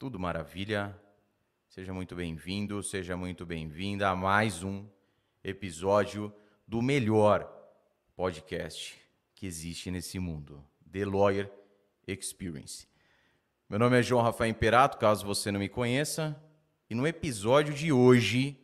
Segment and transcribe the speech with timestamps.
[0.00, 0.98] Tudo maravilha?
[1.68, 4.86] Seja muito bem-vindo, seja muito bem-vinda a mais um
[5.44, 6.34] episódio
[6.66, 7.46] do melhor
[8.16, 8.98] podcast
[9.34, 11.52] que existe nesse mundo, The Lawyer
[12.08, 12.88] Experience.
[13.68, 16.34] Meu nome é João Rafael Imperato, caso você não me conheça,
[16.88, 18.58] e no episódio de hoje,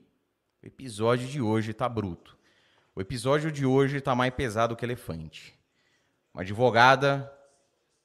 [0.63, 2.35] o episódio de hoje tá bruto.
[2.95, 5.55] O episódio de hoje tá mais pesado que elefante.
[6.33, 7.31] Uma advogada,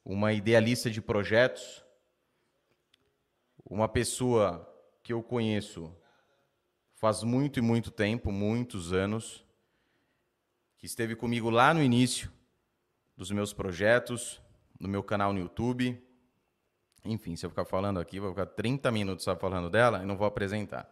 [0.04, 1.81] uma idealista de projetos,
[3.72, 4.68] uma pessoa
[5.02, 5.90] que eu conheço
[6.94, 9.46] faz muito e muito tempo, muitos anos,
[10.76, 12.30] que esteve comigo lá no início
[13.16, 14.42] dos meus projetos,
[14.78, 15.98] no meu canal no YouTube.
[17.02, 20.18] Enfim, se eu ficar falando aqui, vou ficar 30 minutos só falando dela e não
[20.18, 20.86] vou apresentar.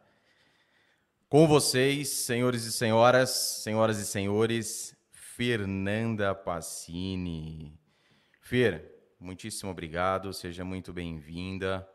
[1.29, 3.29] Com vocês, senhores e senhoras,
[3.63, 7.79] senhoras e senhores, Fernanda Passini.
[8.41, 11.87] Fer, muitíssimo obrigado, seja muito bem-vinda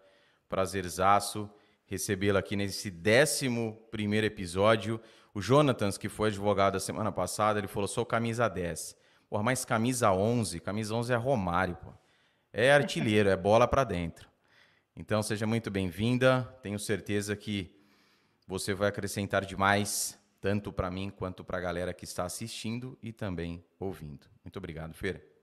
[0.47, 1.49] prazerzaço
[1.85, 4.99] recebê-la aqui nesse 11 primeiro episódio.
[5.33, 8.95] O Jonathans, que foi advogado a semana passada, ele falou: sou camisa 10.
[9.29, 11.91] Porra, mas camisa 11, camisa 11 é Romário, pô.
[12.53, 14.29] É artilheiro, é bola para dentro.
[14.95, 16.43] Então seja muito bem-vinda.
[16.61, 17.75] Tenho certeza que
[18.47, 23.11] você vai acrescentar demais, tanto para mim quanto para a galera que está assistindo e
[23.11, 24.27] também ouvindo.
[24.43, 25.34] Muito obrigado, Feira.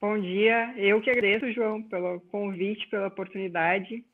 [0.00, 0.74] Bom dia.
[0.76, 4.04] Eu que agradeço, João, pelo convite, pela oportunidade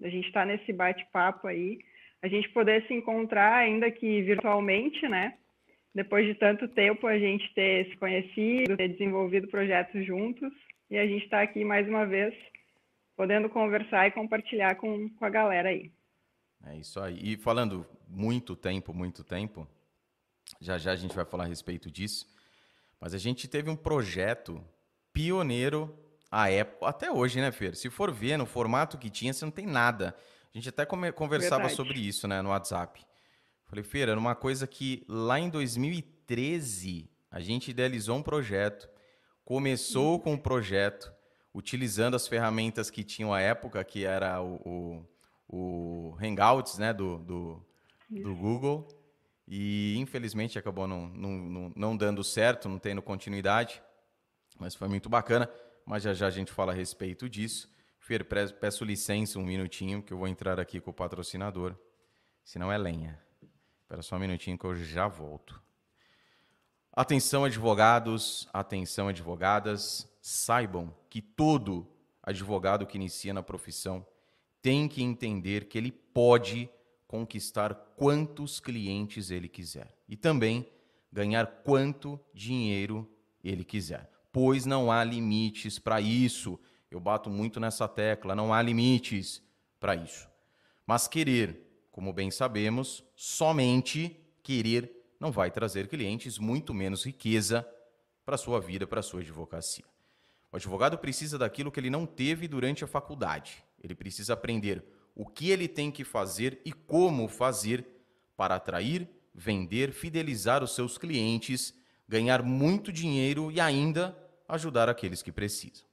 [0.00, 1.80] da gente estar nesse bate-papo aí.
[2.22, 5.36] A gente poder se encontrar, ainda que virtualmente, né?
[5.94, 10.50] Depois de tanto tempo a gente ter se conhecido, ter desenvolvido projetos juntos.
[10.90, 12.34] E a gente está aqui mais uma vez,
[13.14, 15.92] podendo conversar e compartilhar com, com a galera aí.
[16.66, 17.18] É isso aí.
[17.22, 19.68] E falando muito tempo, muito tempo,
[20.58, 22.26] já já a gente vai falar a respeito disso.
[22.98, 24.64] Mas a gente teve um projeto
[25.14, 25.96] pioneiro
[26.30, 27.76] a época, até hoje, né, Fer?
[27.76, 30.16] Se for ver no formato que tinha, você não tem nada.
[30.52, 31.76] A gente até conversava Verdade.
[31.76, 33.00] sobre isso, né, no WhatsApp.
[33.66, 38.88] Falei, Fer, era uma coisa que lá em 2013 a gente idealizou um projeto,
[39.44, 41.12] começou com o projeto,
[41.54, 45.04] utilizando as ferramentas que tinham à época, que era o,
[45.48, 47.66] o, o Hangouts, né, do, do,
[48.10, 48.88] do Google.
[49.46, 53.80] E infelizmente acabou não, não, não dando certo, não tendo continuidade.
[54.58, 55.50] Mas foi muito bacana,
[55.84, 57.68] mas já já a gente fala a respeito disso.
[57.98, 61.74] Fer, peço licença um minutinho, que eu vou entrar aqui com o patrocinador,
[62.44, 63.20] senão é lenha.
[63.82, 65.62] Espera só um minutinho que eu já volto.
[66.92, 71.86] Atenção, advogados, atenção, advogadas, saibam que todo
[72.22, 74.06] advogado que inicia na profissão
[74.62, 76.70] tem que entender que ele pode
[77.06, 80.70] conquistar quantos clientes ele quiser e também
[81.12, 83.10] ganhar quanto dinheiro
[83.42, 86.58] ele quiser pois não há limites para isso.
[86.90, 89.40] Eu bato muito nessa tecla, não há limites
[89.78, 90.28] para isso.
[90.84, 94.90] Mas querer, como bem sabemos, somente querer
[95.20, 97.64] não vai trazer clientes, muito menos riqueza
[98.26, 99.84] para sua vida, para sua advocacia.
[100.50, 103.62] O advogado precisa daquilo que ele não teve durante a faculdade.
[103.80, 104.84] Ele precisa aprender
[105.14, 107.86] o que ele tem que fazer e como fazer
[108.36, 111.72] para atrair, vender, fidelizar os seus clientes,
[112.08, 115.84] ganhar muito dinheiro e ainda ajudar aqueles que precisam.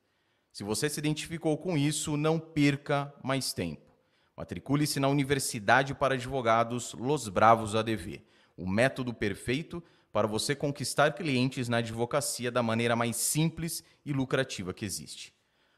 [0.51, 3.91] Se você se identificou com isso, não perca mais tempo.
[4.35, 8.21] Matricule-se na Universidade para Advogados Los Bravos ADV,
[8.57, 14.73] o método perfeito para você conquistar clientes na advocacia da maneira mais simples e lucrativa
[14.73, 15.33] que existe.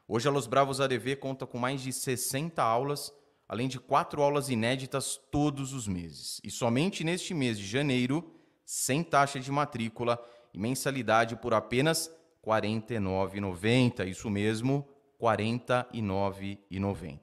[0.08, 3.14] Hoje a Los Bravos ADV conta com mais de 60 aulas,
[3.48, 6.42] além de quatro aulas inéditas todos os meses.
[6.44, 8.34] E somente neste mês de janeiro,
[8.66, 10.20] sem taxa de matrícula
[10.54, 12.12] e mensalidade por apenas
[12.46, 14.08] 49,90.
[14.08, 14.88] Isso mesmo,
[15.20, 17.20] R$ 49,90.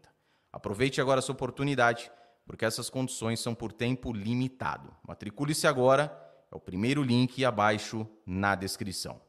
[0.52, 2.10] Aproveite agora essa oportunidade,
[2.46, 4.94] porque essas condições são por tempo limitado.
[5.06, 6.10] Matricule-se agora,
[6.50, 9.20] é o primeiro link abaixo na descrição.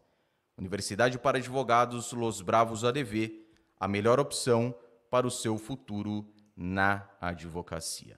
[0.58, 3.46] Universidade para Advogados Los Bravos ADV,
[3.80, 4.76] a melhor opção
[5.10, 8.18] para o seu futuro na advocacia.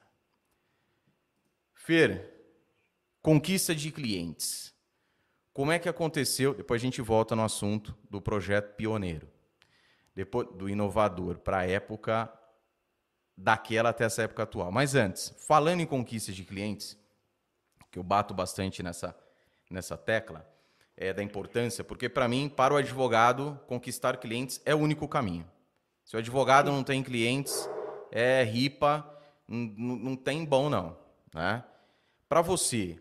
[1.74, 2.32] Fer,
[3.22, 4.73] conquista de clientes.
[5.54, 6.54] Como é que aconteceu?
[6.54, 9.28] Depois a gente volta no assunto do projeto pioneiro,
[10.16, 12.32] depois do inovador para a época
[13.38, 14.72] daquela até essa época atual.
[14.72, 16.98] Mas antes, falando em conquistas de clientes,
[17.92, 19.16] que eu bato bastante nessa,
[19.70, 20.48] nessa tecla,
[20.98, 25.48] é da importância, porque para mim, para o advogado, conquistar clientes é o único caminho.
[26.04, 27.70] Se o advogado não tem clientes,
[28.12, 29.08] é ripa,
[29.48, 30.98] não, tem bom não.
[31.34, 31.64] Né?
[32.28, 33.00] Para você,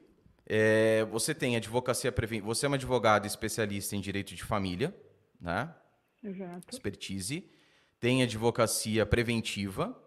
[0.54, 2.48] é, você tem advocacia preventiva.
[2.48, 4.94] Você é uma advogada especialista em direito de família,
[5.40, 5.74] né?
[6.22, 6.66] Exato.
[6.70, 7.50] Expertise.
[7.98, 9.98] tem advocacia preventiva,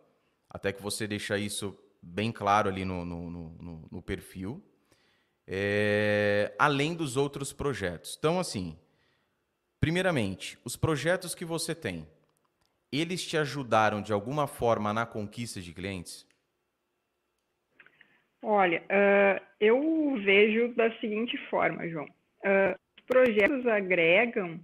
[0.48, 4.64] até que você deixa isso bem claro ali no, no, no, no perfil,
[5.48, 8.16] é, além dos outros projetos.
[8.16, 8.78] Então, assim,
[9.80, 12.08] primeiramente, os projetos que você tem,
[12.92, 16.24] eles te ajudaram de alguma forma na conquista de clientes?
[18.48, 22.06] Olha, uh, eu vejo da seguinte forma, João.
[22.06, 24.60] Uh, os projetos agregam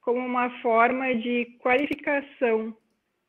[0.00, 2.72] como uma forma de qualificação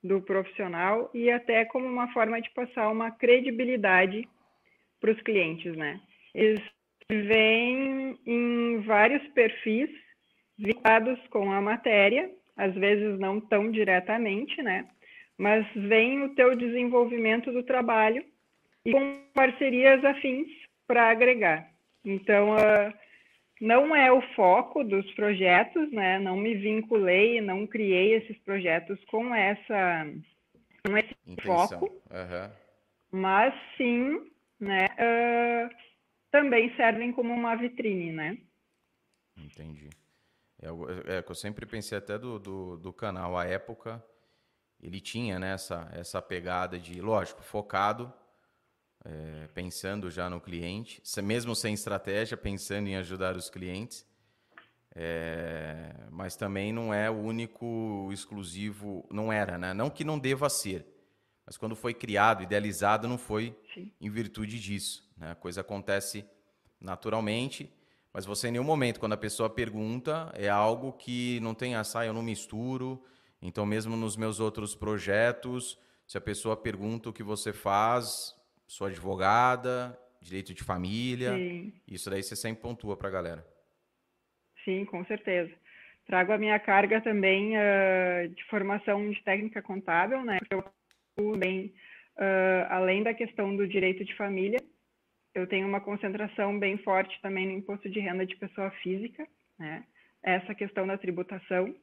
[0.03, 4.29] do profissional e até como uma forma de passar uma credibilidade
[5.01, 5.99] para os clientes, né?
[6.35, 6.61] Eles
[7.09, 9.89] vêm em vários perfis
[10.59, 14.87] vinculados com a matéria, às vezes não tão diretamente, né?
[15.39, 18.23] Mas vem o teu desenvolvimento do trabalho
[18.87, 20.47] e com parcerias afins
[20.87, 21.69] para agregar.
[22.05, 22.93] Então, uh,
[23.59, 26.17] não é o foco dos projetos, né?
[26.19, 30.07] Não me vinculei, não criei esses projetos com essa
[30.85, 31.67] com esse Intenção.
[31.67, 32.51] foco, uhum.
[33.11, 34.85] mas sim, né?
[34.85, 35.75] Uh,
[36.31, 38.37] também servem como uma vitrine, né?
[39.35, 39.89] Entendi.
[40.61, 44.01] É, é, é, eu sempre pensei até do, do, do canal, a época,
[44.81, 48.13] ele tinha né, essa, essa pegada de, lógico, focado
[49.09, 54.05] é, pensando já no cliente, mesmo sem estratégia, pensando em ajudar os clientes.
[54.93, 59.73] É, mas também não é o único exclusivo, não era, né?
[59.73, 60.85] Não que não deva ser,
[61.45, 63.91] mas quando foi criado, idealizado, não foi Sim.
[64.01, 65.07] em virtude disso.
[65.15, 65.31] Né?
[65.31, 66.25] A coisa acontece
[66.81, 67.71] naturalmente,
[68.11, 72.07] mas você em nenhum momento, quando a pessoa pergunta, é algo que não tem assai,
[72.07, 73.01] ah, eu não misturo.
[73.39, 75.77] Então, mesmo nos meus outros projetos,
[76.07, 78.36] se a pessoa pergunta o que você faz,
[78.67, 81.33] sou advogada, direito de família.
[81.33, 81.73] Sim.
[81.87, 83.47] Isso daí você sempre pontua para a galera.
[84.63, 85.51] Sim, com certeza.
[86.05, 90.39] Trago a minha carga também uh, de formação de técnica contábil, né?
[90.39, 91.73] Porque eu também,
[92.17, 94.59] uh, além da questão do direito de família,
[95.33, 99.27] eu tenho uma concentração bem forte também no imposto de renda de pessoa física,
[99.57, 99.83] né?
[100.23, 101.75] Essa questão da tributação,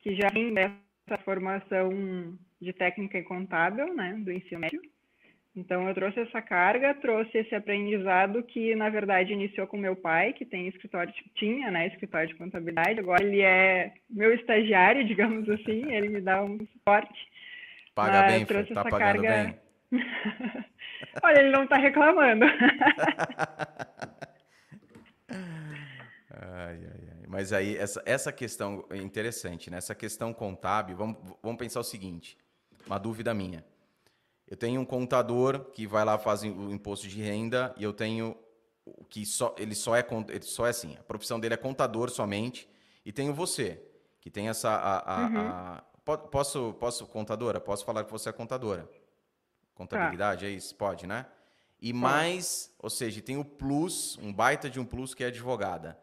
[0.00, 4.82] que já vem dessa formação de técnica contábil, né, do ensino médio.
[5.56, 10.32] Então, eu trouxe essa carga, trouxe esse aprendizado que, na verdade, iniciou com meu pai,
[10.32, 13.00] que tem escritório, tinha, né, escritório de contabilidade.
[13.00, 17.18] Agora ele é meu estagiário, digamos assim, ele me dá um suporte.
[17.94, 19.44] Paga bem, trouxe tá pagando carga...
[19.44, 19.58] bem?
[21.22, 22.44] Olha, ele não está reclamando.
[26.30, 27.26] ai, ai, ai.
[27.26, 29.78] Mas aí, essa, essa questão é interessante, né?
[29.78, 32.38] Essa questão contábil, vamos, vamos pensar o seguinte,
[32.86, 33.64] uma dúvida minha.
[34.48, 38.36] Eu tenho um contador que vai lá fazer o imposto de renda e eu tenho
[39.10, 42.66] que só ele só é ele só é assim, a profissão dele é contador somente
[43.04, 43.82] e tenho você
[44.20, 45.38] que tem essa a, a, uhum.
[45.38, 45.84] a,
[46.30, 48.88] posso posso contadora, posso falar que você é contadora.
[49.74, 50.46] Contabilidade tá.
[50.46, 51.26] é isso, pode, né?
[51.80, 55.96] E mais, ou seja, tem o plus, um baita de um plus que é advogada.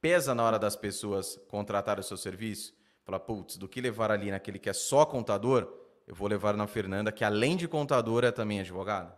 [0.00, 2.74] Pesa na hora das pessoas contratar o seu serviço?
[3.04, 5.72] Falar, putz, do que levar ali naquele que é só contador,
[6.06, 9.14] eu vou levar na Fernanda, que além de contadora é também advogada?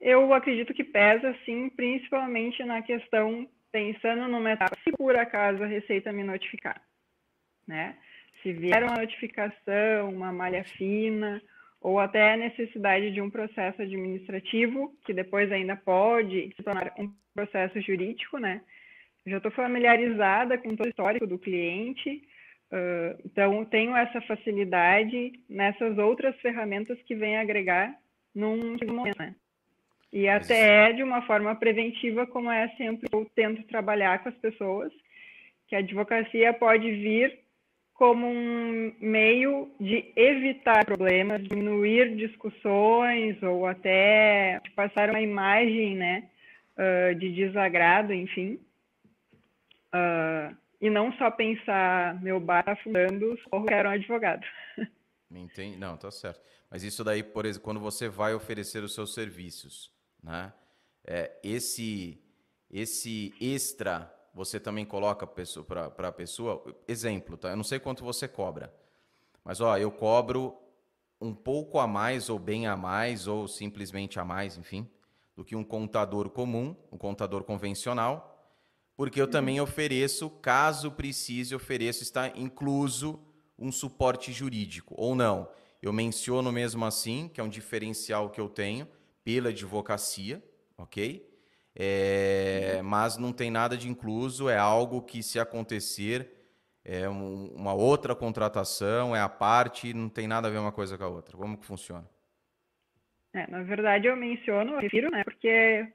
[0.00, 5.66] Eu acredito que pesa, sim, principalmente na questão, pensando numa etapa, se por acaso a
[5.66, 6.80] Receita me notificar,
[7.66, 7.96] né?
[8.42, 11.42] Se vier uma notificação, uma malha fina,
[11.80, 17.12] ou até a necessidade de um processo administrativo, que depois ainda pode se tornar um
[17.34, 18.60] processo jurídico, né?
[19.26, 22.22] Já estou familiarizada com todo o histórico do cliente,
[22.72, 27.94] Uh, então, tenho essa facilidade nessas outras ferramentas que vêm agregar
[28.34, 29.34] num momento, né?
[30.12, 34.92] E até de uma forma preventiva, como é sempre eu tento trabalhar com as pessoas,
[35.68, 37.38] que a advocacia pode vir
[37.94, 46.28] como um meio de evitar problemas, diminuir discussões ou até passar uma imagem, né,
[46.76, 48.58] uh, de desagrado, enfim.
[49.94, 54.46] Uh, e não só pensar meu bar afundando, socorro, quero um advogado.
[55.30, 55.76] Entendi.
[55.76, 56.40] Não, tá certo.
[56.70, 59.92] Mas isso daí, por exemplo, quando você vai oferecer os seus serviços,
[60.22, 60.52] né?
[61.04, 62.20] É, esse,
[62.70, 66.62] esse extra você também coloca para a pessoa.
[66.86, 67.50] Exemplo, tá?
[67.50, 68.74] Eu não sei quanto você cobra,
[69.42, 70.56] mas ó, eu cobro
[71.20, 74.88] um pouco a mais, ou bem a mais, ou simplesmente a mais, enfim,
[75.34, 78.35] do que um contador comum, um contador convencional
[78.96, 83.20] porque eu também ofereço, caso precise, ofereço, está incluso
[83.58, 85.48] um suporte jurídico, ou não.
[85.82, 88.88] Eu menciono mesmo assim, que é um diferencial que eu tenho
[89.22, 90.42] pela advocacia,
[90.78, 91.28] ok?
[91.74, 96.30] É, mas não tem nada de incluso, é algo que, se acontecer,
[96.82, 100.96] é um, uma outra contratação, é a parte, não tem nada a ver uma coisa
[100.96, 101.36] com a outra.
[101.36, 102.08] Como que funciona?
[103.34, 105.86] É, na verdade, eu menciono, eu refiro, né, porque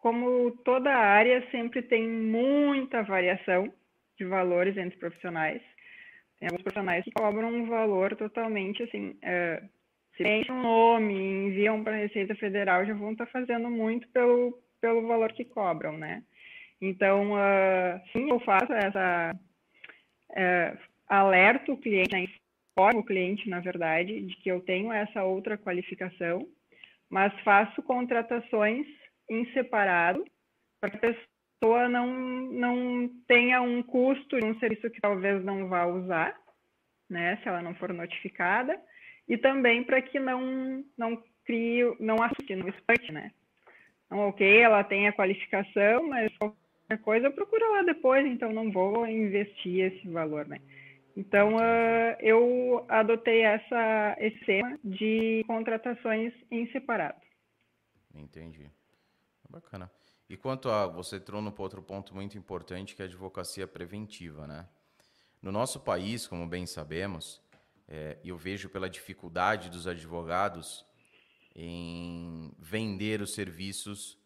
[0.00, 3.72] como toda área sempre tem muita variação
[4.18, 5.62] de valores entre profissionais,
[6.38, 9.62] tem alguns profissionais que cobram um valor totalmente assim, é,
[10.16, 14.08] se tem um nome, enviam para a Receita Federal, já vão estar tá fazendo muito
[14.08, 16.22] pelo, pelo valor que cobram, né?
[16.80, 19.34] Então, uh, sim, eu faço essa
[20.34, 20.76] é,
[21.06, 22.24] alerto o cliente, né,
[22.74, 26.46] informo o cliente, na verdade, de que eu tenho essa outra qualificação,
[27.10, 28.86] mas faço contratações
[29.30, 30.24] em separado
[30.80, 31.14] para que a
[31.60, 32.06] pessoa não,
[32.50, 36.36] não tenha um custo de um serviço que talvez não vá usar,
[37.08, 38.78] né, se ela não for notificada,
[39.28, 43.30] e também para que não, não crie, não assuste, não espante, né.
[44.06, 46.32] Então, ok, ela tem a qualificação, mas
[46.98, 50.60] coisa, procura lá depois, então não vou investir esse valor, né?
[51.16, 57.20] Então, uh, eu adotei essa, esse tema de contratações em separado.
[58.14, 58.70] Entendi.
[59.50, 59.90] Bacana.
[60.28, 60.86] E quanto a.
[60.86, 64.68] Você trouxe no outro ponto muito importante, que é a advocacia preventiva, né?
[65.42, 67.42] No nosso país, como bem sabemos,
[67.88, 70.84] é, eu vejo pela dificuldade dos advogados
[71.54, 74.16] em vender os serviços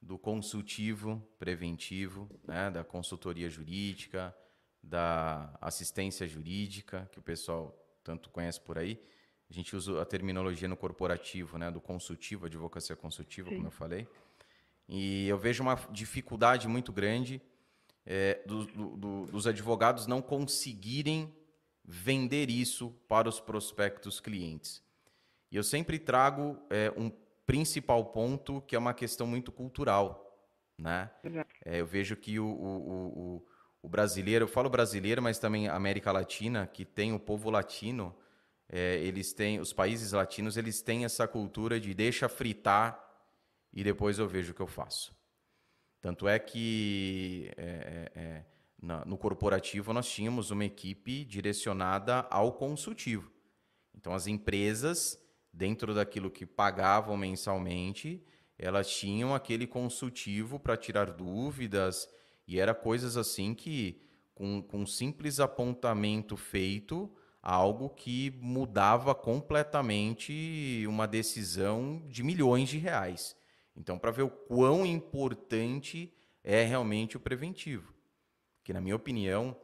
[0.00, 4.34] do consultivo preventivo, né, da consultoria jurídica,
[4.82, 9.02] da assistência jurídica, que o pessoal tanto conhece por aí.
[9.48, 13.56] A gente usa a terminologia no corporativo, né, do consultivo, advocacia consultiva, Sim.
[13.56, 14.08] como eu falei.
[14.92, 17.40] E eu vejo uma dificuldade muito grande
[18.04, 21.32] é, do, do, dos advogados não conseguirem
[21.84, 24.82] vender isso para os prospectos clientes.
[25.48, 27.08] E eu sempre trago é, um
[27.46, 30.26] principal ponto, que é uma questão muito cultural.
[30.76, 31.08] Né?
[31.64, 33.46] É, eu vejo que o, o, o,
[33.82, 38.12] o, brasileiro, eu falo brasileiro, mas também América Latina, que tem o povo latino,
[38.68, 43.09] é, eles têm, os países latinos, eles têm essa cultura de deixa fritar
[43.72, 45.14] e depois eu vejo o que eu faço.
[46.00, 48.44] Tanto é que é, é, é
[48.82, 53.30] na, no corporativo nós tínhamos uma equipe direcionada ao consultivo.
[53.94, 55.18] Então as empresas
[55.52, 58.24] dentro daquilo que pagavam mensalmente,
[58.58, 62.08] elas tinham aquele consultivo para tirar dúvidas
[62.46, 64.00] e era coisas assim que
[64.34, 67.10] com, com um simples apontamento feito
[67.42, 73.36] algo que mudava completamente uma decisão de milhões de reais.
[73.76, 76.12] Então, para ver o quão importante
[76.42, 77.92] é realmente o preventivo.
[78.62, 79.56] Que, na minha opinião,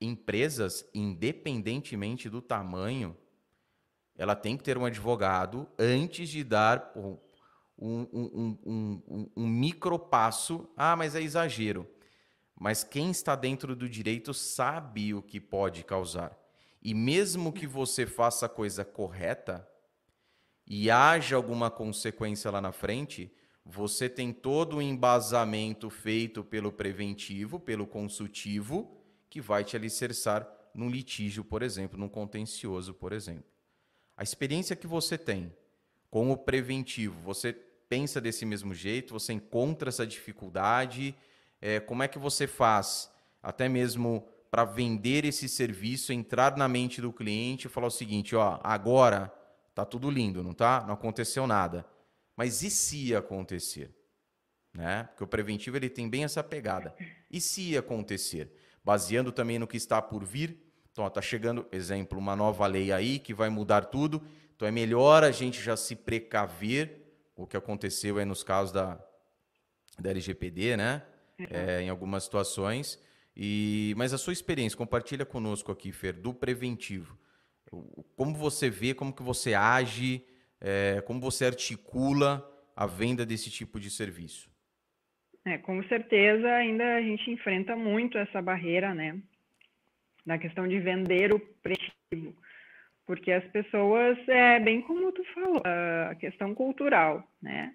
[0.00, 3.16] empresas, independentemente do tamanho,
[4.16, 7.16] ela tem que ter um advogado antes de dar um,
[7.78, 10.68] um, um, um, micro passo.
[10.76, 11.88] Ah, mas é exagero.
[12.60, 16.36] Mas quem está dentro do direito sabe o que pode causar.
[16.82, 19.68] E mesmo que você faça a coisa correta
[20.66, 23.32] e haja alguma consequência lá na frente,
[23.70, 28.96] você tem todo o embasamento feito pelo preventivo, pelo consultivo,
[29.28, 33.44] que vai te alicerçar num litígio, por exemplo, num contencioso, por exemplo.
[34.16, 35.52] A experiência que você tem
[36.10, 39.12] com o preventivo, você pensa desse mesmo jeito?
[39.12, 41.14] Você encontra essa dificuldade?
[41.60, 43.10] É, como é que você faz,
[43.42, 48.34] até mesmo para vender esse serviço, entrar na mente do cliente e falar o seguinte:
[48.34, 49.30] ó, agora
[49.74, 50.82] tá tudo lindo, não tá?
[50.86, 51.84] Não aconteceu nada.
[52.38, 53.92] Mas e se acontecer?
[54.72, 55.02] Né?
[55.10, 56.94] Porque o preventivo ele tem bem essa pegada.
[57.28, 58.52] E se acontecer?
[58.84, 60.56] Baseando também no que está por vir,
[60.92, 64.22] então, está chegando, exemplo, uma nova lei aí que vai mudar tudo.
[64.54, 69.04] Então, é melhor a gente já se precaver o que aconteceu aí nos casos da,
[69.98, 71.02] da LGPD, né?
[71.40, 71.46] Uhum.
[71.50, 73.00] É, em algumas situações.
[73.36, 77.18] E, mas a sua experiência, compartilha conosco aqui, Fer, do preventivo.
[78.16, 80.24] Como você vê, como que você age,
[80.60, 84.50] é, como você articula a venda desse tipo de serviço?
[85.44, 89.20] É, com certeza ainda a gente enfrenta muito essa barreira, né?
[90.28, 92.36] na questão de vender o preventivo,
[93.06, 97.74] porque as pessoas, é bem como tu falou, a questão cultural, né?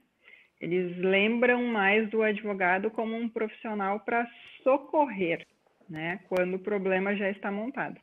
[0.61, 4.29] Eles lembram mais do advogado como um profissional para
[4.61, 5.47] socorrer,
[5.89, 6.19] né?
[6.29, 7.99] Quando o problema já está montado.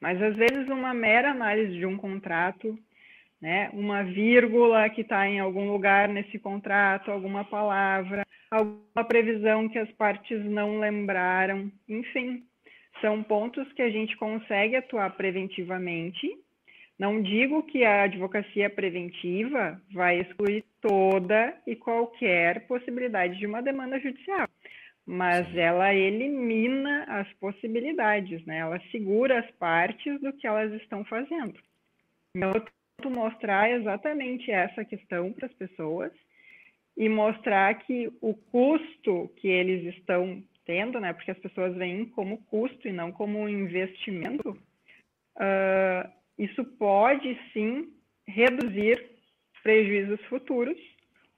[0.00, 2.78] Mas às vezes uma mera análise de um contrato,
[3.40, 3.70] né?
[3.72, 9.90] Uma vírgula que está em algum lugar nesse contrato, alguma palavra, alguma previsão que as
[9.92, 12.44] partes não lembraram, enfim,
[13.00, 16.38] são pontos que a gente consegue atuar preventivamente.
[16.98, 23.98] Não digo que a advocacia preventiva vai excluir toda e qualquer possibilidade de uma demanda
[23.98, 24.48] judicial,
[25.04, 28.58] mas ela elimina as possibilidades, né?
[28.58, 31.58] Ela segura as partes do que elas estão fazendo.
[32.36, 32.64] Então, eu
[33.10, 36.12] mostrar exatamente essa questão para as pessoas
[36.96, 41.12] e mostrar que o custo que eles estão tendo, né?
[41.12, 44.50] Porque as pessoas veem como custo e não como investimento.
[45.36, 47.92] Uh, isso pode sim
[48.26, 49.04] reduzir
[49.62, 50.78] prejuízos futuros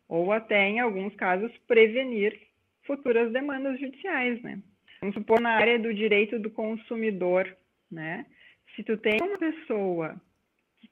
[0.08, 2.38] ou até, em alguns casos, prevenir
[2.84, 4.60] futuras demandas judiciais, né?
[5.00, 7.56] Vamos supor na área do direito do consumidor,
[7.90, 8.26] né?
[8.74, 10.20] Se tu tem uma pessoa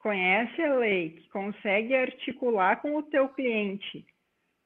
[0.04, 4.04] conhece a lei, que consegue articular com o teu cliente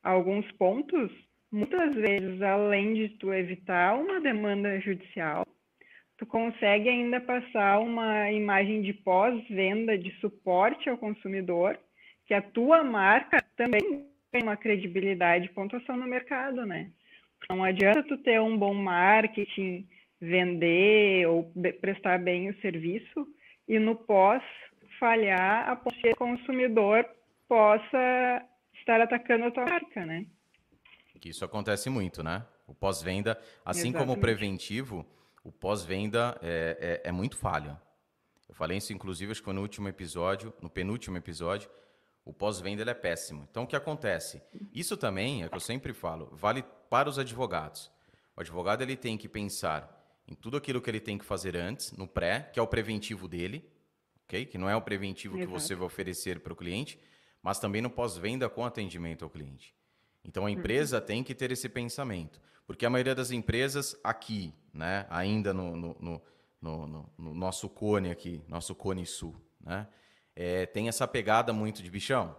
[0.03, 1.13] alguns pontos,
[1.53, 5.47] muitas vezes, além de tu evitar uma demanda judicial,
[6.17, 11.79] tu consegue ainda passar uma imagem de pós-venda, de suporte ao consumidor,
[12.27, 13.81] que a tua marca também
[14.33, 16.91] tem uma credibilidade e pontuação no mercado, né?
[17.49, 19.87] Não adianta tu ter um bom marketing,
[20.21, 23.25] vender ou prestar bem o serviço
[23.69, 24.43] e no pós
[24.99, 27.07] falhar a ponto que o consumidor
[27.49, 30.27] possa estar atacando a tua marca, né?
[31.25, 32.45] Isso acontece muito, né?
[32.67, 33.33] O pós-venda,
[33.65, 33.99] assim Exatamente.
[33.99, 35.07] como o preventivo,
[35.43, 37.77] o pós-venda é, é, é, muito falho.
[38.49, 41.69] Eu falei isso, inclusive, acho que no último episódio, no penúltimo episódio,
[42.25, 43.49] o pós-venda é péssimo.
[43.51, 44.43] Então, o que acontece?
[44.73, 47.91] Isso também, é o que eu sempre falo, vale para os advogados.
[48.37, 51.93] O advogado ele tem que pensar em tudo aquilo que ele tem que fazer antes,
[51.93, 53.69] no pré, que é o preventivo dele,
[54.29, 54.45] ok?
[54.45, 55.47] Que não é o preventivo Exato.
[55.47, 57.01] que você vai oferecer para o cliente,
[57.43, 59.75] mas também no pós-venda com atendimento ao cliente.
[60.23, 61.07] Então a empresa uhum.
[61.07, 66.23] tem que ter esse pensamento, porque a maioria das empresas aqui, né, ainda no, no,
[66.61, 69.89] no, no nosso cone aqui, nosso cone sul, né,
[70.37, 72.37] é, tem essa pegada muito de bichão.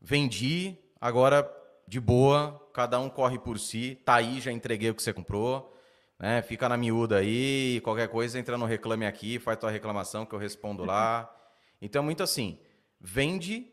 [0.00, 1.50] Vendi, agora
[1.86, 5.74] de boa, cada um corre por si, tá aí, já entreguei o que você comprou,
[6.18, 6.42] né?
[6.42, 10.38] Fica na miúda aí, qualquer coisa entra no reclame aqui, faz tua reclamação que eu
[10.38, 11.32] respondo lá.
[11.80, 12.58] Então, muito assim,
[13.00, 13.72] vende,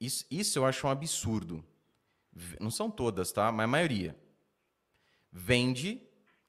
[0.00, 1.64] isso, isso eu acho um absurdo.
[2.60, 3.50] Não são todas, tá?
[3.50, 4.16] Mas a maioria.
[5.30, 6.00] Vende,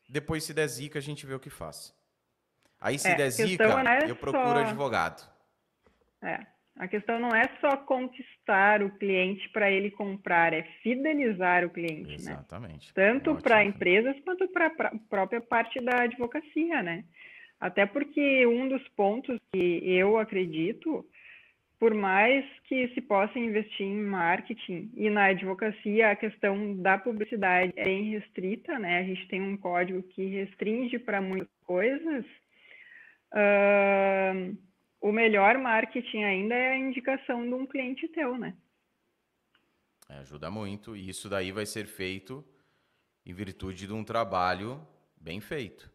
[0.07, 1.93] depois se der zica, a gente vê o que faz.
[2.79, 4.57] Aí se é, der zica, é eu procuro só...
[4.57, 5.29] advogado.
[6.21, 6.52] É.
[6.75, 12.09] A questão não é só conquistar o cliente para ele comprar, é fidelizar o cliente,
[12.09, 12.15] né?
[12.15, 12.87] Exatamente.
[12.87, 12.93] né?
[12.95, 17.03] Tanto para empresas quanto para a própria parte da advocacia, né?
[17.59, 21.05] Até porque um dos pontos que eu acredito,
[21.79, 27.71] por mais que se possa investir em marketing e na advocacia, a questão da publicidade
[27.75, 28.97] é bem restrita, né?
[28.97, 32.25] A gente tem um código que restringe para muitas coisas.
[33.31, 34.72] Uh
[35.03, 38.55] o melhor marketing ainda é a indicação de um cliente teu, né?
[40.07, 40.95] É, ajuda muito.
[40.95, 42.43] E isso daí vai ser feito
[43.25, 44.87] em virtude de um trabalho
[45.17, 45.91] bem feito.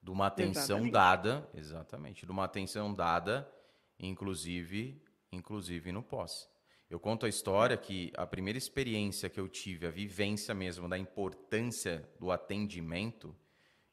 [0.00, 0.92] De uma atenção exatamente.
[0.92, 3.52] dada, exatamente, de uma atenção dada,
[3.98, 6.48] inclusive, inclusive no pós.
[6.88, 10.96] Eu conto a história que a primeira experiência que eu tive, a vivência mesmo da
[10.96, 13.36] importância do atendimento,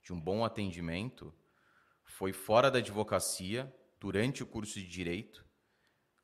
[0.03, 1.33] de um bom atendimento,
[2.03, 3.73] foi fora da advocacia,
[4.05, 5.43] durante o curso de Direito,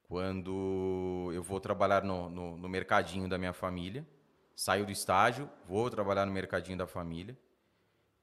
[0.04, 4.08] quando eu vou trabalhar no, no, no mercadinho da minha família.
[4.56, 7.36] Saio do estágio, vou trabalhar no mercadinho da família.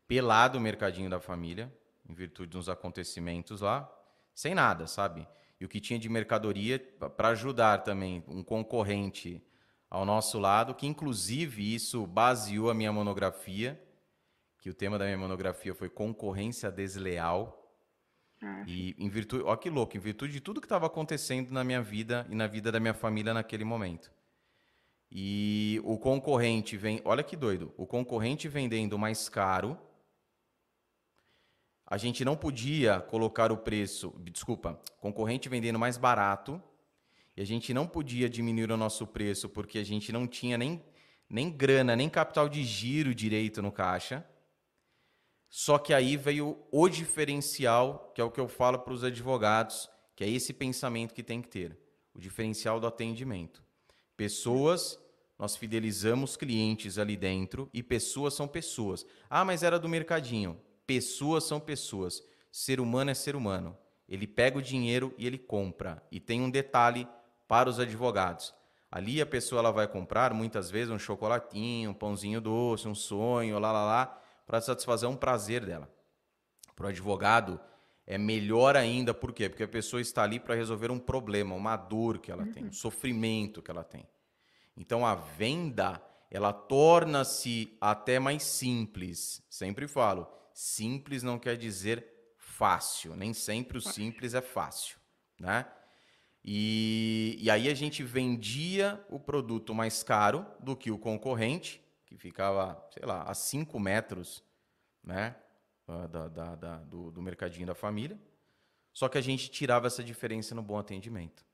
[0.06, 1.76] Pelado o mercadinho da família,
[2.08, 3.92] em virtude dos acontecimentos lá,
[4.32, 5.26] sem nada, sabe?
[5.60, 6.78] E o que tinha de mercadoria
[7.16, 9.44] para ajudar também um concorrente
[9.90, 13.76] ao nosso lado, que inclusive isso baseou a minha monografia,
[14.60, 17.57] que o tema da minha monografia foi concorrência desleal.
[18.42, 18.64] Ah.
[18.66, 21.82] E em virtude, ó que louco, em virtude de tudo que estava acontecendo na minha
[21.82, 24.10] vida e na vida da minha família naquele momento.
[25.10, 29.78] E o concorrente vem, olha que doido, o concorrente vendendo mais caro,
[31.86, 36.62] a gente não podia colocar o preço, desculpa, concorrente vendendo mais barato,
[37.34, 40.84] e a gente não podia diminuir o nosso preço porque a gente não tinha nem,
[41.30, 44.26] nem grana, nem capital de giro direito no caixa.
[45.48, 49.88] Só que aí veio o diferencial, que é o que eu falo para os advogados,
[50.14, 51.78] que é esse pensamento que tem que ter,
[52.14, 53.62] o diferencial do atendimento.
[54.16, 54.98] Pessoas,
[55.38, 59.06] nós fidelizamos clientes ali dentro e pessoas são pessoas.
[59.30, 60.60] Ah, mas era do mercadinho.
[60.86, 62.22] Pessoas são pessoas.
[62.50, 63.76] Ser humano é ser humano.
[64.08, 66.02] Ele pega o dinheiro e ele compra.
[66.10, 67.06] E tem um detalhe
[67.46, 68.54] para os advogados.
[68.90, 73.58] Ali a pessoa ela vai comprar muitas vezes um chocolatinho, um pãozinho doce, um sonho,
[73.58, 75.94] lá lá lá para satisfazer um prazer dela.
[76.74, 77.60] Para o advogado,
[78.06, 79.46] é melhor ainda, por quê?
[79.46, 82.52] Porque a pessoa está ali para resolver um problema, uma dor que ela uhum.
[82.52, 84.08] tem, um sofrimento que ela tem.
[84.74, 89.44] Então a venda, ela torna-se até mais simples.
[89.50, 92.06] Sempre falo, simples não quer dizer
[92.38, 94.96] fácil, nem sempre o simples é fácil,
[95.38, 95.66] né?
[96.42, 102.16] E, e aí a gente vendia o produto mais caro do que o concorrente, que
[102.16, 104.42] ficava, sei lá, a 5 metros,
[105.04, 105.36] né?
[105.86, 108.18] Da, da, da, do, do mercadinho da família.
[108.92, 111.44] Só que a gente tirava essa diferença no bom atendimento.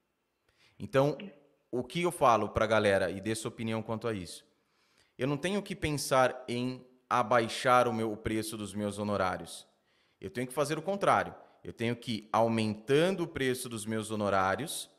[0.78, 1.18] Então,
[1.70, 4.44] o que eu falo para a galera e dê sua opinião quanto a isso?
[5.18, 9.66] Eu não tenho que pensar em abaixar o meu o preço dos meus honorários.
[10.20, 11.34] Eu tenho que fazer o contrário.
[11.62, 14.90] Eu tenho que ir aumentando o preço dos meus honorários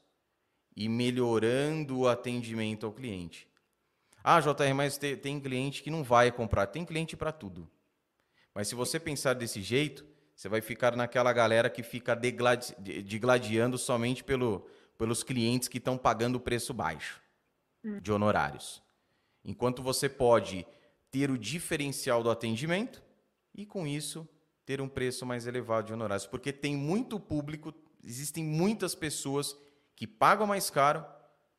[0.75, 3.47] e melhorando o atendimento ao cliente.
[4.27, 6.65] Ah, JR, mas tem, tem cliente que não vai comprar.
[6.65, 7.69] Tem cliente para tudo.
[8.55, 10.03] Mas se você pensar desse jeito,
[10.35, 16.37] você vai ficar naquela galera que fica degladiando somente pelo, pelos clientes que estão pagando
[16.37, 17.21] o preço baixo
[17.83, 17.99] hum.
[17.99, 18.81] de honorários.
[19.43, 20.65] Enquanto você pode
[21.11, 23.03] ter o diferencial do atendimento
[23.53, 24.27] e, com isso,
[24.65, 26.25] ter um preço mais elevado de honorários.
[26.25, 27.71] Porque tem muito público,
[28.03, 29.55] existem muitas pessoas
[29.95, 31.05] que pagam mais caro,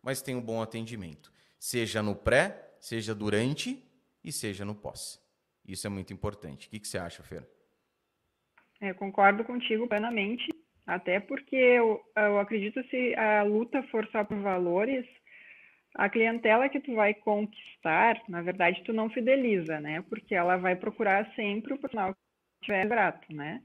[0.03, 1.36] mas têm um bom atendimento.
[1.69, 3.83] Seja no pré, seja durante
[4.23, 5.21] e seja no pós.
[5.67, 6.69] Isso é muito importante.
[6.69, 7.45] O que, que você acha, Fer?
[8.81, 10.47] Eu concordo contigo plenamente,
[10.87, 15.05] até porque eu, eu acredito se a luta for só por valores,
[15.97, 20.05] a clientela que tu vai conquistar, na verdade, tu não fideliza, né?
[20.09, 22.21] Porque ela vai procurar sempre o profissional que
[22.61, 23.61] estiver grato, né?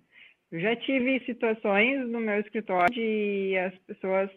[0.51, 4.31] Eu já tive situações no meu escritório de as pessoas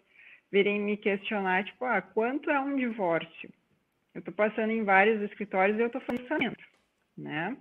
[0.54, 3.50] virem me questionar, tipo, ah, quanto é um divórcio?
[4.14, 6.64] Eu estou passando em vários escritórios e eu estou falando orçamento,
[7.18, 7.56] né?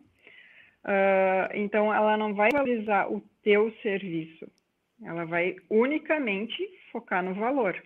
[0.85, 4.47] Uh, então, ela não vai valorizar o teu serviço,
[5.03, 7.81] ela vai unicamente focar no valor.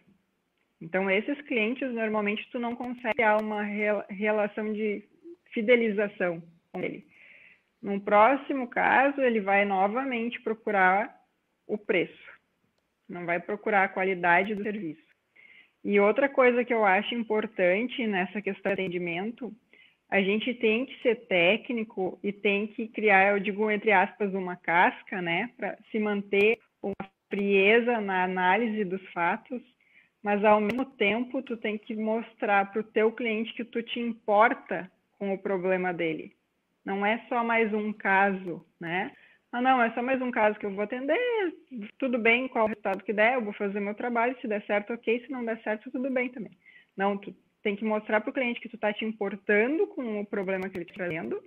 [0.82, 5.08] Então, esses clientes, normalmente, tu não consegue criar uma relação de
[5.54, 6.44] fidelização
[6.74, 7.08] com ele.
[7.82, 11.16] No próximo caso, ele vai novamente procurar
[11.66, 12.37] o preço,
[13.08, 15.06] não vai procurar a qualidade do serviço.
[15.84, 19.54] E outra coisa que eu acho importante nessa questão de atendimento,
[20.10, 24.56] a gente tem que ser técnico e tem que criar, eu digo entre aspas, uma
[24.56, 26.94] casca, né, para se manter uma
[27.30, 29.62] frieza na análise dos fatos
[30.28, 33.98] mas ao mesmo tempo tu tem que mostrar para o teu cliente que tu te
[33.98, 36.36] importa com o problema dele.
[36.84, 39.12] Não é só mais um caso, né?
[39.52, 41.18] Ah, não, é só mais um caso que eu vou atender,
[41.98, 44.94] tudo bem, qual o resultado que der, eu vou fazer meu trabalho, se der certo,
[44.94, 46.52] ok, se não der certo, tudo bem também.
[46.96, 47.34] Não, tu
[47.64, 50.78] tem que mostrar para o cliente que tu está te importando com o problema que
[50.78, 51.42] ele está trazendo,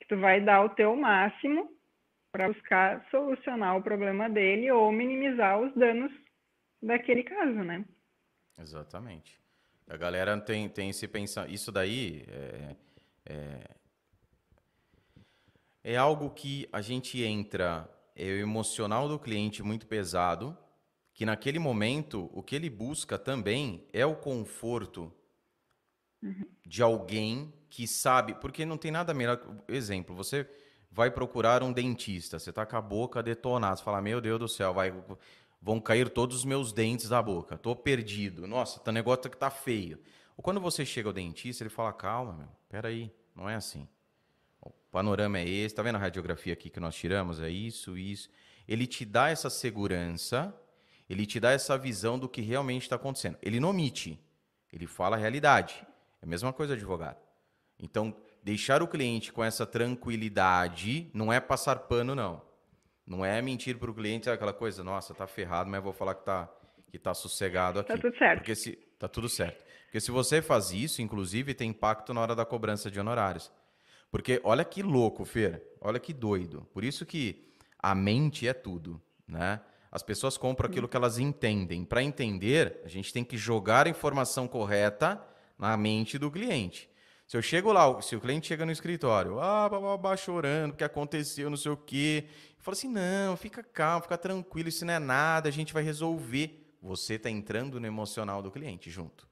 [0.00, 1.70] que tu vai dar o teu máximo
[2.32, 6.12] para buscar solucionar o problema dele ou minimizar os danos
[6.82, 7.84] daquele caso, né?
[8.58, 9.40] Exatamente.
[9.88, 11.48] A galera tem, tem esse pensar.
[11.50, 12.76] Isso daí é,
[13.26, 13.60] é,
[15.84, 20.56] é algo que a gente entra, é o emocional do cliente muito pesado,
[21.14, 25.12] que naquele momento o que ele busca também é o conforto
[26.22, 26.46] uhum.
[26.64, 29.40] de alguém que sabe, porque não tem nada melhor.
[29.68, 30.48] Exemplo, você
[30.90, 34.48] vai procurar um dentista, você tá com a boca detonada, você fala, meu Deus do
[34.48, 34.92] céu, vai
[35.62, 37.56] vão cair todos os meus dentes da boca.
[37.56, 38.48] Tô perdido.
[38.48, 40.00] Nossa, tá negócio que tá feio.
[40.36, 42.48] Ou quando você chega ao dentista, ele fala: "Calma, meu.
[42.68, 43.88] Peraí, não é assim.
[44.92, 47.40] Panorama é esse, tá vendo a radiografia aqui que nós tiramos?
[47.40, 48.28] É isso, isso.
[48.68, 50.54] Ele te dá essa segurança,
[51.08, 53.38] ele te dá essa visão do que realmente está acontecendo.
[53.40, 54.20] Ele não omite,
[54.70, 55.84] ele fala a realidade.
[56.20, 57.16] É a mesma coisa advogado.
[57.80, 62.42] Então, deixar o cliente com essa tranquilidade não é passar pano, não.
[63.06, 66.14] Não é mentir para o cliente é aquela coisa, nossa, tá ferrado, mas vou falar
[66.16, 66.48] que tá,
[66.90, 67.88] que tá sossegado aqui.
[67.88, 68.38] Tá tudo certo.
[68.40, 69.64] Porque se, tá tudo certo.
[69.84, 73.50] Porque se você faz isso, inclusive, tem impacto na hora da cobrança de honorários.
[74.12, 76.68] Porque olha que louco, Fer, olha que doido.
[76.74, 77.48] Por isso que
[77.78, 79.58] a mente é tudo, né?
[79.90, 81.82] As pessoas compram aquilo que elas entendem.
[81.82, 85.20] Para entender, a gente tem que jogar a informação correta
[85.58, 86.90] na mente do cliente.
[87.26, 90.84] Se eu chego lá, se o cliente chega no escritório, ah, babá, chorando, o que
[90.84, 92.26] aconteceu, não sei o quê.
[92.58, 95.82] Eu falo assim: não, fica calmo, fica tranquilo, isso não é nada, a gente vai
[95.82, 96.76] resolver.
[96.82, 99.31] Você está entrando no emocional do cliente junto.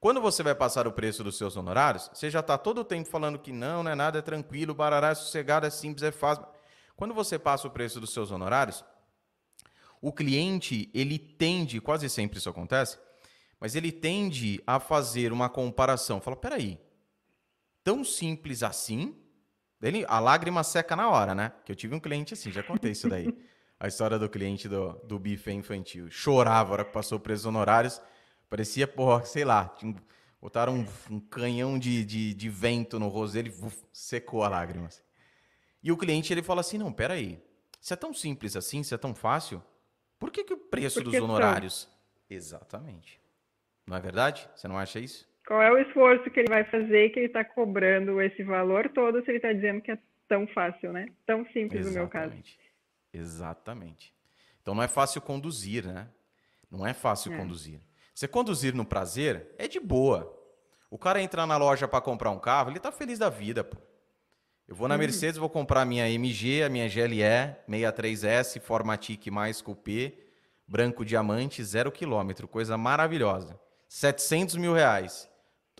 [0.00, 3.10] Quando você vai passar o preço dos seus honorários, você já está todo o tempo
[3.10, 6.46] falando que não, não é nada, é tranquilo, barará, é sossegado, é simples, é fácil.
[6.96, 8.82] Quando você passa o preço dos seus honorários,
[10.00, 12.98] o cliente, ele tende, quase sempre isso acontece,
[13.60, 16.18] mas ele tende a fazer uma comparação.
[16.18, 16.80] Fala, peraí,
[17.84, 19.14] tão simples assim.
[19.82, 21.52] Ele, a lágrima seca na hora, né?
[21.64, 23.36] Que eu tive um cliente assim, já contei isso daí.
[23.78, 26.10] a história do cliente do, do buffet infantil.
[26.10, 28.00] Chorava a hora que passou presos honorários.
[28.50, 29.74] Parecia, porra, sei lá,
[30.42, 34.86] Botaram um, um canhão de, de, de, vento no rosto dele, uf, secou a lágrima.
[34.86, 35.02] Assim.
[35.82, 37.38] E o cliente ele fala assim: não, peraí.
[37.78, 39.62] Se é tão simples assim, se é tão fácil,
[40.18, 41.88] por que, que o preço dos honorários?
[42.28, 43.20] Exatamente.
[43.86, 44.48] Não é verdade?
[44.54, 45.28] Você não acha isso?
[45.46, 49.22] Qual é o esforço que ele vai fazer que ele está cobrando esse valor todo
[49.22, 51.08] se ele está dizendo que é tão fácil, né?
[51.26, 51.94] Tão simples Exatamente.
[51.94, 52.42] no meu caso.
[53.12, 54.14] Exatamente.
[54.62, 56.08] Então não é fácil conduzir, né?
[56.70, 57.36] Não é fácil é.
[57.36, 57.80] conduzir.
[58.20, 60.30] Você conduzir no prazer é de boa.
[60.90, 63.78] O cara entrar na loja para comprar um carro, ele tá feliz da vida, pô.
[64.68, 65.00] Eu vou na uhum.
[65.00, 67.22] Mercedes, vou comprar a minha MG, a minha GLE
[67.66, 70.12] 63S, Formatic mais Coupé,
[70.68, 73.58] branco diamante, zero quilômetro, coisa maravilhosa.
[73.88, 75.26] 700 mil reais.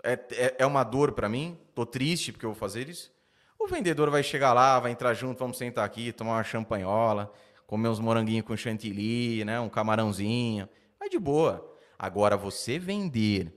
[0.03, 3.13] É, é, é uma dor para mim, tô triste porque eu vou fazer isso.
[3.59, 7.31] O vendedor vai chegar lá, vai entrar junto, vamos sentar aqui, tomar uma champanhola,
[7.67, 10.67] comer uns moranguinhos com chantilly, né, um camarãozinho.
[10.99, 11.70] Vai de boa.
[12.03, 13.53] Agora, você vender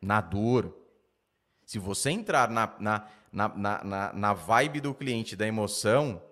[0.00, 0.74] na dor,
[1.66, 6.22] se você entrar na, na, na, na, na vibe do cliente, da emoção,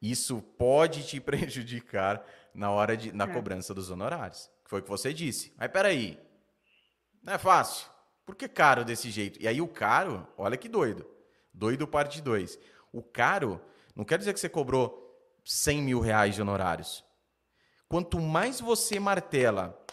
[0.00, 3.26] isso pode te prejudicar na hora de, na é.
[3.34, 4.50] cobrança dos honorários.
[4.64, 5.52] Foi o que você disse.
[5.58, 6.18] Mas peraí,
[7.22, 7.86] não é fácil.
[8.24, 9.38] Por que caro desse jeito?
[9.42, 11.06] E aí o caro, olha que doido.
[11.52, 12.58] Doido parte 2.
[12.90, 13.60] O caro
[13.94, 17.04] não quer dizer que você cobrou 100 mil reais de honorários.
[17.86, 19.83] Quanto mais você martela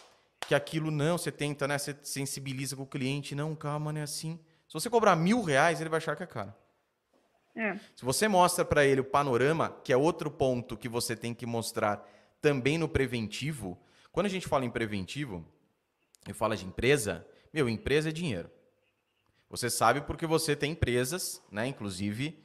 [0.52, 1.78] que aquilo não, você tenta, né?
[1.78, 4.38] Você sensibiliza com o cliente, não, calma, não é assim.
[4.68, 6.52] Se você cobrar mil reais, ele vai achar que é caro.
[7.56, 7.78] É.
[7.96, 11.46] Se você mostra para ele o panorama, que é outro ponto que você tem que
[11.46, 12.06] mostrar
[12.38, 13.80] também no preventivo.
[14.10, 15.42] Quando a gente fala em preventivo,
[16.28, 18.50] eu falo de empresa, meu, empresa é dinheiro.
[19.48, 21.66] Você sabe porque você tem empresas, né?
[21.66, 22.38] Inclusive,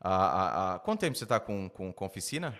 [0.00, 0.78] a, a, a...
[0.78, 2.58] quanto tempo você está com, com, com oficina?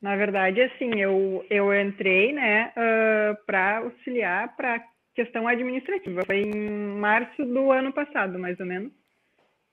[0.00, 4.84] Na verdade, assim, eu, eu entrei, né, uh, para auxiliar para
[5.14, 6.22] questão administrativa.
[6.24, 8.92] Foi em março do ano passado, mais ou menos,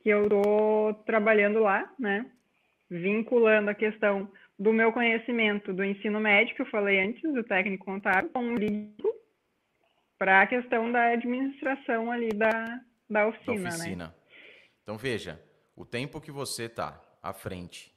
[0.02, 2.26] que eu estou trabalhando lá, né,
[2.90, 7.86] vinculando a questão do meu conhecimento do ensino médio, que eu falei antes, do técnico
[7.86, 9.14] contábil, com um livro
[10.18, 14.08] para a questão da administração ali da, da oficina, da oficina.
[14.08, 14.14] Né?
[14.82, 15.40] Então, veja,
[15.76, 17.95] o tempo que você está à frente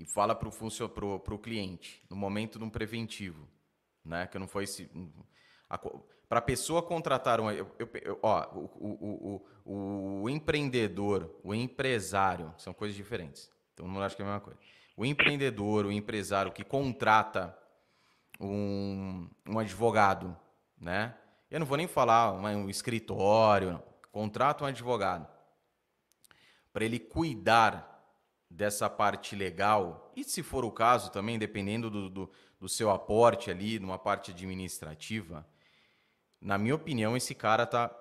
[0.00, 3.46] e fala para o pro, pro cliente, no momento de um preventivo,
[4.02, 4.26] né?
[4.26, 4.90] Que não foi se.
[6.26, 7.50] Para a pessoa contratar um.
[7.50, 13.50] Eu, eu, ó, o, o, o, o, empreendedor, o empresário, são coisas diferentes.
[13.74, 14.58] Então não acho que é a mesma coisa.
[14.96, 17.54] O empreendedor, o empresário que contrata
[18.40, 20.34] um, um advogado,
[20.80, 21.14] né?
[21.50, 23.82] Eu não vou nem falar um escritório, não.
[24.10, 25.28] contrata um advogado
[26.72, 27.89] para ele cuidar
[28.50, 33.50] dessa parte legal, e se for o caso também, dependendo do, do, do seu aporte
[33.50, 35.46] ali, numa parte administrativa,
[36.40, 37.94] na minha opinião, esse cara está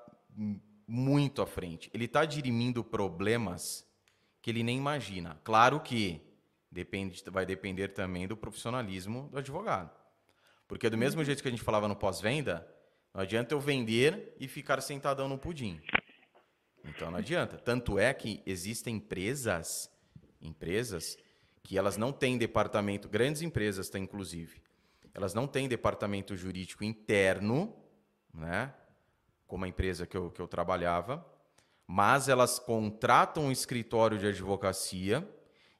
[0.88, 1.92] muito à frente.
[1.94, 3.88] Ele está dirimindo problemas
[4.42, 5.40] que ele nem imagina.
[5.44, 6.20] Claro que
[6.72, 9.92] depende, vai depender também do profissionalismo do advogado.
[10.68, 12.68] Porque do mesmo jeito que a gente falava no pós-venda,
[13.14, 15.82] não adianta eu vender e ficar sentadão no pudim.
[16.86, 17.58] Então não adianta.
[17.58, 19.92] Tanto é que existem empresas
[20.42, 21.18] empresas
[21.64, 24.62] que elas não têm departamento, grandes empresas têm inclusive,
[25.14, 27.76] elas não têm departamento jurídico interno,
[28.34, 28.74] né?
[29.48, 31.26] como a empresa que eu, que eu trabalhava,
[31.88, 35.28] mas elas contratam um escritório de advocacia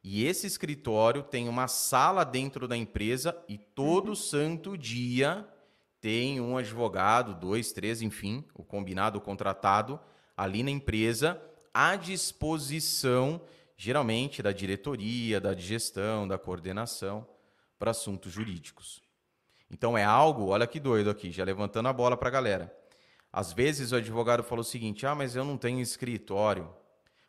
[0.02, 4.14] e esse escritório tem uma sala dentro da empresa e todo uhum.
[4.16, 5.46] santo dia
[6.00, 10.00] tem um advogado, dois, três, enfim, o combinado, o contratado,
[10.34, 11.40] ali na empresa,
[11.72, 13.40] à disposição
[13.80, 17.26] geralmente da diretoria, da gestão, da coordenação,
[17.78, 19.02] para assuntos jurídicos.
[19.70, 22.76] Então é algo, olha que doido aqui, já levantando a bola para a galera.
[23.32, 26.70] Às vezes o advogado falou o seguinte: ah, mas eu não tenho escritório,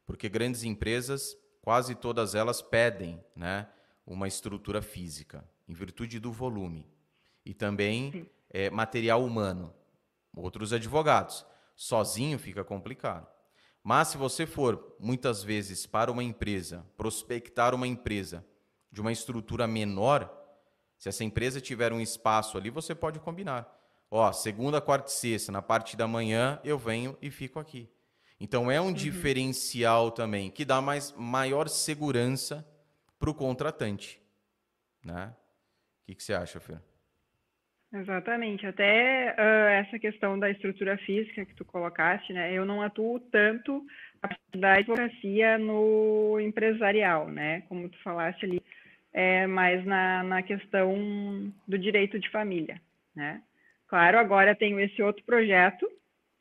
[0.05, 3.69] porque grandes empresas, quase todas elas pedem né,
[4.05, 6.85] uma estrutura física, em virtude do volume,
[7.45, 9.73] e também é, material humano.
[10.35, 11.45] Outros advogados.
[11.77, 13.25] Sozinho fica complicado.
[13.83, 18.45] Mas se você for, muitas vezes, para uma empresa, prospectar uma empresa
[18.91, 20.31] de uma estrutura menor,
[20.97, 23.67] se essa empresa tiver um espaço ali, você pode combinar.
[24.09, 27.89] Ó, segunda, quarta e sexta, na parte da manhã, eu venho e fico aqui.
[28.39, 28.93] Então é um uhum.
[28.93, 32.67] diferencial também, que dá mais, maior segurança
[33.19, 34.21] para o contratante.
[35.03, 35.33] Né?
[36.01, 36.81] O que, que você acha, Fer?
[37.93, 38.65] Exatamente.
[38.65, 42.53] Até uh, essa questão da estrutura física que tu colocaste, né?
[42.53, 43.85] Eu não atuo tanto
[44.55, 47.61] da advocacia no empresarial, né?
[47.67, 48.61] Como tu falaste ali,
[49.13, 52.79] é mais na, na questão do direito de família,
[53.15, 53.41] né?
[53.87, 55.85] Claro, agora tenho esse outro projeto,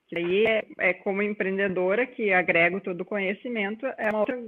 [0.09, 4.39] Que aí é, é, como empreendedora que agrego todo o conhecimento, é uma outra,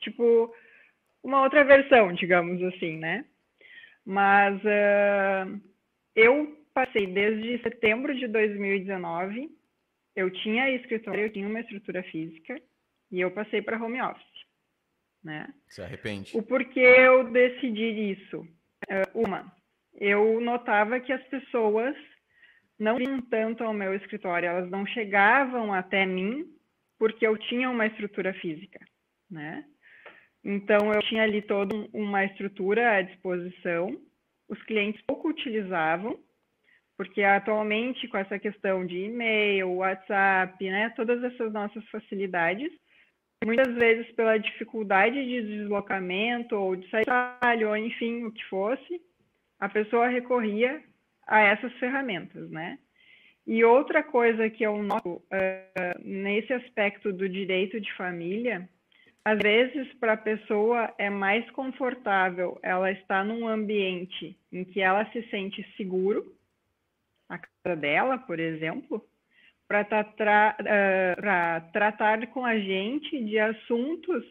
[0.00, 0.54] tipo,
[1.22, 3.24] uma outra versão, digamos assim, né?
[4.06, 5.60] Mas uh,
[6.18, 9.48] eu passei desde setembro de 2019,
[10.16, 12.60] eu tinha escritório, eu tinha uma estrutura física
[13.10, 14.46] e eu passei para home office,
[15.22, 15.52] né?
[15.68, 16.36] Se arrepende?
[16.36, 18.40] O porquê eu decidi isso?
[18.40, 19.52] Uh, uma,
[19.94, 21.94] eu notava que as pessoas
[22.78, 26.44] não vinham tanto ao meu escritório, elas não chegavam até mim
[26.98, 28.80] porque eu tinha uma estrutura física,
[29.30, 29.64] né?
[30.44, 34.00] Então eu tinha ali toda uma estrutura à disposição.
[34.48, 36.18] Os clientes pouco utilizavam,
[36.96, 42.72] porque atualmente com essa questão de e-mail, WhatsApp, né, todas essas nossas facilidades,
[43.44, 49.00] muitas vezes pela dificuldade de deslocamento ou de sair ou enfim, o que fosse,
[49.60, 50.82] a pessoa recorria
[51.26, 52.78] a essas ferramentas, né?
[53.46, 55.22] E outra coisa que eu noto uh,
[56.04, 58.68] nesse aspecto do direito de família,
[59.28, 65.04] às vezes para a pessoa é mais confortável ela estar num ambiente em que ela
[65.12, 66.34] se sente seguro,
[67.28, 69.06] a casa dela, por exemplo,
[69.68, 74.24] para tra uh, tratar com a gente de assuntos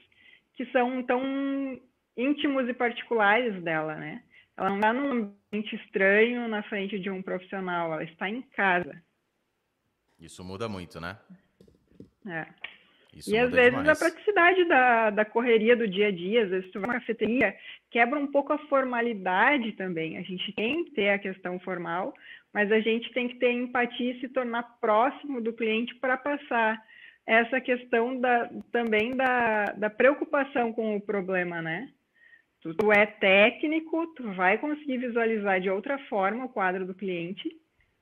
[0.55, 1.79] que são tão
[2.17, 4.23] íntimos e particulares dela, né?
[4.57, 8.99] Ela não está num ambiente estranho na frente de um profissional, ela está em casa.
[10.19, 11.19] Isso muda muito, né?
[12.25, 12.47] É.
[13.17, 13.89] Isso e às vezes demais.
[13.89, 17.55] a praticidade da, da correria do dia a dia, às vezes tu vai na cafeteria,
[17.89, 20.17] quebra um pouco a formalidade também.
[20.17, 22.13] A gente tem que ter a questão formal,
[22.53, 26.81] mas a gente tem que ter empatia e se tornar próximo do cliente para passar
[27.25, 31.89] essa questão da, também da, da preocupação com o problema, né?
[32.61, 37.49] Tu, tu é técnico, tu vai conseguir visualizar de outra forma o quadro do cliente,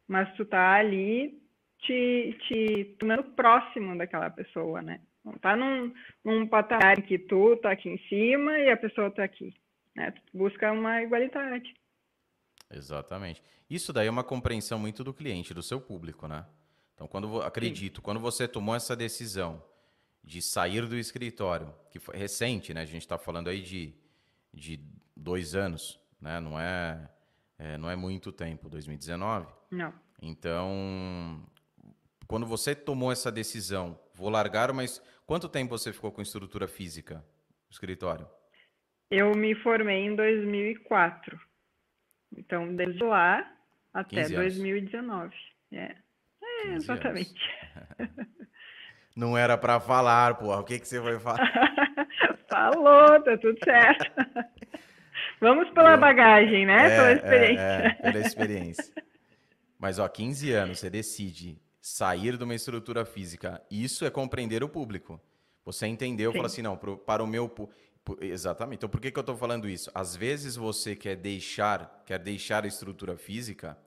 [0.08, 1.45] mas tu tá ali
[1.80, 5.02] te, te tornando próximo daquela pessoa, né?
[5.24, 9.24] Não tá num, num patamar que tu tá aqui em cima e a pessoa tá
[9.24, 9.54] aqui,
[9.96, 10.12] né?
[10.12, 11.74] Tu busca uma igualdade.
[12.72, 13.42] Exatamente.
[13.70, 16.46] Isso daí é uma compreensão muito do cliente, do seu público, né?
[16.94, 18.02] Então, quando acredito, Sim.
[18.04, 19.64] quando você tomou essa decisão
[20.24, 22.82] de sair do escritório, que foi recente, né?
[22.82, 23.94] A gente está falando aí de,
[24.54, 24.80] de
[25.16, 26.40] dois anos, né?
[26.40, 27.10] Não é,
[27.58, 29.48] é, não é muito tempo, 2019.
[29.72, 29.94] Não.
[30.22, 31.44] Então,
[32.28, 37.16] quando você tomou essa decisão, vou largar, mas quanto tempo você ficou com estrutura física,
[37.16, 38.28] no escritório?
[39.10, 41.40] Eu me formei em 2004.
[42.36, 43.50] Então, desde lá
[43.94, 45.34] até 2019.
[45.72, 45.96] É,
[46.42, 47.42] é exatamente.
[49.16, 50.60] Não era para falar, porra.
[50.60, 51.50] O que, que você vai falar?
[52.50, 54.12] Falou, tá tudo certo.
[55.40, 56.00] Vamos pela Eu...
[56.00, 56.88] bagagem, né?
[56.88, 57.62] É, pela experiência.
[57.62, 58.94] É, é, pela experiência.
[59.80, 63.62] Mas, ó, 15 anos, você decide sair de uma estrutura física.
[63.70, 65.22] Isso é compreender o público.
[65.64, 67.48] Você entendeu, fala assim, não, pro, para o meu
[68.22, 68.78] Exatamente.
[68.78, 69.92] Então, por que, que eu estou falando isso?
[69.94, 73.78] Às vezes você quer deixar, quer deixar a estrutura física,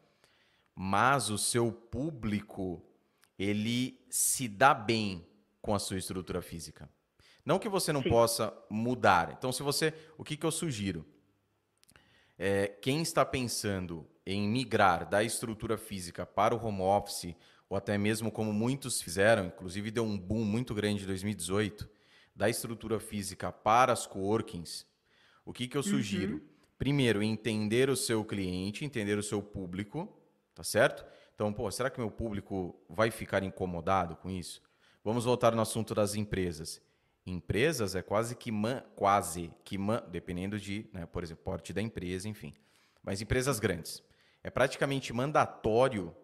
[0.76, 2.80] mas o seu público
[3.36, 5.26] ele se dá bem
[5.60, 6.88] com a sua estrutura física.
[7.44, 8.10] Não que você não Sim.
[8.10, 9.34] possa mudar.
[9.36, 11.04] Então, se você, o que, que eu sugiro?
[12.38, 17.34] É, quem está pensando em migrar da estrutura física para o home office,
[17.68, 21.88] ou até mesmo como muitos fizeram, inclusive deu um boom muito grande em 2018
[22.34, 24.86] da estrutura física para as coworkings,
[25.44, 26.34] o que, que eu sugiro?
[26.34, 26.40] Uhum.
[26.78, 30.06] Primeiro, entender o seu cliente, entender o seu público,
[30.54, 31.04] tá certo?
[31.34, 34.60] Então, pô, será que meu público vai ficar incomodado com isso?
[35.02, 36.82] Vamos voltar no assunto das empresas.
[37.24, 41.80] Empresas é quase que man, quase que man, dependendo de, né, por exemplo, porte da
[41.80, 42.54] empresa, enfim.
[43.02, 44.02] Mas empresas grandes.
[44.44, 46.14] É praticamente mandatório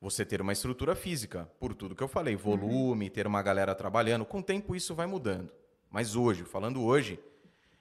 [0.00, 4.24] você ter uma estrutura física, por tudo que eu falei, volume, ter uma galera trabalhando.
[4.24, 5.50] Com o tempo isso vai mudando.
[5.90, 7.18] Mas hoje, falando hoje,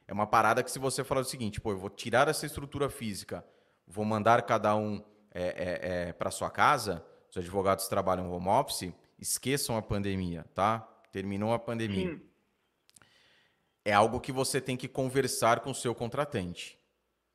[0.08, 2.90] é uma parada que se você falar o seguinte, pô, eu vou tirar essa estrutura
[2.90, 3.46] física,
[3.88, 8.94] vou mandar cada um é, é, é, para sua casa, os advogados trabalham home office,
[9.20, 10.80] esqueçam a pandemia, tá?
[11.12, 12.12] Terminou a pandemia.
[12.12, 12.22] Sim.
[13.84, 16.80] É algo que você tem que conversar com o seu contratante,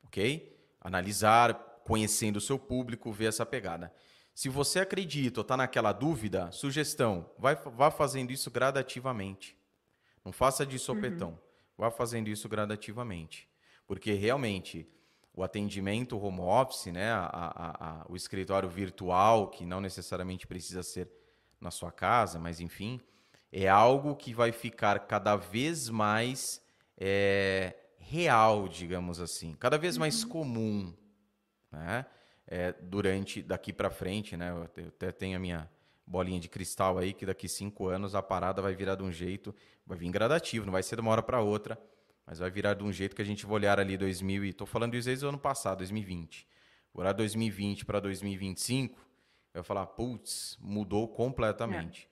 [0.03, 0.57] ok?
[0.79, 1.53] Analisar,
[1.83, 3.93] conhecendo o seu público, ver essa pegada.
[4.39, 9.57] Se você acredita ou está naquela dúvida, sugestão, vai, vá fazendo isso gradativamente.
[10.23, 11.31] Não faça de sopetão.
[11.31, 11.37] Uhum.
[11.77, 13.49] Vá fazendo isso gradativamente.
[13.85, 14.89] Porque realmente
[15.33, 20.83] o atendimento home office, né, a, a, a, o escritório virtual, que não necessariamente precisa
[20.83, 21.11] ser
[21.59, 23.01] na sua casa, mas enfim,
[23.51, 26.61] é algo que vai ficar cada vez mais
[26.97, 30.29] é, real, digamos assim, cada vez mais uhum.
[30.29, 30.93] comum.
[31.69, 32.05] Né?
[32.51, 34.49] É, durante daqui para frente, né?
[34.49, 35.69] Eu até tenho a minha
[36.05, 39.53] bolinha de cristal aí que daqui cinco anos a parada vai virar de um jeito,
[39.85, 41.79] vai vir gradativo, não vai ser de uma hora para outra,
[42.25, 44.65] mas vai virar de um jeito que a gente vai olhar ali 2000 e tô
[44.65, 46.47] falando isso desde o ano passado, 2020.
[46.91, 48.97] Vou olhar 2020 para 2025,
[49.53, 52.05] eu vou falar, putz, mudou completamente.
[52.05, 52.09] É.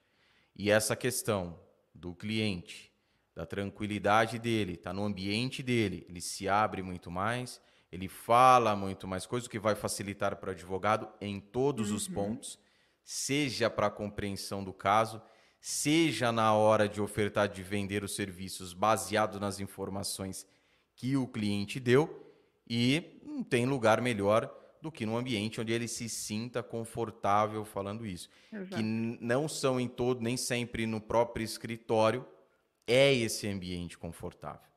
[0.55, 1.59] E essa questão
[1.95, 2.93] do cliente,
[3.33, 7.59] da tranquilidade dele, está no ambiente dele, ele se abre muito mais,
[7.91, 11.97] ele fala muito mais coisas, o que vai facilitar para o advogado em todos uhum.
[11.97, 12.59] os pontos,
[13.03, 15.21] seja para a compreensão do caso,
[15.59, 20.45] seja na hora de ofertar de vender os serviços baseado nas informações
[20.95, 22.25] que o cliente deu,
[22.69, 28.05] e não tem lugar melhor do que num ambiente onde ele se sinta confortável falando
[28.05, 28.29] isso.
[28.51, 28.75] Exato.
[28.75, 32.25] Que não são em todo, nem sempre no próprio escritório,
[32.85, 34.67] é esse ambiente confortável.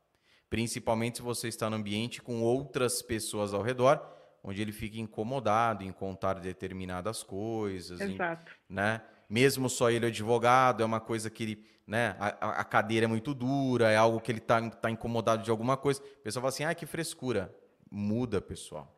[0.50, 4.04] Principalmente se você está no ambiente com outras pessoas ao redor,
[4.42, 8.00] onde ele fica incomodado em contar determinadas coisas.
[8.00, 8.52] Exato.
[8.68, 9.00] Em, né?
[9.28, 13.32] Mesmo só ele advogado, é uma coisa que ele, né, a, a cadeira é muito
[13.32, 16.02] dura, é algo que ele está tá incomodado de alguma coisa.
[16.02, 17.54] A pessoa fala assim, ah, que frescura.
[17.88, 18.92] Muda, pessoal.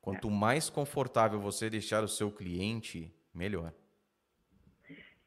[0.00, 0.30] Quanto é.
[0.30, 3.74] mais confortável você deixar o seu cliente, melhor.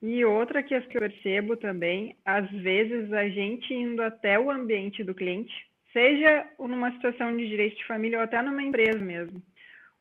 [0.02, 5.14] E outra que eu percebo também, às vezes a gente indo até o ambiente do
[5.14, 5.54] cliente,
[5.94, 9.42] seja numa situação de direito de família ou até numa empresa mesmo,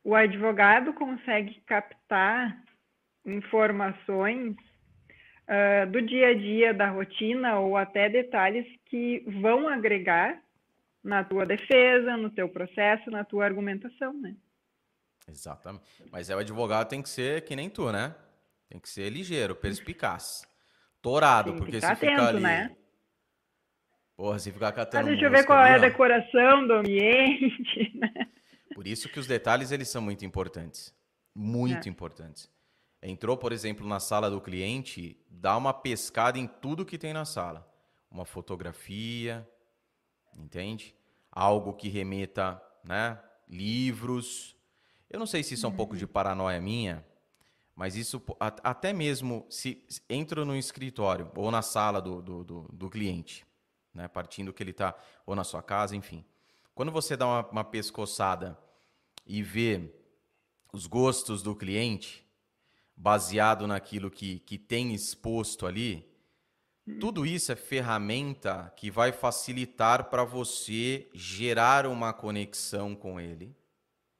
[0.02, 2.62] o advogado consegue captar
[3.26, 4.56] informações
[5.46, 10.40] uh, do dia a dia, da rotina ou até detalhes que vão agregar
[11.04, 14.34] na tua defesa, no teu processo, na tua argumentação, né?
[15.28, 15.84] Exatamente.
[16.10, 18.14] Mas é o advogado tem que ser que nem tu, né?
[18.70, 20.48] Tem que ser ligeiro, perspicaz.
[21.02, 22.40] Torado, porque se atento, ficar ali.
[22.40, 22.76] Né?
[24.16, 25.08] Porra, se ficar catando.
[25.08, 28.28] Ah, deixa eu ver qual é a decoração do ambiente, né?
[28.72, 30.94] Por isso que os detalhes eles são muito importantes.
[31.34, 31.90] Muito é.
[31.90, 32.48] importantes.
[33.02, 37.24] Entrou, por exemplo, na sala do cliente, dá uma pescada em tudo que tem na
[37.24, 37.66] sala.
[38.08, 39.48] Uma fotografia,
[40.36, 40.94] entende?
[41.32, 43.18] Algo que remeta, né?
[43.48, 44.56] Livros,
[45.10, 46.10] eu não sei se isso é um pouco de uhum.
[46.12, 47.04] paranoia minha,
[47.80, 52.90] mas isso até mesmo se entro no escritório ou na sala do, do, do, do
[52.90, 53.46] cliente,
[53.94, 56.22] né, partindo que ele está ou na sua casa, enfim.
[56.74, 58.54] Quando você dá uma, uma pescoçada
[59.24, 59.94] e vê
[60.74, 62.22] os gostos do cliente,
[62.94, 66.06] baseado naquilo que, que tem exposto ali,
[67.00, 73.56] tudo isso é ferramenta que vai facilitar para você gerar uma conexão com ele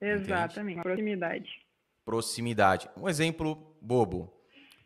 [0.00, 0.82] Exatamente, Entende?
[0.82, 1.69] proximidade.
[2.04, 2.88] Proximidade.
[2.96, 4.32] Um exemplo bobo.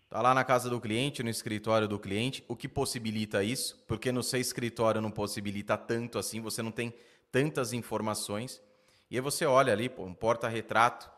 [0.09, 3.83] Tá lá na casa do cliente, no escritório do cliente, o que possibilita isso?
[3.89, 6.95] Porque no seu escritório não possibilita tanto assim, você não tem
[7.33, 8.63] tantas informações.
[9.11, 11.11] E aí você olha ali, pô, um porta-retrato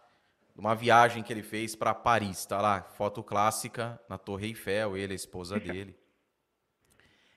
[0.55, 4.97] de uma viagem que ele fez para Paris, tá lá, foto clássica na Torre Eiffel,
[4.97, 5.95] ele, a esposa dele.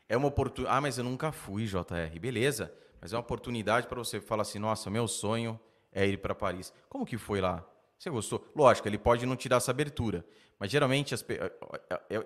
[0.07, 0.78] É uma oportunidade.
[0.78, 2.20] Ah, mas eu nunca fui, JR.
[2.20, 5.60] Beleza, mas é uma oportunidade para você falar assim: nossa, meu sonho
[5.91, 6.74] é ir para Paris.
[6.88, 7.64] Como que foi lá?
[8.00, 8.50] Você gostou?
[8.56, 10.26] Lógico, ele pode não te dar essa abertura,
[10.58, 11.24] mas geralmente as,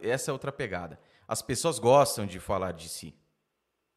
[0.04, 1.00] essa é outra pegada.
[1.28, 3.16] As pessoas gostam de falar de si,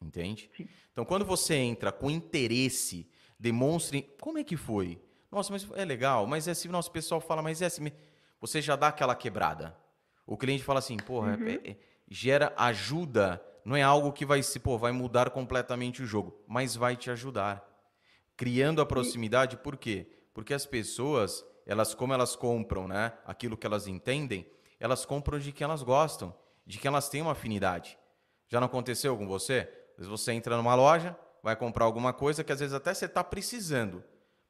[0.01, 0.49] entende?
[0.91, 3.07] Então, quando você entra com interesse,
[3.39, 4.99] demonstre como é que foi.
[5.31, 7.91] Nossa, mas é legal, mas é assim, nosso pessoal fala, mas é assim,
[8.41, 9.77] você já dá aquela quebrada.
[10.25, 11.47] O cliente fala assim, porra, uhum.
[11.47, 11.77] é, é,
[12.09, 16.75] gera ajuda, não é algo que vai se, pô, vai mudar completamente o jogo, mas
[16.75, 17.67] vai te ajudar
[18.37, 20.07] criando a proximidade, por quê?
[20.33, 24.49] Porque as pessoas, elas como elas compram, né, aquilo que elas entendem,
[24.79, 26.33] elas compram de que elas gostam,
[26.65, 27.97] de que elas têm uma afinidade.
[28.47, 29.69] Já não aconteceu com você?
[29.91, 33.05] Às vezes você entra numa loja, vai comprar alguma coisa que às vezes até você
[33.05, 34.03] está precisando,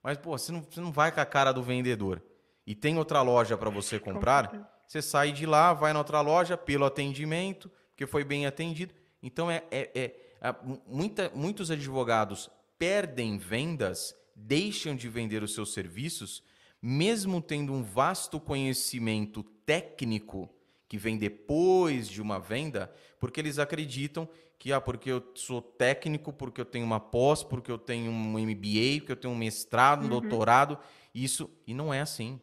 [0.03, 2.22] mas pô, você não, você não vai com a cara do vendedor.
[2.65, 6.55] E tem outra loja para você comprar, você sai de lá, vai na outra loja
[6.55, 8.93] pelo atendimento, porque foi bem atendido.
[9.24, 10.55] Então é, é, é, é
[10.86, 16.43] muita, muitos advogados perdem vendas, deixam de vender os seus serviços,
[16.82, 20.49] mesmo tendo um vasto conhecimento técnico
[20.88, 26.34] que vem depois de uma venda, porque eles acreditam que ah, porque eu sou técnico,
[26.34, 30.01] porque eu tenho uma pós, porque eu tenho um MBA, porque eu tenho um mestrado,
[30.01, 30.09] um uhum.
[30.09, 30.80] doutorado,
[31.13, 32.39] isso e não é assim.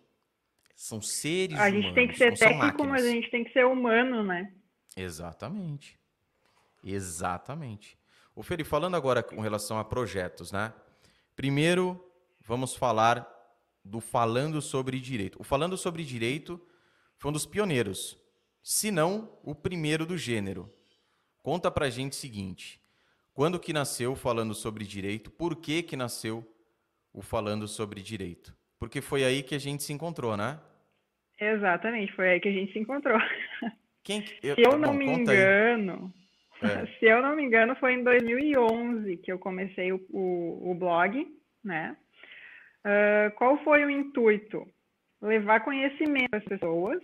[0.77, 4.23] São seres A gente tem que ser técnico, mas a gente tem que ser humano,
[4.23, 4.53] né?
[4.97, 5.99] Exatamente.
[6.85, 7.97] Exatamente.
[8.35, 10.73] O Feli, falando agora com relação a projetos, né?
[11.35, 12.05] Primeiro,
[12.41, 13.34] vamos falar
[13.85, 15.41] do Falando sobre Direito.
[15.41, 16.61] O Falando sobre Direito
[17.19, 18.19] foi um dos pioneiros,
[18.63, 20.73] se não o primeiro do gênero.
[21.43, 22.81] Conta pra gente o seguinte:
[23.35, 25.31] quando que nasceu Falando sobre Direito?
[25.31, 26.47] Por que que nasceu
[27.13, 28.57] o Falando sobre Direito?
[28.79, 30.59] Porque foi aí que a gente se encontrou, né?
[31.39, 33.19] Exatamente, foi aí que a gente se encontrou.
[34.03, 36.13] Quem, eu, se eu não bom, me engano,
[36.63, 36.87] é.
[36.99, 41.27] se eu não me engano, foi em 2011 que eu comecei o, o, o blog,
[41.63, 41.97] né?
[42.85, 44.67] Uh, qual foi o intuito?
[45.23, 47.03] Levar conhecimento às pessoas,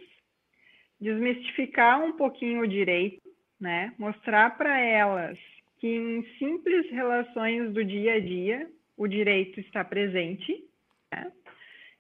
[1.01, 3.23] desmistificar um pouquinho o direito,
[3.59, 3.95] né?
[3.99, 5.39] Mostrar para elas
[5.79, 10.63] que em simples relações do dia a dia o direito está presente.
[11.11, 11.33] Né?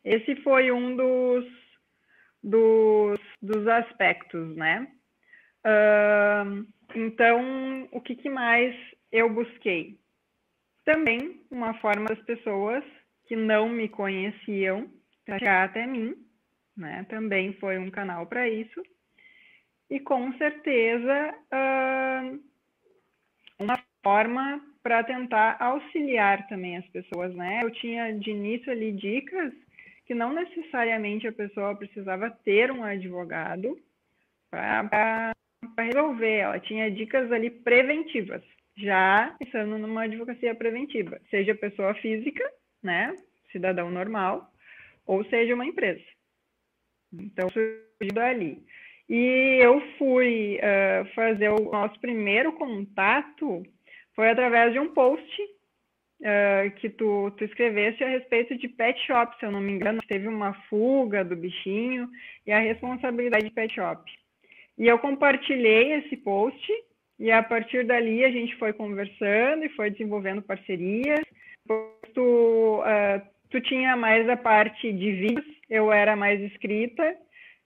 [0.05, 1.47] Esse foi um dos,
[2.43, 4.87] dos, dos aspectos, né?
[5.64, 8.76] Uh, então, o que, que mais
[9.11, 9.99] eu busquei?
[10.85, 12.85] Também uma forma das pessoas
[13.31, 14.91] que não me conheciam
[15.24, 16.16] chegar até mim,
[16.76, 17.07] né?
[17.09, 18.83] Também foi um canal para isso.
[19.89, 22.41] E com certeza uh,
[23.57, 27.61] uma forma para tentar auxiliar também as pessoas, né?
[27.62, 29.53] Eu tinha de início ali dicas
[30.07, 33.78] que não necessariamente a pessoa precisava ter um advogado
[34.51, 35.31] para
[35.78, 36.39] resolver.
[36.39, 38.43] Ela tinha dicas ali preventivas,
[38.76, 42.43] já pensando numa advocacia preventiva, seja pessoa física,
[42.83, 43.14] né,
[43.53, 44.51] cidadão normal,
[45.07, 46.03] ou seja uma empresa.
[47.12, 48.62] Então, surgiu ali.
[49.09, 53.64] E eu fui uh, fazer o nosso primeiro contato
[54.14, 55.43] foi através de um post
[56.20, 60.01] uh, que tu, tu escreveste a respeito de pet shop, se eu não me engano,
[60.07, 62.09] teve uma fuga do bichinho
[62.47, 64.11] e a responsabilidade de pet shop.
[64.78, 66.72] E eu compartilhei esse post
[67.18, 71.20] e a partir dali a gente foi conversando e foi desenvolvendo parcerias.
[72.15, 77.17] Tu, uh, tu tinha mais a parte de vídeos, eu era mais escrita,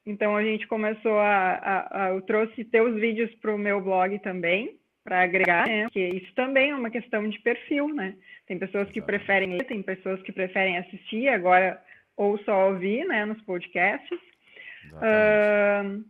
[0.05, 4.19] então a gente começou a, a, a eu trouxe teus vídeos para o meu blog
[4.19, 5.85] também para agregar, né?
[5.85, 8.17] Porque isso também é uma questão de perfil, né?
[8.47, 11.81] Tem pessoas que preferem ler, tem pessoas que preferem assistir, agora
[12.17, 14.19] ou só ouvir, né, nos podcasts.
[14.93, 16.05] Uh,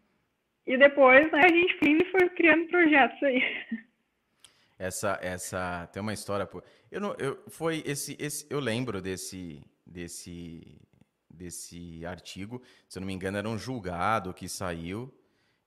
[0.67, 3.43] e depois, né, a gente foi criando projetos aí.
[4.77, 6.49] Essa, essa tem uma história.
[6.95, 10.81] Eu não, eu foi esse, esse, eu lembro desse, desse,
[11.29, 12.63] desse artigo.
[12.89, 15.13] Se eu não me engano, era um julgado que saiu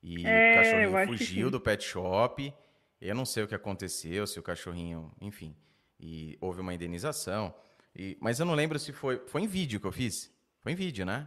[0.02, 0.54] e é,
[0.88, 2.54] o cachorrinho fugiu do pet shop.
[3.02, 5.54] Eu não sei o que aconteceu, se o cachorrinho, enfim,
[6.00, 7.54] e houve uma indenização.
[7.94, 9.22] E, mas eu não lembro se foi.
[9.28, 10.34] Foi em vídeo que eu fiz?
[10.62, 11.26] Foi em vídeo, né?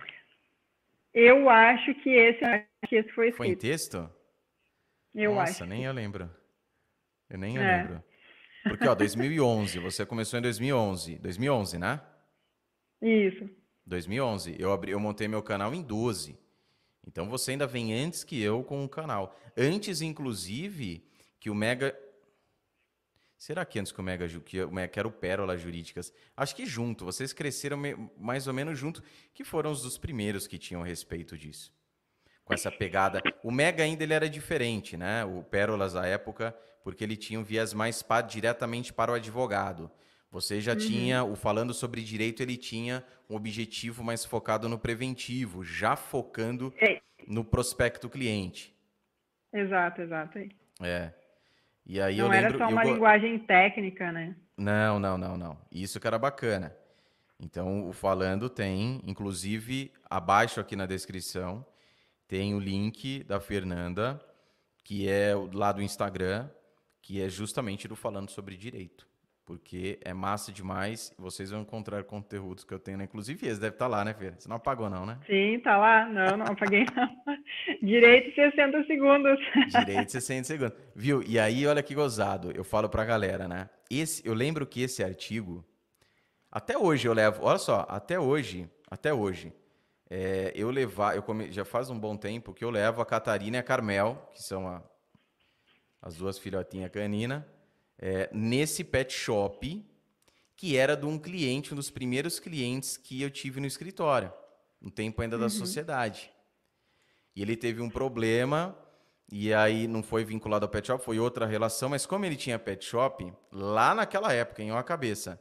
[1.12, 2.40] Eu acho que esse,
[2.88, 3.36] que esse foi escrito.
[3.36, 4.11] Foi em texto?
[5.14, 5.66] Eu Nossa, acho.
[5.66, 6.30] nem eu lembro.
[7.28, 7.82] Eu nem eu é.
[7.82, 8.09] lembro.
[8.62, 11.16] Porque, ó, 2011, você começou em 2011.
[11.16, 12.00] 2011, né?
[13.00, 13.48] Isso.
[13.86, 14.56] 2011.
[14.58, 16.38] Eu, abri, eu montei meu canal em 12.
[17.06, 19.36] Então você ainda vem antes que eu com o canal.
[19.56, 21.04] Antes, inclusive,
[21.38, 21.96] que o Mega.
[23.36, 26.12] Será que antes que o Mega que o Mega era o Pérola Jurídicas?
[26.36, 27.80] Acho que junto, vocês cresceram
[28.18, 29.02] mais ou menos junto,
[29.32, 31.72] que foram os dos primeiros que tinham respeito disso.
[32.44, 33.22] Com essa pegada.
[33.42, 35.24] O Mega ainda ele era diferente, né?
[35.24, 39.91] O Pérolas da época, porque ele tinha um viés mais para, diretamente para o advogado.
[40.31, 40.78] Você já uhum.
[40.78, 46.72] tinha, o falando sobre direito, ele tinha um objetivo mais focado no preventivo, já focando
[46.81, 47.01] é.
[47.26, 48.74] no prospecto cliente.
[49.53, 50.39] Exato, exato.
[50.81, 51.12] É.
[51.85, 52.95] E aí não eu lembro, era só uma eu...
[52.95, 54.37] linguagem técnica, né?
[54.57, 55.59] Não, não, não, não.
[55.72, 56.76] Isso que era bacana.
[57.39, 61.66] Então, o Falando tem, inclusive, abaixo aqui na descrição,
[62.28, 64.20] tem o link da Fernanda,
[64.85, 66.49] que é lá do Instagram,
[67.03, 69.11] que é justamente do Falando sobre Direito
[69.51, 71.12] porque é massa demais.
[71.18, 73.05] Vocês vão encontrar conteúdos que eu tenho, né?
[73.05, 74.30] Inclusive esse deve estar tá lá, né, Fê?
[74.38, 75.18] Você não apagou, não, né?
[75.26, 76.07] Sim, tá lá.
[76.07, 77.36] Não, não apaguei, não.
[77.82, 79.40] Direito 60 segundos.
[79.76, 80.78] Direito 60 segundos.
[80.94, 81.20] Viu?
[81.26, 82.53] E aí, olha que gozado.
[82.53, 83.68] Eu falo pra galera, né?
[83.90, 85.64] Esse, eu lembro que esse artigo,
[86.48, 89.53] até hoje eu levo, olha só, até hoje, até hoje,
[90.09, 93.57] é, eu levar, eu come, já faz um bom tempo que eu levo a Catarina
[93.57, 94.80] e a Carmel, que são a,
[96.01, 97.46] as duas filhotinhas canina,
[97.98, 99.84] é, nesse pet shop,
[100.57, 104.32] que era de um cliente, um dos primeiros clientes que eu tive no escritório,
[104.80, 105.51] no tempo ainda da uhum.
[105.51, 106.30] sociedade.
[107.34, 108.76] E ele teve um problema,
[109.30, 112.59] e aí não foi vinculado ao pet shop, foi outra relação, mas como ele tinha
[112.59, 115.40] pet shop, lá naquela época, em uma cabeça,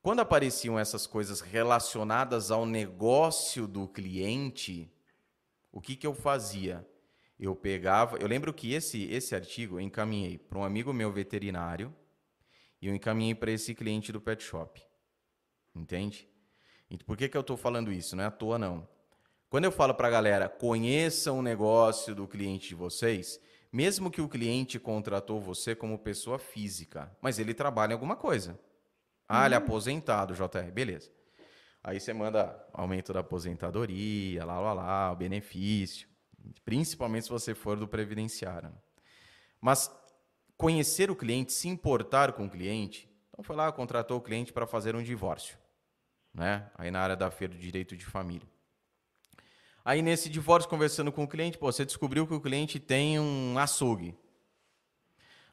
[0.00, 4.90] quando apareciam essas coisas relacionadas ao negócio do cliente,
[5.72, 6.86] o que, que eu fazia?
[7.38, 8.16] Eu pegava.
[8.18, 11.94] Eu lembro que esse, esse artigo eu encaminhei para um amigo meu veterinário
[12.80, 14.82] e eu encaminhei para esse cliente do pet shop.
[15.74, 16.28] Entende?
[16.90, 18.16] E por que, que eu estou falando isso?
[18.16, 18.88] Não é à toa, não.
[19.48, 23.40] Quando eu falo para a galera, conheçam o negócio do cliente de vocês,
[23.72, 28.58] mesmo que o cliente contratou você como pessoa física, mas ele trabalha em alguma coisa.
[29.28, 29.64] Ah, ele é uhum.
[29.64, 31.10] aposentado, JR, beleza.
[31.82, 36.08] Aí você manda aumento da aposentadoria, lá, lá, lá, o benefício.
[36.64, 38.72] Principalmente se você for do previdenciário.
[39.60, 39.90] Mas
[40.56, 44.66] conhecer o cliente, se importar com o cliente, então foi lá, contratou o cliente para
[44.66, 45.56] fazer um divórcio.
[46.34, 46.68] Né?
[46.76, 48.46] Aí na área da feira de direito de família.
[49.84, 53.58] Aí nesse divórcio, conversando com o cliente, pô, você descobriu que o cliente tem um
[53.58, 54.14] açougue.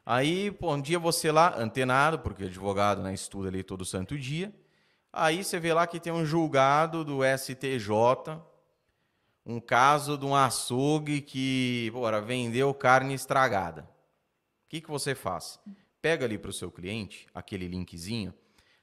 [0.04, 4.54] Aí, pô, um dia você lá, antenado, porque advogado né, estuda ali todo santo dia.
[5.12, 7.88] Aí você vê lá que tem um julgado do STJ,
[9.46, 13.82] um caso de um açougue que, bora, vendeu carne estragada.
[13.82, 15.60] O que, que você faz?
[16.02, 18.34] Pega ali para o seu cliente aquele linkzinho,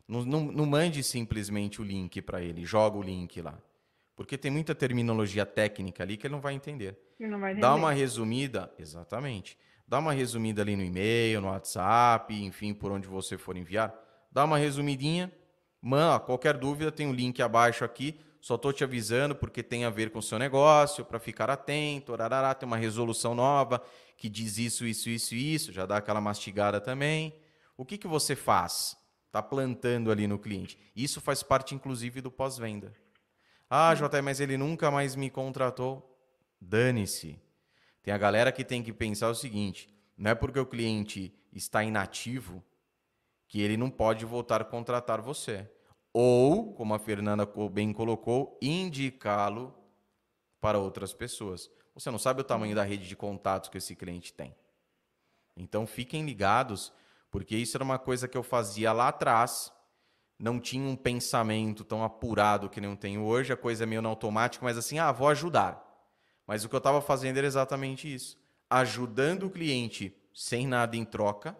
[0.08, 3.58] não, não, não mande simplesmente o link para ele, joga o link lá.
[4.16, 6.98] Porque tem muita terminologia técnica ali que ele não vai entender.
[7.20, 7.56] Não vai.
[7.56, 9.58] Dá uma resumida, exatamente.
[9.88, 13.94] Dá uma resumida ali no e-mail, no WhatsApp, enfim, por onde você for enviar.
[14.32, 15.32] Dá uma resumidinha.
[15.82, 18.20] Mano, qualquer dúvida tem um link abaixo aqui.
[18.44, 22.14] Só estou te avisando porque tem a ver com o seu negócio, para ficar atento.
[22.14, 23.82] Arará, tem uma resolução nova
[24.18, 25.72] que diz isso, isso, isso isso.
[25.72, 27.34] Já dá aquela mastigada também.
[27.78, 28.98] O que, que você faz?
[29.28, 30.78] Está plantando ali no cliente.
[30.94, 32.94] Isso faz parte, inclusive, do pós-venda.
[33.70, 36.14] Ah, JR, mas ele nunca mais me contratou.
[36.60, 37.40] Dane-se.
[38.02, 39.88] Tem a galera que tem que pensar o seguinte:
[40.18, 42.62] não é porque o cliente está inativo
[43.48, 45.66] que ele não pode voltar a contratar você.
[46.14, 49.74] Ou, como a Fernanda bem colocou, indicá-lo
[50.62, 51.70] para outras pessoas.
[51.96, 54.56] Você não sabe o tamanho da rede de contatos que esse cliente tem.
[55.58, 56.94] Então fiquem ligados,
[57.30, 59.72] porque isso era uma coisa que eu fazia lá atrás
[60.44, 64.10] não tinha um pensamento tão apurado que nem tenho hoje, a coisa é meio no
[64.10, 65.82] automático, mas assim, ah, vou ajudar.
[66.46, 68.38] Mas o que eu estava fazendo era exatamente isso.
[68.70, 71.58] Ajudando o cliente sem nada em troca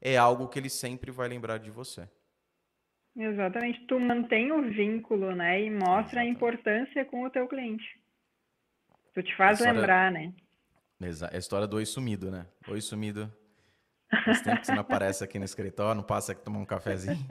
[0.00, 2.08] é algo que ele sempre vai lembrar de você.
[3.16, 3.86] Exatamente.
[3.86, 5.62] Tu mantém o vínculo, né?
[5.62, 6.18] E mostra Exatamente.
[6.18, 7.84] a importância com o teu cliente.
[9.14, 9.78] Tu te faz história...
[9.78, 10.32] lembrar, né?
[11.00, 12.46] É a história do oi sumido, né?
[12.68, 13.30] Oi sumido.
[14.24, 17.26] Faz tempo que você não aparece aqui no escritório, não passa aqui tomar um cafezinho.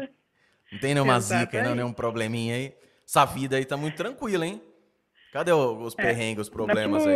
[0.71, 1.51] Não tem nenhuma Exatamente.
[1.51, 2.75] zica, não, nenhum probleminha aí.
[3.05, 4.61] Essa vida aí tá muito tranquila, hein?
[5.31, 7.15] Cadê os é, perrengues, os problemas aí?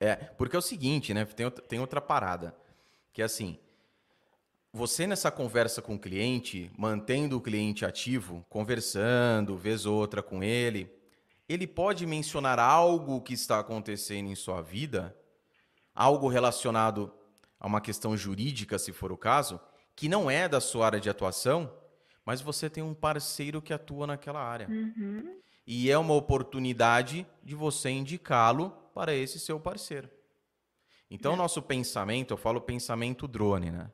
[0.00, 1.24] É, porque é o seguinte, né?
[1.24, 2.54] Tem, tem outra parada.
[3.12, 3.58] Que é assim,
[4.76, 10.92] você nessa conversa com o cliente, mantendo o cliente ativo, conversando, vez outra com ele,
[11.48, 15.16] ele pode mencionar algo que está acontecendo em sua vida,
[15.94, 17.10] algo relacionado
[17.58, 19.58] a uma questão jurídica, se for o caso,
[19.96, 21.72] que não é da sua área de atuação,
[22.22, 24.68] mas você tem um parceiro que atua naquela área.
[24.68, 25.40] Uhum.
[25.66, 30.10] E é uma oportunidade de você indicá-lo para esse seu parceiro.
[31.10, 31.36] Então, é.
[31.36, 33.90] nosso pensamento, eu falo pensamento drone, né?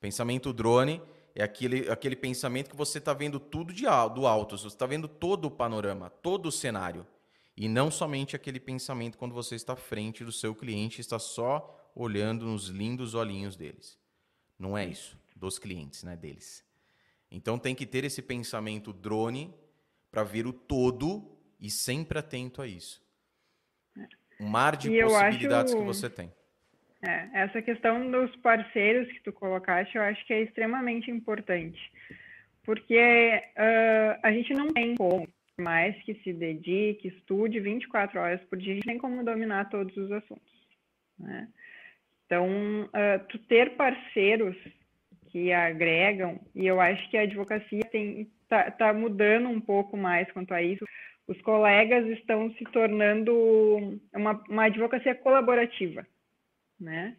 [0.00, 1.02] Pensamento drone
[1.34, 3.84] é aquele, aquele pensamento que você está vendo tudo de,
[4.14, 7.06] do alto, você está vendo todo o panorama, todo o cenário.
[7.56, 11.90] E não somente aquele pensamento quando você está à frente do seu cliente, está só
[11.94, 13.98] olhando nos lindos olhinhos deles.
[14.58, 16.64] Não é isso dos clientes, né, deles.
[17.30, 19.52] Então tem que ter esse pensamento drone
[20.10, 23.02] para ver o todo e sempre atento a isso.
[24.40, 25.80] Um mar de e possibilidades acho...
[25.80, 26.32] que você tem.
[27.06, 31.78] É, essa questão dos parceiros que tu colocaste, eu acho que é extremamente importante.
[32.64, 35.28] Porque uh, a gente não tem como,
[35.60, 39.94] mais que se dedique, estude 24 horas por dia, a gente tem como dominar todos
[39.94, 40.52] os assuntos.
[41.18, 41.46] Né?
[42.24, 42.48] Então,
[42.84, 44.56] uh, tu ter parceiros
[45.28, 47.82] que agregam, e eu acho que a advocacia
[48.42, 50.84] está tá mudando um pouco mais quanto a isso.
[51.26, 56.06] Os colegas estão se tornando uma, uma advocacia colaborativa,
[56.84, 57.16] né?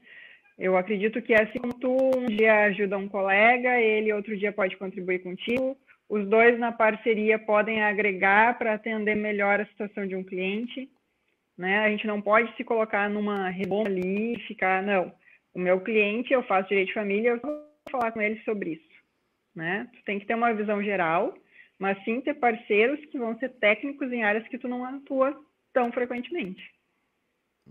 [0.57, 4.78] Eu acredito que assim como tu um dia ajuda um colega, ele outro dia pode
[4.78, 10.24] contribuir contigo, os dois na parceria podem agregar para atender melhor a situação de um
[10.24, 10.89] cliente,
[11.57, 11.80] né?
[11.80, 15.11] A gente não pode se colocar numa redonda ali e ficar, não,
[15.53, 19.03] o meu cliente, eu faço direito de família, eu falar com eles sobre isso,
[19.53, 19.89] né?
[19.93, 21.34] Tu tem que ter uma visão geral,
[21.80, 25.38] mas sim ter parceiros que vão ser técnicos em áreas que tu não atua
[25.74, 26.63] tão frequentemente.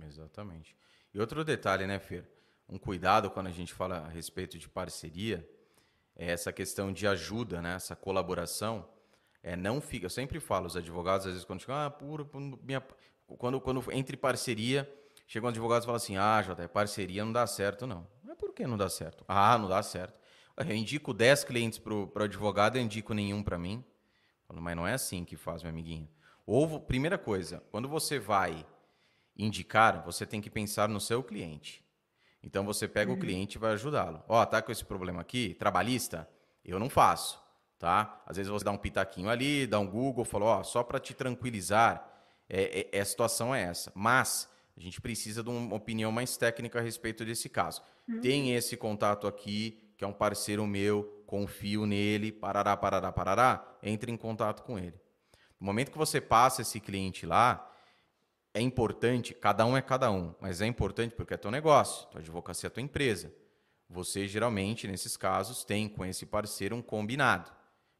[0.06, 0.74] Exatamente.
[1.14, 2.28] E outro detalhe, né, Fer?
[2.68, 5.48] Um cuidado quando a gente fala a respeito de parceria
[6.16, 7.74] é essa questão de ajuda, né?
[7.76, 8.88] Essa colaboração.
[9.40, 10.06] É, não fica.
[10.06, 12.28] Eu sempre falo, os advogados, às vezes, quando chegam, ah, puro,
[12.62, 12.82] minha...
[13.38, 14.92] quando, quando entre parceria,
[15.26, 18.06] chegam advogados e falam assim, ah, Jota, parceria não dá certo, não.
[18.22, 19.24] Mas por que não dá certo?
[19.28, 20.18] Ah, não dá certo.
[20.56, 23.84] Eu indico 10 clientes para o advogado, eu indico nenhum para mim.
[24.48, 26.08] Mas não é assim que faz, meu amiguinho.
[26.46, 28.66] Ou, primeira coisa, quando você vai
[29.36, 31.84] indicar, você tem que pensar no seu cliente.
[32.42, 33.16] Então você pega uhum.
[33.16, 34.22] o cliente e vai ajudá-lo.
[34.28, 36.28] Ó, oh, tá com esse problema aqui, trabalhista?
[36.64, 37.42] Eu não faço.
[37.78, 38.22] tá?
[38.26, 41.14] Às vezes você dá um pitaquinho ali, dá um Google, falou, ó, só para te
[41.14, 42.06] tranquilizar,
[42.48, 43.90] é, é, a situação é essa.
[43.94, 47.82] Mas a gente precisa de uma opinião mais técnica a respeito desse caso.
[48.08, 48.20] Uhum.
[48.20, 54.12] Tem esse contato aqui, que é um parceiro meu, confio nele, parará, parará, parará, entre
[54.12, 55.00] em contato com ele.
[55.58, 57.70] No momento que você passa esse cliente lá,
[58.54, 62.20] é importante, cada um é cada um, mas é importante porque é teu negócio, tua
[62.20, 63.34] advocacia é tua empresa.
[63.90, 67.50] Você geralmente, nesses casos, tem com esse parceiro um combinado.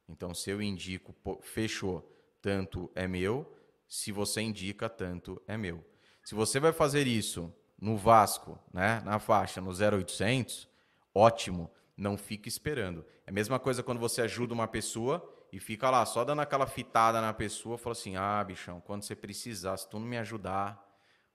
[0.08, 2.08] Então, se eu indico, fechou,
[2.40, 3.52] tanto é meu,
[3.88, 5.84] se você indica, tanto é meu.
[6.22, 10.68] Se você vai fazer isso no Vasco, né, na faixa, no 0800,
[11.12, 13.04] ótimo, não fique esperando.
[13.26, 16.66] É a mesma coisa quando você ajuda uma pessoa e fica lá só dando aquela
[16.66, 20.84] fitada na pessoa, fala assim: "Ah, bichão, quando você precisar, se tu não me ajudar,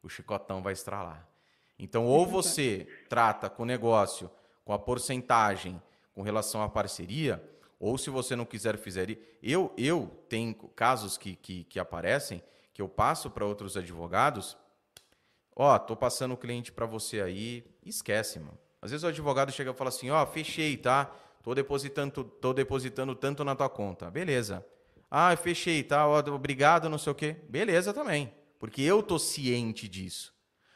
[0.03, 1.27] o chicotão vai estralar".
[1.77, 4.29] Então, ou você trata com o negócio,
[4.65, 5.81] com a porcentagem
[6.13, 7.41] com relação à parceria,
[7.79, 12.43] ou se você não quiser fizer eu eu tenho casos que, que, que aparecem
[12.73, 14.57] que eu passo para outros advogados
[15.61, 18.57] Ó, tô passando o cliente para você aí, esquece, mano.
[18.81, 21.13] Às vezes o advogado chega e fala assim, ó, fechei, tá?
[21.43, 24.09] Tô depositando, tô depositando tanto na tua conta.
[24.11, 24.65] Beleza.
[25.09, 26.07] Ah, fechei, tá?
[26.07, 27.37] Obrigado, não sei o quê.
[27.49, 28.33] Beleza também.
[28.59, 30.33] Porque eu tô ciente disso.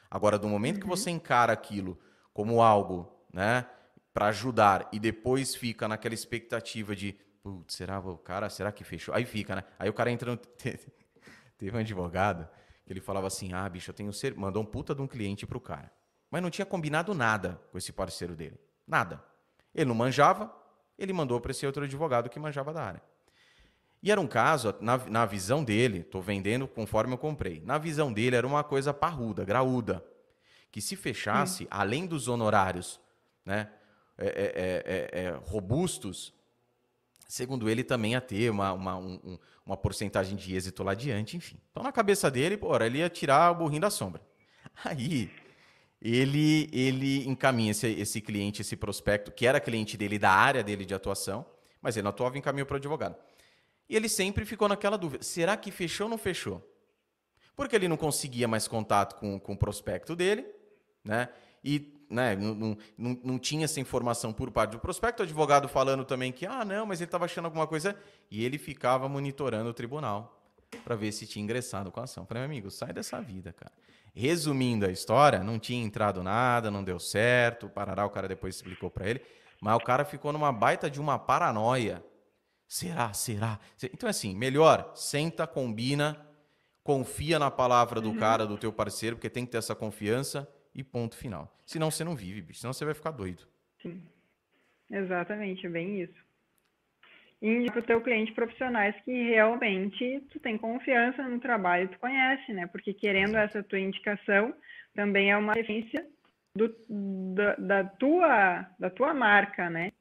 [0.09, 0.81] Agora, do momento uhum.
[0.81, 1.99] que você encara aquilo
[2.33, 3.65] como algo, né,
[4.13, 9.13] para ajudar e depois fica naquela expectativa de, putz, será o cara, será que fechou?
[9.13, 9.63] Aí fica, né?
[9.77, 10.37] Aí o cara entra no
[11.57, 12.47] teve um advogado
[12.87, 14.35] ele falava assim: ah, bicho, eu tenho ser.
[14.35, 15.91] Mandou um puta de um cliente pro cara.
[16.29, 18.59] Mas não tinha combinado nada com esse parceiro dele.
[18.87, 19.23] Nada.
[19.73, 20.53] Ele não manjava,
[20.97, 23.01] ele mandou para esse outro advogado que manjava da área.
[24.03, 27.61] E era um caso, na, na visão dele, estou vendendo conforme eu comprei.
[27.65, 30.03] Na visão dele, era uma coisa parruda, graúda.
[30.69, 31.67] Que se fechasse, hum.
[31.71, 32.99] além dos honorários
[33.45, 33.69] né,
[34.17, 34.81] é,
[35.13, 36.33] é, é, robustos,
[37.29, 41.57] segundo ele, também ia ter uma, uma, um, uma porcentagem de êxito lá adiante, enfim.
[41.71, 44.21] Então, na cabeça dele, pô, ele ia tirar o burrinho da sombra.
[44.83, 45.31] Aí,
[46.03, 50.83] ele, ele encaminha esse, esse cliente, esse prospecto, que era cliente dele da área dele
[50.83, 51.45] de atuação,
[51.81, 53.15] mas ele não atuava em caminho para o advogado.
[53.87, 56.61] E ele sempre ficou naquela dúvida: será que fechou ou não fechou?
[57.55, 60.45] Porque ele não conseguia mais contato com, com o prospecto dele,
[61.05, 61.29] né?
[61.63, 66.03] E né, não, não, não tinha essa informação por parte do prospecto, o advogado falando
[66.03, 67.97] também que, ah, não, mas ele estava achando alguma coisa,
[68.29, 70.39] e ele ficava monitorando o tribunal
[70.83, 72.25] para ver se tinha ingressado com a ação.
[72.25, 73.71] Falei, meu amigo, sai dessa vida, cara.
[74.13, 78.91] Resumindo a história, não tinha entrado nada, não deu certo, parará, o cara depois explicou
[78.91, 79.21] para ele,
[79.59, 82.03] mas o cara ficou numa baita de uma paranoia.
[82.67, 83.59] Será, será?
[83.91, 86.25] Então, assim, melhor, senta, combina,
[86.83, 88.17] confia na palavra do uhum.
[88.17, 91.55] cara, do teu parceiro, porque tem que ter essa confiança e ponto final.
[91.65, 92.59] Senão você não vive, bicho.
[92.59, 93.47] Senão você vai ficar doido.
[93.81, 94.01] Sim.
[94.89, 96.13] Exatamente, é bem isso.
[97.43, 102.53] E para o teu cliente profissionais que realmente tu tem confiança no trabalho, tu conhece,
[102.53, 102.67] né?
[102.67, 104.55] Porque querendo essa tua indicação
[104.95, 106.07] também é uma referência
[106.55, 106.73] do,
[107.35, 109.91] da, da, tua, da tua marca, né?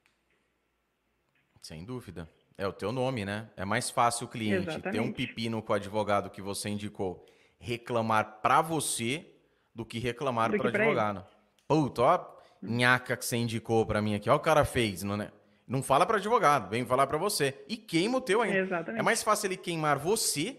[1.61, 2.29] Sem dúvida.
[2.57, 3.51] É o teu nome, né?
[3.57, 4.93] É mais fácil o cliente Exatamente.
[4.93, 7.27] ter um pepino com o advogado que você indicou
[7.59, 9.35] reclamar para você
[9.75, 11.27] do que reclamar para o advogado.
[11.67, 15.33] Puta, ó, nhaca que você indicou para mim aqui, ó, o cara fez, não, né?
[15.67, 17.65] Não fala para advogado, vem falar para você.
[17.69, 18.59] E queima o teu ainda.
[18.59, 19.01] Exatamente.
[19.01, 20.57] É mais fácil ele queimar você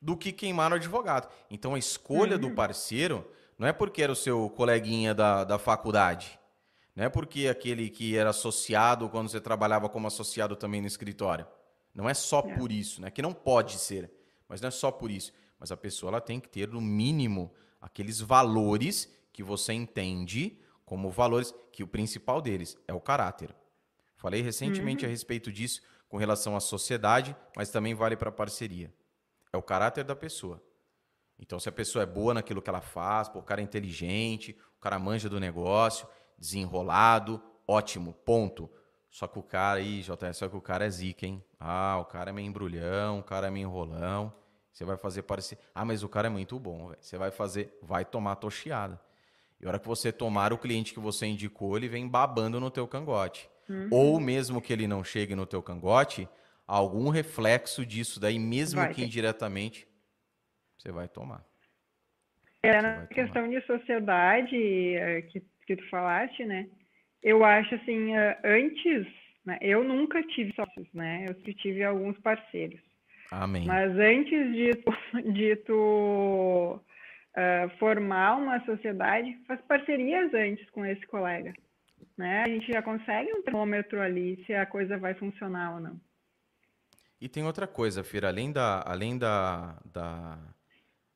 [0.00, 1.28] do que queimar o advogado.
[1.50, 2.40] Então a escolha uhum.
[2.40, 3.28] do parceiro
[3.58, 6.38] não é porque era o seu coleguinha da, da faculdade.
[6.94, 11.46] Não é porque aquele que era associado quando você trabalhava como associado também no escritório.
[11.94, 12.56] Não é só é.
[12.56, 13.10] por isso, né?
[13.10, 14.10] Que não pode ser,
[14.48, 15.32] mas não é só por isso.
[15.58, 21.10] Mas a pessoa ela tem que ter no mínimo aqueles valores que você entende como
[21.10, 23.54] valores, que o principal deles é o caráter.
[24.18, 25.08] Falei recentemente uhum.
[25.08, 28.92] a respeito disso com relação à sociedade, mas também vale para a parceria.
[29.52, 30.62] É o caráter da pessoa.
[31.38, 34.58] Então, se a pessoa é boa naquilo que ela faz, pô, o cara é inteligente,
[34.76, 38.68] o cara manja do negócio, desenrolado, ótimo, ponto.
[39.08, 41.42] Só que o cara aí, JS, só que o cara é zica, hein?
[41.58, 44.32] Ah, o cara é meio embrulhão, o cara é meio enrolão.
[44.72, 45.58] Você vai fazer parecer.
[45.74, 46.98] Ah, mas o cara é muito bom, véio.
[47.00, 49.00] Você vai fazer, vai tomar tocheada.
[49.60, 52.70] E a hora que você tomar o cliente que você indicou, ele vem babando no
[52.70, 53.48] teu cangote.
[53.68, 53.88] Uhum.
[53.90, 56.28] Ou mesmo que ele não chegue no teu cangote,
[56.66, 59.86] algum reflexo disso daí, mesmo vai, que indiretamente,
[60.78, 61.44] você vai tomar.
[62.62, 64.56] É, na questão de sociedade
[64.94, 66.68] é, que, que tu falaste, né?
[67.22, 69.06] Eu acho assim, é, antes,
[69.44, 71.26] né, eu nunca tive sócios, né?
[71.28, 72.80] Eu tive alguns parceiros.
[73.30, 73.66] Amém.
[73.66, 74.92] Mas antes de tu,
[75.32, 76.80] de tu
[77.36, 81.52] uh, formar uma sociedade, faz parcerias antes com esse colega.
[82.18, 82.42] Né?
[82.42, 86.00] A gente já consegue um termômetro ali se a coisa vai funcionar ou não.
[87.20, 90.38] E tem outra coisa, Fira, além da, além da, da,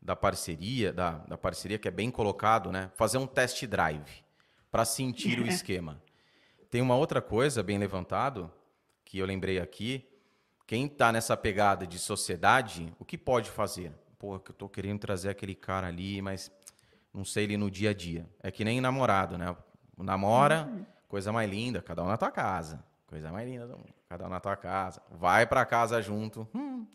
[0.00, 2.88] da parceria, da, da parceria que é bem colocado, né?
[2.94, 4.24] Fazer um test drive
[4.70, 6.00] para sentir o esquema.
[6.70, 8.50] Tem uma outra coisa bem levantado
[9.04, 10.08] que eu lembrei aqui.
[10.66, 13.92] Quem está nessa pegada de sociedade, o que pode fazer?
[14.18, 16.50] Pô, que eu tô querendo trazer aquele cara ali, mas
[17.12, 18.24] não sei ele no dia a dia.
[18.40, 19.54] É que nem namorado, né?
[19.96, 20.86] Namora, uhum.
[21.08, 22.84] coisa mais linda, cada um na tua casa.
[23.06, 23.94] Coisa mais linda do mundo.
[24.08, 25.02] Cada um na tua casa.
[25.10, 26.48] Vai para casa junto.
[26.54, 26.86] Hum.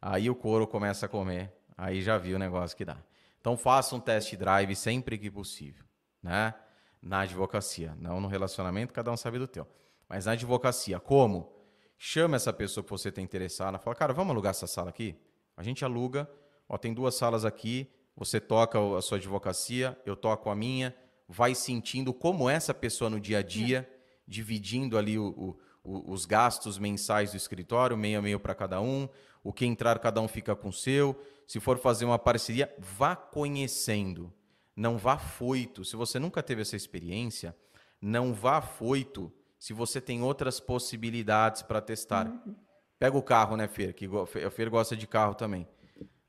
[0.00, 1.52] Aí o couro começa a comer.
[1.76, 2.96] Aí já viu o negócio que dá.
[3.40, 5.84] Então faça um test drive sempre que possível,
[6.22, 6.54] né?
[7.00, 9.66] Na advocacia, não no relacionamento, cada um sabe do teu.
[10.08, 11.52] Mas na advocacia, como?
[11.96, 15.16] Chama essa pessoa que você tem interessada, fala, cara, vamos alugar essa sala aqui?
[15.56, 16.28] A gente aluga,
[16.68, 20.94] ó, tem duas salas aqui, você toca a sua advocacia, eu toco a minha,
[21.28, 23.88] vai sentindo como é essa pessoa no dia a dia,
[24.26, 29.08] dividindo ali o, o, os gastos mensais do escritório, meio a meio para cada um,
[29.44, 31.20] o que entrar, cada um fica com o seu.
[31.46, 34.32] Se for fazer uma parceria, vá conhecendo,
[34.74, 35.84] não vá foito.
[35.84, 37.54] Se você nunca teve essa experiência,
[38.00, 42.26] não vá foito se você tem outras possibilidades para testar.
[42.26, 42.54] Uhum.
[42.98, 43.92] Pega o carro, né, Fer?
[43.92, 44.06] Que
[44.44, 45.66] a Fer gosta de carro também.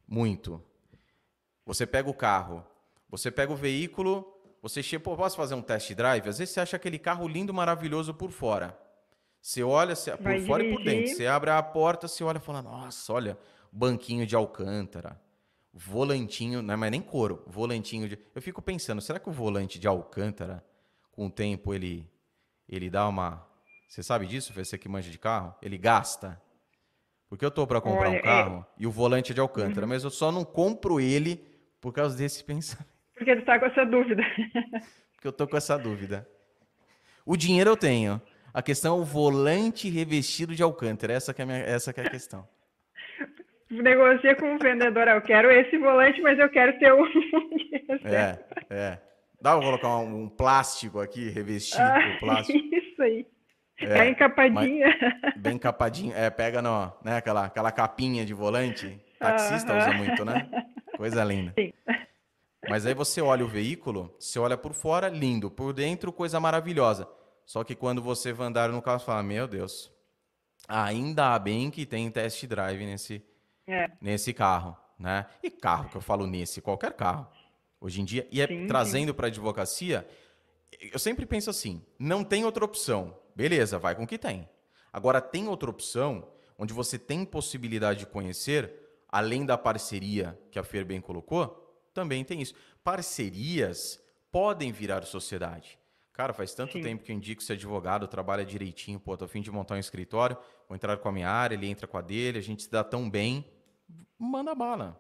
[0.08, 0.64] Muito.
[1.66, 2.66] Você pega o carro,
[3.10, 6.28] você pega o veículo, você chega, pô, posso fazer um test drive?
[6.28, 8.78] Às vezes você acha aquele carro lindo, maravilhoso por fora.
[9.42, 10.82] Você olha você, por Vai fora dirigir.
[10.82, 11.16] e por dentro.
[11.16, 13.38] Você abre a porta, você olha e fala, nossa, olha,
[13.72, 15.20] banquinho de alcântara,
[15.74, 18.20] volantinho, não é mais nem couro, volantinho de...
[18.36, 20.64] Eu fico pensando, será que o volante de alcântara,
[21.12, 22.10] com o tempo, ele,
[22.68, 23.46] ele dá uma...
[23.88, 25.56] Você sabe disso, você que manja de carro?
[25.62, 26.40] Ele gasta.
[27.28, 28.82] Porque eu tô para comprar olha, um é carro é...
[28.84, 29.90] e o volante é de alcântara, uhum.
[29.90, 31.44] mas eu só não compro ele
[31.80, 32.99] por causa desse pensamento.
[33.20, 34.24] Porque tu tá com essa dúvida.
[35.14, 36.26] Porque eu tô com essa dúvida.
[37.26, 38.22] O dinheiro eu tenho.
[38.54, 41.14] A questão é o volante revestido de alcântara.
[41.14, 42.48] Essa que é a, minha, essa que é a questão.
[43.70, 45.10] Negocia com o vendedor.
[45.10, 47.06] Eu quero esse volante, mas eu quero ter um.
[48.06, 48.40] é,
[48.70, 48.98] é.
[49.42, 52.58] Dá pra colocar um, um plástico aqui, revestido ah, plástico?
[52.58, 53.28] Isso aí.
[53.82, 54.98] É, é encapadinha.
[55.36, 56.14] Bem encapadinho.
[56.16, 58.98] É, pega no, né, aquela, aquela capinha de volante.
[59.20, 60.50] Taxista usa muito, né?
[60.96, 61.54] Coisa linda.
[61.58, 61.74] Sim.
[62.68, 65.50] Mas aí você olha o veículo, você olha por fora, lindo.
[65.50, 67.08] Por dentro, coisa maravilhosa.
[67.46, 69.92] Só que quando você vai andar no carro, você fala, meu Deus,
[70.68, 73.24] ainda bem que tem test drive nesse,
[73.66, 73.90] é.
[74.02, 75.26] nesse carro, né?
[75.42, 77.28] E carro, que eu falo nesse, qualquer carro,
[77.80, 78.28] hoje em dia.
[78.32, 80.08] E é sim, trazendo para a advocacia,
[80.92, 83.18] eu sempre penso assim, não tem outra opção.
[83.36, 84.48] Beleza, vai com o que tem.
[84.92, 88.74] Agora, tem outra opção, onde você tem possibilidade de conhecer,
[89.08, 91.59] além da parceria que a Fer bem colocou,
[91.94, 92.54] também tem isso.
[92.84, 94.00] Parcerias
[94.32, 95.80] podem virar sociedade.
[96.14, 96.82] Cara, faz tanto Sim.
[96.82, 99.80] tempo que eu indico ser advogado, trabalha direitinho, pô, tô a fim de montar um
[99.80, 100.38] escritório,
[100.68, 102.84] vou entrar com a minha área, ele entra com a dele, a gente se dá
[102.84, 103.46] tão bem,
[104.18, 105.00] manda bala.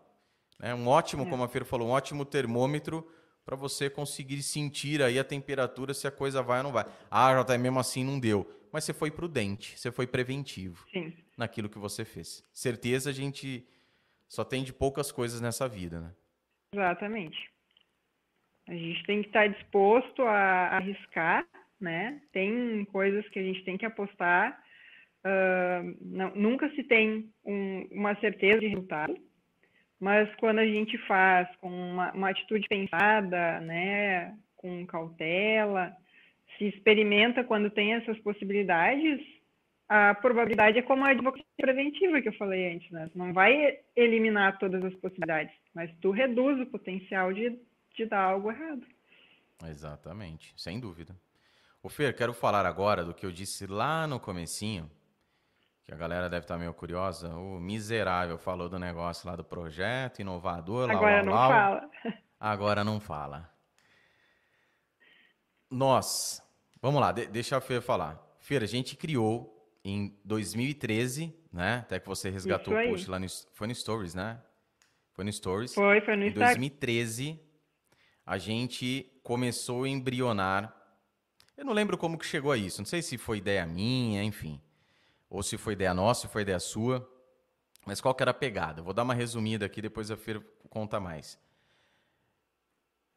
[0.61, 1.29] É um ótimo, é.
[1.29, 3.05] como a Feira falou, um ótimo termômetro
[3.45, 6.85] para você conseguir sentir aí a temperatura se a coisa vai ou não vai.
[7.09, 8.49] Ah, já tá mesmo assim não deu.
[8.71, 11.13] Mas você foi prudente, você foi preventivo Sim.
[11.35, 12.43] naquilo que você fez.
[12.53, 13.67] Certeza a gente
[14.27, 16.13] só tem de poucas coisas nessa vida, né?
[16.73, 17.49] Exatamente.
[18.67, 21.45] A gente tem que estar disposto a, arriscar,
[21.81, 22.21] né?
[22.31, 24.61] Tem coisas que a gente tem que apostar.
[25.25, 29.17] Uh, não, nunca se tem um, uma certeza de resultado,
[29.99, 35.93] mas quando a gente faz com uma, uma atitude pensada, né, com cautela,
[36.57, 39.19] se experimenta quando tem essas possibilidades,
[39.89, 43.09] a probabilidade é como a advocacia preventiva que eu falei antes, né?
[43.15, 47.59] Não vai eliminar todas as possibilidades, mas tu reduz o potencial de
[47.95, 48.85] de dar algo errado.
[49.65, 51.15] Exatamente, sem dúvida.
[51.83, 54.89] O Fer, quero falar agora do que eu disse lá no comecinho,
[55.85, 57.29] que a galera deve estar meio curiosa.
[57.35, 61.89] O miserável falou do negócio lá do projeto, inovador, Agora não fala.
[62.39, 63.49] Agora não fala.
[65.69, 66.41] Nós,
[66.81, 68.17] vamos lá, de, deixa a Fer falar.
[68.39, 69.58] Fer, a gente criou
[69.89, 71.77] em 2013, né?
[71.77, 74.41] Até que você resgatou o post lá no, foi no Stories, né?
[75.13, 75.73] Foi no Stories.
[75.73, 76.51] Foi, foi no Instagram.
[76.51, 77.39] Em 2013,
[78.25, 80.75] a gente começou a embrionar.
[81.57, 82.79] Eu não lembro como que chegou a isso.
[82.79, 84.61] Não sei se foi ideia minha, enfim.
[85.29, 87.07] Ou se foi ideia nossa, se foi ideia sua.
[87.85, 88.81] Mas qual que era a pegada?
[88.81, 91.39] Vou dar uma resumida aqui, depois a Fer conta mais.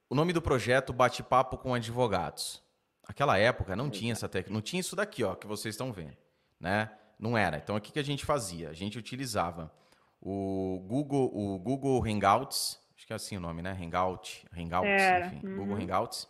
[0.09, 2.63] O nome do projeto Bate-Papo com Advogados.
[3.07, 6.17] Aquela época não tinha essa técnica, não tinha isso daqui, ó, que vocês estão vendo,
[6.63, 6.91] né?
[7.19, 7.59] Não era.
[7.59, 8.71] Então, o que, que a gente fazia?
[8.71, 9.71] A gente utilizava
[10.19, 13.77] o Google, o Google Hangouts, acho que é assim o nome, né?
[13.79, 15.27] Hangout, Hangouts, é.
[15.27, 15.57] enfim, uhum.
[15.57, 16.27] Google Hangouts,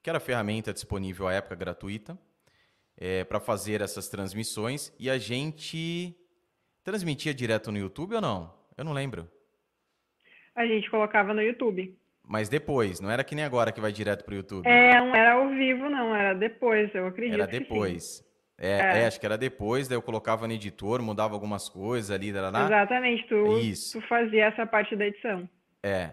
[0.00, 2.16] que era a ferramenta disponível à época gratuita
[2.96, 6.16] é, para fazer essas transmissões e a gente
[6.84, 8.52] Transmitia direto no YouTube ou não?
[8.76, 9.26] Eu não lembro.
[10.54, 11.98] A gente colocava no YouTube.
[12.22, 14.66] Mas depois, não era que nem agora que vai direto pro YouTube.
[14.68, 17.34] É, não era ao vivo, não, era depois, eu acredito.
[17.34, 18.22] Era depois.
[18.56, 18.98] É, é.
[19.00, 22.50] é, acho que era depois, daí eu colocava no editor, mudava algumas coisas ali, lá,
[22.50, 22.66] lá.
[22.66, 24.00] Exatamente, tu, Isso.
[24.00, 25.48] tu fazia essa parte da edição.
[25.82, 26.12] É.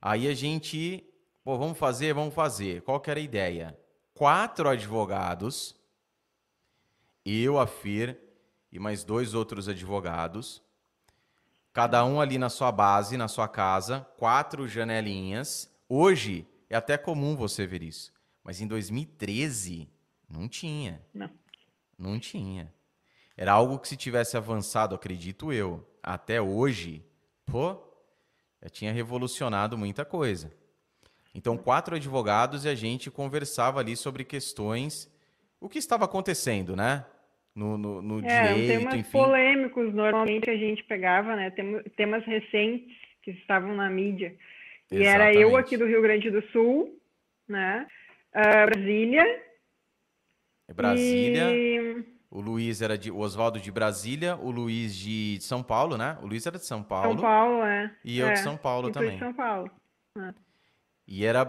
[0.00, 1.04] Aí a gente,
[1.42, 2.82] pô, vamos fazer, vamos fazer.
[2.82, 3.78] Qual que era a ideia?
[4.14, 5.74] Quatro advogados,
[7.24, 8.16] eu, a Fir
[8.70, 10.62] e mais dois outros advogados,
[11.72, 15.74] cada um ali na sua base, na sua casa, quatro janelinhas.
[15.88, 18.12] Hoje é até comum você ver isso,
[18.44, 19.88] mas em 2013
[20.28, 21.00] não tinha.
[21.14, 21.30] Não.
[21.98, 22.72] Não tinha.
[23.36, 27.04] Era algo que se tivesse avançado, acredito eu, até hoje,
[27.46, 27.76] pô,
[28.62, 30.52] já tinha revolucionado muita coisa.
[31.34, 35.12] Então, quatro advogados e a gente conversava ali sobre questões,
[35.60, 37.04] o que estava acontecendo, né?
[37.54, 39.10] No, no, no é, direito, temas enfim.
[39.10, 41.52] polêmicos normalmente a gente pegava, né?
[41.96, 44.34] Temas recentes que estavam na mídia.
[44.90, 45.08] E Exatamente.
[45.08, 46.98] era eu aqui do Rio Grande do Sul,
[47.48, 47.86] né?
[48.34, 49.47] Uh, Brasília.
[50.74, 51.50] Brasília.
[51.50, 53.10] E o Luiz era de.
[53.10, 56.18] O Oswaldo de Brasília, o Luiz de São Paulo, né?
[56.22, 57.12] O Luiz era de São Paulo.
[57.12, 57.94] São Paulo, é.
[58.04, 58.32] E eu é.
[58.34, 59.12] de São Paulo e também.
[59.12, 59.70] de São Paulo.
[60.18, 60.34] É.
[61.06, 61.46] E era.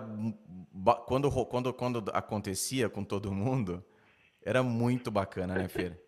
[1.06, 3.84] Quando, quando, quando acontecia com todo mundo,
[4.42, 6.00] era muito bacana, né, Fer?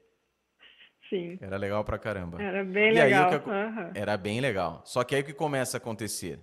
[1.10, 1.38] Sim.
[1.42, 2.42] Era legal pra caramba.
[2.42, 3.30] Era bem e legal.
[3.30, 3.92] Aí, que, uhum.
[3.94, 4.82] Era bem legal.
[4.86, 6.40] Só que aí o que começa a acontecer?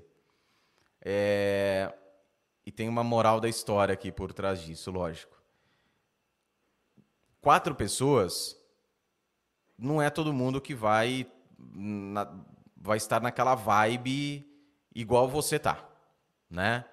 [1.03, 1.91] É...
[2.67, 5.38] E tem uma moral da história aqui por trás disso, lógico
[7.41, 8.57] quatro pessoas,
[9.79, 11.27] não é todo mundo que vai,
[11.59, 12.33] na,
[12.77, 14.47] vai estar naquela vibe
[14.95, 15.89] igual você tá,
[16.51, 16.85] né?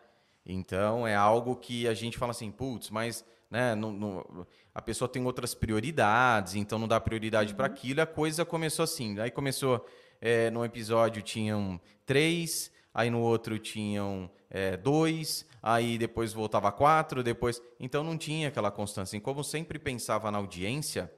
[0.45, 5.07] Então é algo que a gente fala assim, putz, mas né, não, não, a pessoa
[5.07, 7.57] tem outras prioridades, então não dá prioridade uhum.
[7.57, 8.01] para aquilo.
[8.01, 9.19] A coisa começou assim.
[9.19, 9.85] Aí começou,
[10.21, 17.21] é, no episódio tinham três, aí no outro tinham é, dois, aí depois voltava quatro,
[17.21, 17.61] depois.
[17.77, 19.17] Então não tinha aquela constância.
[19.17, 21.13] E como eu sempre pensava na audiência,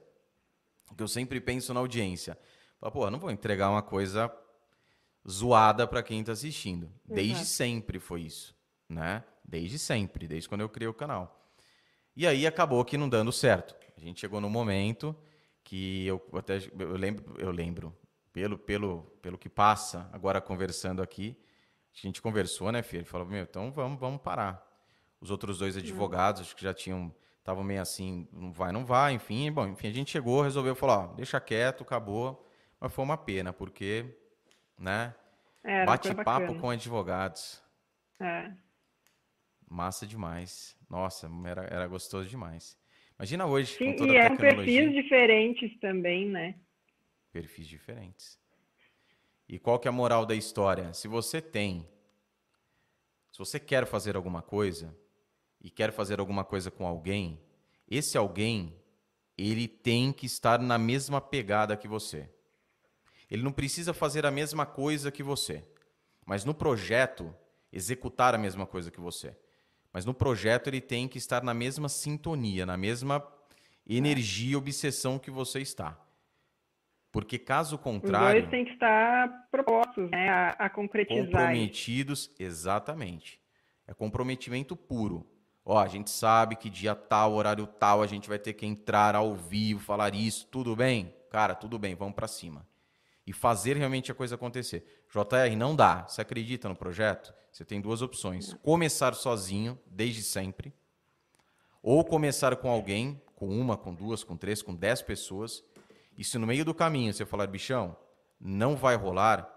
[0.96, 2.36] que eu sempre penso na audiência,
[2.92, 4.30] pô, não vou entregar uma coisa
[5.28, 6.92] zoada para quem está assistindo.
[7.04, 7.44] Desde uhum.
[7.44, 8.56] sempre foi isso,
[8.88, 9.22] né?
[9.44, 11.48] Desde sempre, desde quando eu criei o canal.
[12.16, 13.76] E aí acabou que não dando certo.
[13.96, 15.16] A gente chegou no momento
[15.62, 17.96] que eu até eu lembro, eu lembro
[18.32, 21.36] pelo pelo pelo que passa agora conversando aqui,
[21.94, 23.00] a gente conversou, né, filho?
[23.00, 24.64] Ele falou, meu, então vamos, vamos parar.
[25.20, 29.12] Os outros dois advogados, acho que já tinham, estavam meio assim, não vai, não vai,
[29.14, 29.50] enfim.
[29.50, 32.46] Bom, enfim, a gente chegou, resolveu falar, ó, deixa quieto, acabou.
[32.80, 34.04] Mas foi uma pena, porque,
[34.78, 35.14] né,
[35.84, 37.62] bate-papo com advogados.
[38.20, 38.52] É.
[39.68, 40.76] Massa demais.
[40.88, 42.78] Nossa, era, era gostoso demais.
[43.18, 46.54] Imagina hoje, Sim, com toda e a eram perfis diferentes também, né?
[47.32, 48.38] Perfis diferentes.
[49.48, 50.92] E qual que é a moral da história?
[50.92, 51.88] Se você tem,
[53.32, 54.94] se você quer fazer alguma coisa
[55.60, 57.40] e quer fazer alguma coisa com alguém,
[57.88, 58.76] esse alguém,
[59.36, 62.28] ele tem que estar na mesma pegada que você.
[63.30, 65.64] Ele não precisa fazer a mesma coisa que você,
[66.26, 67.34] mas no projeto
[67.72, 69.36] executar a mesma coisa que você.
[69.92, 73.26] Mas no projeto ele tem que estar na mesma sintonia, na mesma
[73.86, 75.98] energia, obsessão que você está.
[77.10, 78.42] Porque caso contrário.
[78.42, 81.24] Os dois têm que estar propostos né, a, a concretizar.
[81.24, 83.40] Comprometidos, exatamente.
[83.86, 85.26] É comprometimento puro.
[85.64, 89.14] Ó, a gente sabe que dia tal, horário tal, a gente vai ter que entrar
[89.14, 91.14] ao vivo, falar isso, tudo bem?
[91.30, 92.66] Cara, tudo bem, vamos para cima.
[93.26, 95.04] E fazer realmente a coisa acontecer.
[95.12, 96.06] JR, não dá.
[96.06, 97.34] Você acredita no projeto?
[97.52, 98.54] Você tem duas opções.
[98.62, 100.72] Começar sozinho, desde sempre.
[101.82, 105.62] Ou começar com alguém, com uma, com duas, com três, com dez pessoas
[106.18, 107.96] e se no meio do caminho você falar, bichão,
[108.40, 109.48] não vai rolar,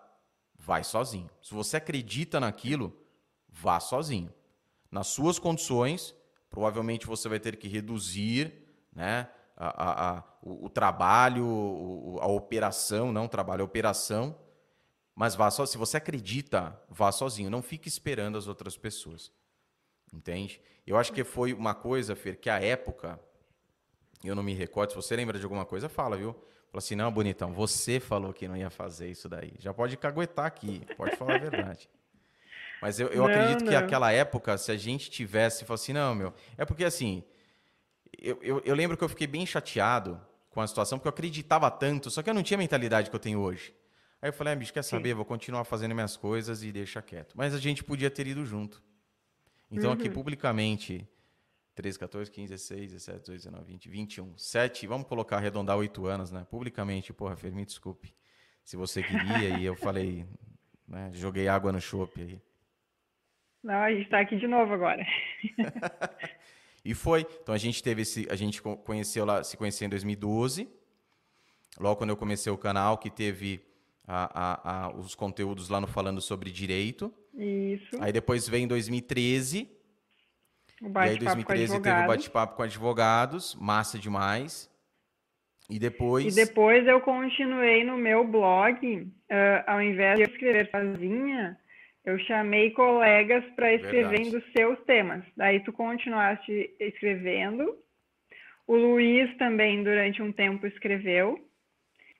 [0.55, 1.28] vai sozinho.
[1.41, 2.95] Se você acredita naquilo,
[3.49, 4.32] vá sozinho.
[4.91, 6.16] Nas suas condições,
[6.51, 8.53] provavelmente você vai ter que reduzir
[8.93, 14.38] né, a, a, a, o, o, trabalho, a operação, não trabalho, a operação,
[15.16, 15.66] mas vá só.
[15.66, 17.49] Se você acredita, vá sozinho.
[17.49, 19.32] Não fique esperando as outras pessoas.
[20.14, 20.62] Entende?
[20.86, 23.20] Eu acho que foi uma coisa, Fer, que a época,
[24.24, 26.36] eu não me recordo, se você lembra de alguma coisa, fala, viu?
[26.72, 29.53] Falou assim: não, bonitão, você falou que não ia fazer isso daí.
[29.59, 31.89] Já pode caguetar aqui, pode falar a verdade.
[32.82, 33.67] Mas eu, eu não, acredito não.
[33.67, 36.34] que aquela época, se a gente tivesse, falou assim: não, meu.
[36.57, 37.24] É porque assim,
[38.17, 40.19] eu, eu, eu, lembro que eu fiquei bem chateado
[40.49, 43.15] com a situação, porque eu acreditava tanto, só que eu não tinha a mentalidade que
[43.15, 43.76] eu tenho hoje.
[44.22, 45.09] Aí eu falei: ah, bicho, quer saber?
[45.09, 45.15] Sim.
[45.15, 47.34] Vou continuar fazendo minhas coisas e deixa quieto.
[47.36, 48.82] Mas a gente podia ter ido junto.
[49.69, 49.95] Então, uhum.
[49.95, 51.05] aqui publicamente,
[51.76, 54.38] 13, 14, 15, 16, 17, 18, 19, 20, 21.
[54.38, 56.45] 7, vamos colocar, arredondar 8 anos, né?
[56.49, 58.13] Publicamente, porra, Fer, me desculpe.
[58.63, 60.26] se você queria, e eu falei,
[60.88, 62.41] né, joguei água no chope aí.
[63.63, 65.05] Não, a gente está aqui de novo agora.
[66.84, 67.26] e foi.
[67.41, 70.67] Então a gente teve esse, a gente conheceu lá, se conheceu em 2012.
[71.80, 73.63] Logo quando eu comecei o canal, que teve
[74.05, 77.13] a, a, a, os conteúdos lá no falando sobre direito.
[77.34, 78.01] Isso.
[78.01, 79.69] Aí depois veio em 2013.
[80.82, 84.69] E aí em 2013 teve o bate-papo com advogados, massa demais.
[85.69, 86.25] E depois.
[86.25, 89.07] E depois eu continuei no meu blog, uh,
[89.65, 91.57] ao invés de eu escrever sozinha,
[92.03, 95.23] eu chamei colegas para escreverem dos seus temas.
[95.38, 97.77] Daí tu continuaste escrevendo.
[98.67, 101.39] O Luiz também, durante um tempo, escreveu.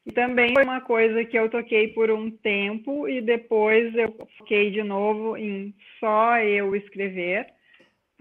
[0.06, 4.72] E também foi uma coisa que eu toquei por um tempo e depois eu foquei
[4.72, 7.48] de novo em só eu escrever,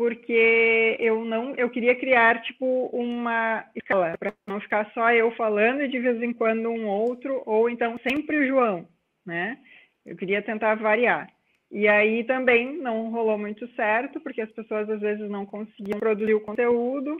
[0.01, 5.83] porque eu não, eu queria criar tipo uma escala para não ficar só eu falando
[5.83, 8.89] e de vez em quando um outro ou então sempre o João,
[9.27, 9.59] né?
[10.07, 11.31] Eu queria tentar variar.
[11.71, 16.33] E aí também não rolou muito certo, porque as pessoas às vezes não conseguiam produzir
[16.33, 17.19] o conteúdo,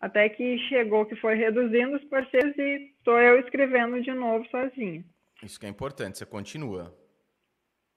[0.00, 5.04] até que chegou que foi reduzindo os parceiros e estou eu escrevendo de novo sozinha.
[5.44, 6.92] Isso que é importante, você continua.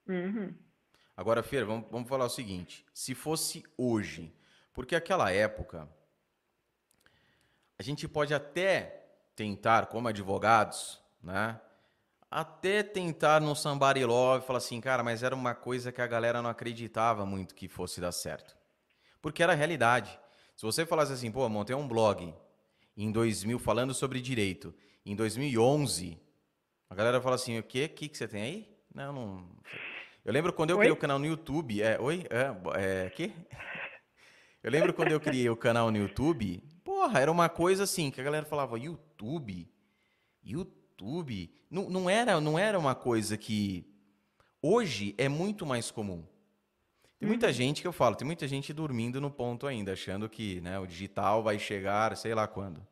[0.07, 0.53] Uhum.
[1.19, 4.33] Agora, Fer, vamos, vamos falar o seguinte: se fosse hoje,
[4.71, 5.85] porque aquela época,
[7.77, 9.05] a gente pode até
[9.35, 11.59] tentar, como advogados, né?
[12.31, 16.41] até tentar no Somebody Love falar assim, cara, mas era uma coisa que a galera
[16.41, 18.55] não acreditava muito que fosse dar certo.
[19.21, 20.17] Porque era a realidade.
[20.55, 22.33] Se você falasse assim, pô, montei um blog
[22.95, 24.73] em 2000 falando sobre direito,
[25.05, 26.17] em 2011,
[26.89, 27.89] a galera fala assim, o quê?
[27.91, 28.79] O que, que você tem aí?
[28.95, 29.59] Não, não...
[30.29, 30.81] Eu lembro quando eu oi?
[30.81, 32.23] criei o canal no YouTube, é, oi?
[32.29, 33.31] É, é, quê?
[34.61, 38.21] Eu lembro quando eu criei o canal no YouTube, porra, era uma coisa assim, que
[38.21, 39.67] a galera falava, YouTube?
[40.43, 40.79] YouTube?
[40.99, 41.49] YouTube.
[41.71, 43.85] Não, não, era, não era uma coisa que
[44.61, 46.23] hoje é muito mais comum.
[47.17, 47.53] Tem muita uhum.
[47.53, 50.85] gente que eu falo, tem muita gente dormindo no ponto ainda, achando que né, o
[50.85, 52.85] digital vai chegar, sei lá quando.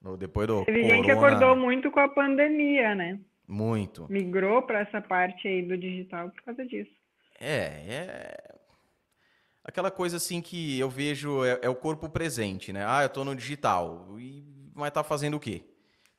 [0.00, 0.96] No, depois do Teve corona...
[0.96, 3.18] gente que acordou muito com a pandemia, né?
[3.46, 4.06] Muito.
[4.10, 6.90] Migrou para essa parte aí do digital por causa disso.
[7.38, 8.54] É, é.
[9.62, 12.84] Aquela coisa assim que eu vejo é, é o corpo presente, né?
[12.86, 14.16] Ah, eu estou no digital.
[14.18, 14.44] E,
[14.74, 15.64] mas tá fazendo o quê?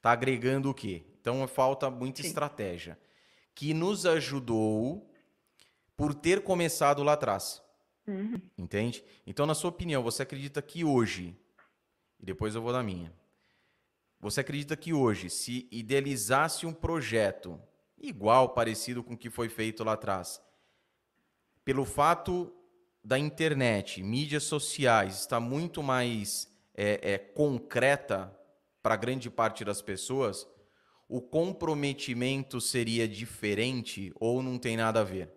[0.02, 1.04] Tá agregando o quê?
[1.20, 2.28] Então falta muita Sim.
[2.28, 2.98] estratégia.
[3.56, 5.10] Que nos ajudou
[5.96, 7.62] por ter começado lá atrás.
[8.08, 8.40] Uhum.
[8.58, 9.04] Entende?
[9.26, 11.36] Então, na sua opinião, você acredita que hoje,
[12.20, 13.12] e depois eu vou na minha,
[14.20, 17.61] você acredita que hoje, se idealizasse um projeto
[17.97, 20.41] igual, parecido com o que foi feito lá atrás,
[21.63, 22.53] pelo fato
[23.03, 28.36] da internet, mídias sociais, está muito mais é, é, concreta
[28.82, 30.47] para grande parte das pessoas,
[31.09, 35.34] o comprometimento seria diferente ou não tem nada a ver?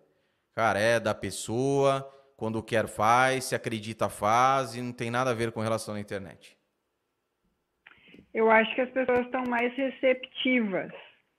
[0.53, 5.35] Cara, é da pessoa, quando quer faz, se acredita faz e não tem nada a
[5.35, 6.60] ver com relação à internet.
[8.33, 10.93] Eu acho que as pessoas estão mais receptivas,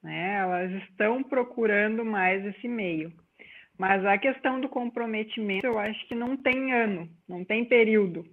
[0.03, 0.35] né?
[0.39, 3.13] Elas estão procurando mais esse meio.
[3.77, 8.25] Mas a questão do comprometimento, eu acho que não tem ano, não tem período.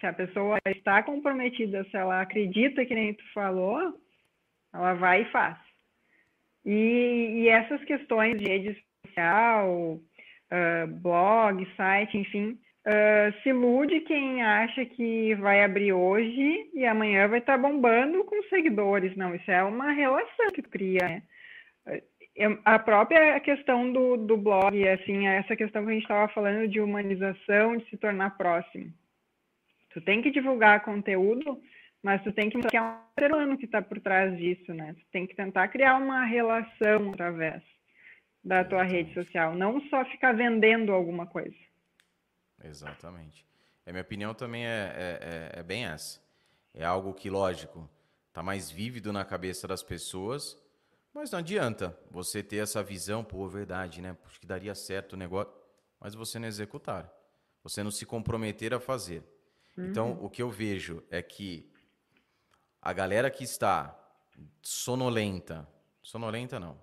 [0.00, 4.00] Se a pessoa está comprometida, se ela acredita que nem tu falou,
[4.72, 5.58] ela vai e faz.
[6.64, 10.00] E, e essas questões de rede social,
[10.52, 17.28] uh, blog, site, enfim, uh, se ilude quem acha que vai abrir hoje e amanhã
[17.28, 19.16] vai estar tá bombando com seguidores.
[19.16, 21.08] Não, isso é uma relação que cria.
[21.08, 21.22] Né?
[22.64, 26.80] A própria questão do, do blog, assim, essa questão que a gente estava falando de
[26.80, 28.92] humanização, de se tornar próximo.
[29.90, 31.60] Tu tem que divulgar conteúdo
[32.02, 34.74] mas tu tem que mostrar que é um ser humano que está por trás disso,
[34.74, 34.94] né?
[34.98, 37.62] Tu tem que tentar criar uma relação através
[38.44, 41.54] da tua rede social, não só ficar vendendo alguma coisa.
[42.64, 43.46] Exatamente.
[43.86, 46.20] A minha opinião também é, é, é, é bem essa.
[46.72, 47.88] É algo que, lógico,
[48.28, 50.56] está mais vívido na cabeça das pessoas,
[51.12, 54.16] mas não adianta você ter essa visão, pô, verdade, né?
[54.24, 55.52] Acho que daria certo o negócio,
[56.00, 57.12] mas você não executar.
[57.62, 59.22] Você não se comprometer a fazer.
[59.76, 60.12] Então, uhum.
[60.12, 61.70] Então, o que eu vejo é que
[62.80, 63.98] a galera que está
[64.60, 65.68] sonolenta,
[66.02, 66.80] sonolenta não,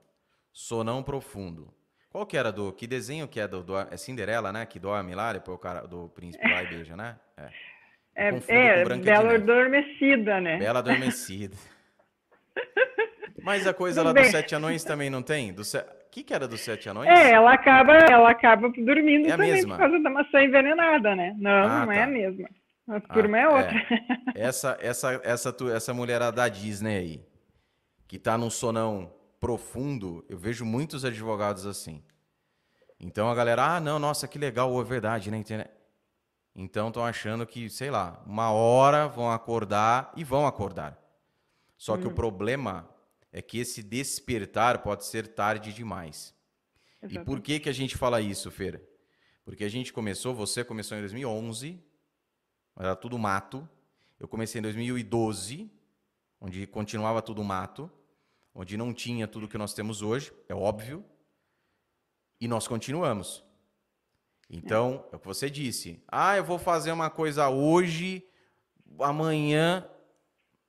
[0.54, 1.74] sonão profundo.
[2.10, 4.66] Qual que era do, que desenho que é do, do é Cinderela, né?
[4.66, 7.16] Que dorme lá, depois o cara do príncipe lá e beija, né?
[8.16, 10.58] É, é, é Bela Adormecida, né?
[10.58, 11.56] Bela Adormecida.
[13.42, 15.54] Mas a coisa lá dos Sete Anões também não tem?
[15.54, 15.78] Do se...
[15.78, 17.08] O que, que era dos Sete Anões?
[17.08, 19.76] É, ela acaba, ela acaba dormindo é também mesma.
[19.76, 21.36] por causa da maçã envenenada, né?
[21.38, 21.96] Não, ah, não tá.
[21.96, 22.50] é a mesma.
[22.88, 23.78] A ah, turma ah, é outra.
[24.36, 24.48] É.
[24.48, 27.22] Essa, essa, essa, essa mulherada da Disney aí,
[28.08, 32.04] que tá num sonão profundo, eu vejo muitos advogados assim.
[33.00, 35.38] Então a galera, ah, não, nossa, que legal, é verdade, né?
[35.38, 35.72] Internet.
[36.56, 41.00] Então estão achando que, sei lá, uma hora vão acordar e vão acordar.
[41.78, 42.16] Só que o hum.
[42.16, 42.90] problema
[43.32, 46.36] é que esse despertar pode ser tarde demais.
[47.02, 47.22] Exatamente.
[47.22, 48.84] E por que, que a gente fala isso, Fer?
[49.46, 51.82] Porque a gente começou, você começou em 2011,
[52.78, 53.68] era tudo mato.
[54.20, 55.72] Eu comecei em 2012,
[56.42, 57.90] onde continuava tudo mato,
[58.54, 61.04] onde não tinha tudo que nós temos hoje, é óbvio.
[62.42, 63.44] E nós continuamos.
[64.50, 66.02] Então, é o que você disse.
[66.08, 68.24] Ah, eu vou fazer uma coisa hoje,
[69.00, 69.88] amanhã.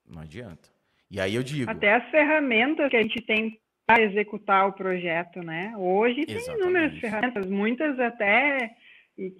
[0.07, 0.69] Não adianta.
[1.11, 1.70] E aí eu digo.
[1.70, 5.74] Até as ferramentas que a gente tem para executar o projeto, né?
[5.77, 6.62] Hoje tem Exatamente.
[6.62, 8.77] inúmeras ferramentas, muitas até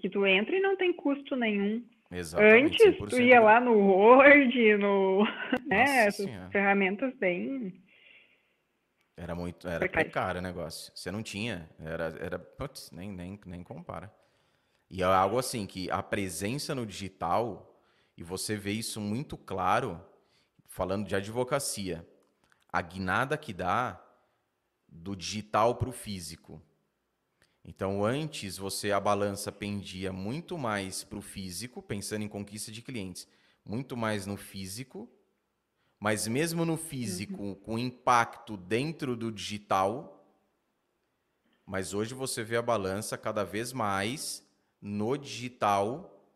[0.00, 1.84] que tu entra e não tem custo nenhum.
[2.10, 5.24] Exatamente, Antes tu ia lá no Word, no.
[5.66, 7.72] né, essas ferramentas bem
[9.20, 10.90] era muito, era precário o negócio.
[10.94, 14.10] Você não tinha, era, era putz, nem, nem, nem compara.
[14.88, 17.78] E é algo assim que a presença no digital,
[18.16, 20.02] e você vê isso muito claro,
[20.66, 22.09] falando de advocacia,
[22.72, 24.02] a guinada que dá
[24.88, 26.60] do digital para o físico.
[27.62, 32.80] Então, antes você a balança pendia muito mais para o físico, pensando em conquista de
[32.80, 33.28] clientes,
[33.66, 35.06] muito mais no físico,
[36.01, 37.55] mas mesmo no físico, uhum.
[37.55, 40.16] com impacto dentro do digital,
[41.66, 44.43] mas hoje você vê a balança cada vez mais
[44.81, 46.27] no digital,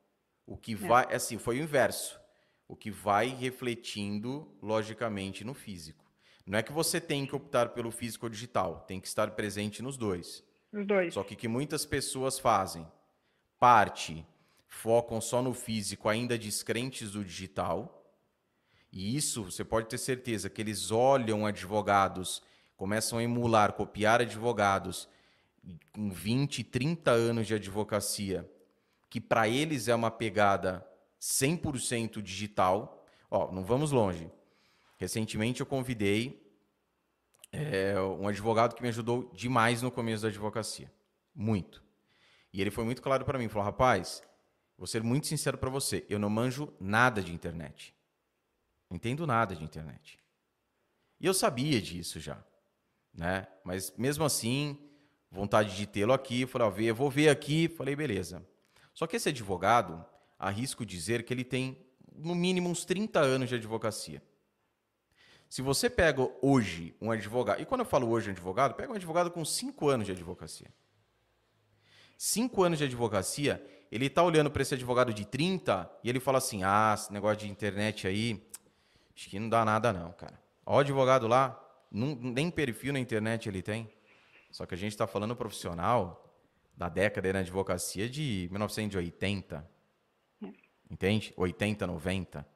[0.46, 0.76] o que é.
[0.76, 2.20] vai, assim, foi o inverso.
[2.68, 6.04] O que vai refletindo logicamente no físico.
[6.46, 9.82] Não é que você tem que optar pelo físico ou digital, tem que estar presente
[9.82, 10.44] nos dois.
[10.72, 11.14] Os dois.
[11.14, 12.86] Só que que muitas pessoas fazem,
[13.58, 14.26] parte
[14.66, 18.03] focam só no físico, ainda descrentes do digital,
[18.94, 22.40] e isso você pode ter certeza que eles olham advogados,
[22.76, 25.08] começam a emular, copiar advogados
[25.92, 28.48] com 20, 30 anos de advocacia,
[29.10, 30.86] que para eles é uma pegada
[31.20, 33.04] 100% digital.
[33.28, 34.30] Ó, não vamos longe.
[34.96, 36.40] Recentemente eu convidei
[37.50, 40.88] é, um advogado que me ajudou demais no começo da advocacia.
[41.34, 41.82] Muito.
[42.52, 43.48] E ele foi muito claro para mim.
[43.48, 44.22] Falou, rapaz,
[44.78, 46.06] vou ser muito sincero para você.
[46.08, 47.93] Eu não manjo nada de internet.
[48.94, 50.20] Não entendo nada de internet.
[51.18, 52.40] E eu sabia disso já,
[53.12, 53.44] né?
[53.64, 54.78] Mas mesmo assim,
[55.28, 58.46] vontade de tê-lo aqui, falei, eu vou ver aqui, falei, beleza.
[58.94, 60.04] Só que esse advogado,
[60.38, 61.84] arrisco dizer que ele tem
[62.14, 64.22] no mínimo uns 30 anos de advocacia.
[65.50, 68.96] Se você pega hoje um advogado, e quando eu falo hoje um advogado, pega um
[68.96, 70.72] advogado com 5 anos de advocacia.
[72.16, 73.60] 5 anos de advocacia,
[73.90, 77.38] ele está olhando para esse advogado de 30 e ele fala assim: ah, esse negócio
[77.38, 78.40] de internet aí,
[79.16, 80.40] Acho que não dá nada não, cara.
[80.66, 81.60] Ó, o advogado lá,
[81.90, 83.90] não, nem perfil na internet ele tem.
[84.50, 86.32] Só que a gente está falando profissional
[86.76, 89.68] da década na advocacia de 1980.
[90.90, 91.32] Entende?
[91.36, 92.46] 80, 90.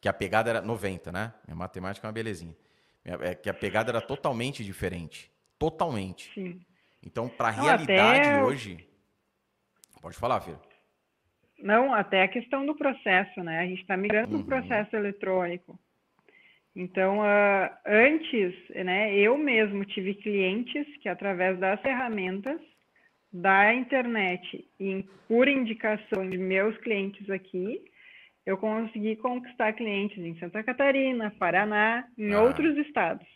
[0.00, 1.32] Que a pegada era 90, né?
[1.46, 2.56] Minha matemática é uma belezinha.
[3.04, 5.30] É que a pegada era totalmente diferente.
[5.58, 6.32] Totalmente.
[6.34, 6.60] Sim.
[7.02, 8.42] Então, para a realidade até...
[8.42, 8.88] hoje.
[10.02, 10.60] Pode falar, filho.
[11.58, 13.60] Não, até a questão do processo, né?
[13.60, 14.42] A gente está migrando uhum.
[14.44, 15.78] para o processo eletrônico.
[16.74, 18.54] Então, uh, antes,
[18.84, 22.60] né, eu mesmo tive clientes que, através das ferramentas
[23.32, 27.82] da internet e por indicação de meus clientes aqui,
[28.44, 33.26] eu consegui conquistar clientes em Santa Catarina, Paraná, em ah, outros estados.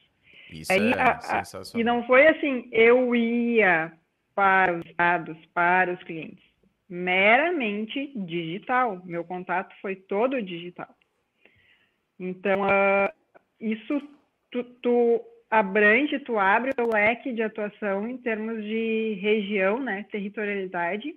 [0.51, 1.81] Isso Aí, é a, sensacional.
[1.81, 3.91] E não foi assim, eu ia
[4.35, 6.50] para os estados, para os clientes
[6.91, 9.01] meramente digital.
[9.05, 10.89] Meu contato foi todo digital.
[12.19, 13.11] Então, uh,
[13.61, 14.03] isso
[14.51, 21.15] tu, tu, abrange, tu abre o leque de atuação em termos de região, né, territorialidade.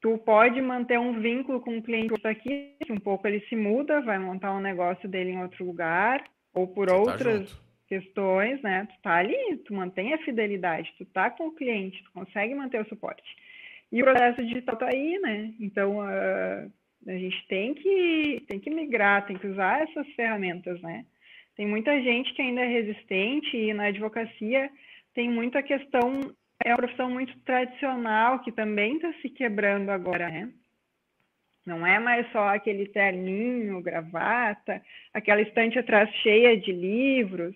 [0.00, 4.00] Tu pode manter um vínculo com o cliente que aqui, um pouco ele se muda,
[4.00, 8.86] vai montar um negócio dele em outro lugar, ou por tá outras tá questões, né?
[8.90, 12.80] Tu tá ali, tu mantém a fidelidade, tu tá com o cliente, tu consegue manter
[12.80, 13.36] o suporte.
[13.92, 15.52] E o processo digital está aí, né?
[15.58, 16.66] Então, a,
[17.06, 21.04] a gente tem que, tem que migrar, tem que usar essas ferramentas, né?
[21.56, 24.70] Tem muita gente que ainda é resistente e na advocacia
[25.12, 26.34] tem muita questão,
[26.64, 30.52] é uma profissão muito tradicional que também está se quebrando agora, né?
[31.66, 37.54] Não é mais só aquele terninho, gravata, aquela estante atrás cheia de livros.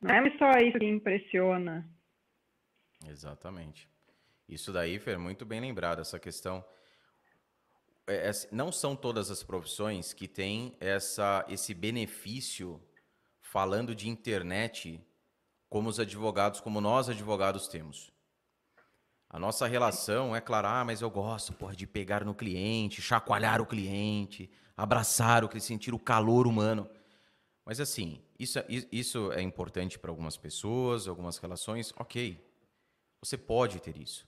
[0.00, 1.88] Não é mais só isso que impressiona.
[3.08, 3.88] Exatamente.
[4.48, 6.64] Isso daí, Fer, muito bem lembrado, essa questão.
[8.06, 12.80] É, é, não são todas as profissões que têm essa, esse benefício,
[13.40, 15.04] falando de internet,
[15.68, 18.12] como os advogados, como nós advogados temos.
[19.28, 23.60] A nossa relação é claro, ah, mas eu gosto porra, de pegar no cliente, chacoalhar
[23.60, 26.88] o cliente, abraçar o cliente, sentir o calor humano.
[27.64, 32.40] Mas assim, isso, é, isso é importante para algumas pessoas, algumas relações, ok.
[33.20, 34.24] Você pode ter isso.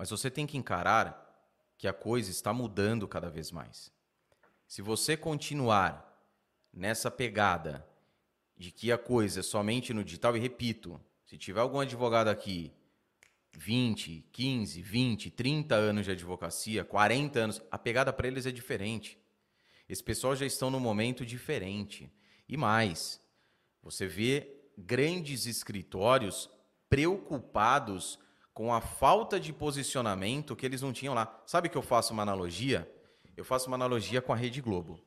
[0.00, 1.30] Mas você tem que encarar
[1.76, 3.92] que a coisa está mudando cada vez mais.
[4.66, 6.18] Se você continuar
[6.72, 7.86] nessa pegada
[8.56, 12.72] de que a coisa é somente no digital, e repito, se tiver algum advogado aqui,
[13.52, 19.18] 20, 15, 20, 30 anos de advocacia, 40 anos, a pegada para eles é diferente.
[19.86, 22.10] Esse pessoal já estão num momento diferente.
[22.48, 23.20] E mais,
[23.82, 26.48] você vê grandes escritórios
[26.88, 28.18] preocupados
[28.60, 31.34] com a falta de posicionamento que eles não tinham lá.
[31.46, 32.86] Sabe que eu faço uma analogia?
[33.34, 35.00] Eu faço uma analogia com a Rede Globo.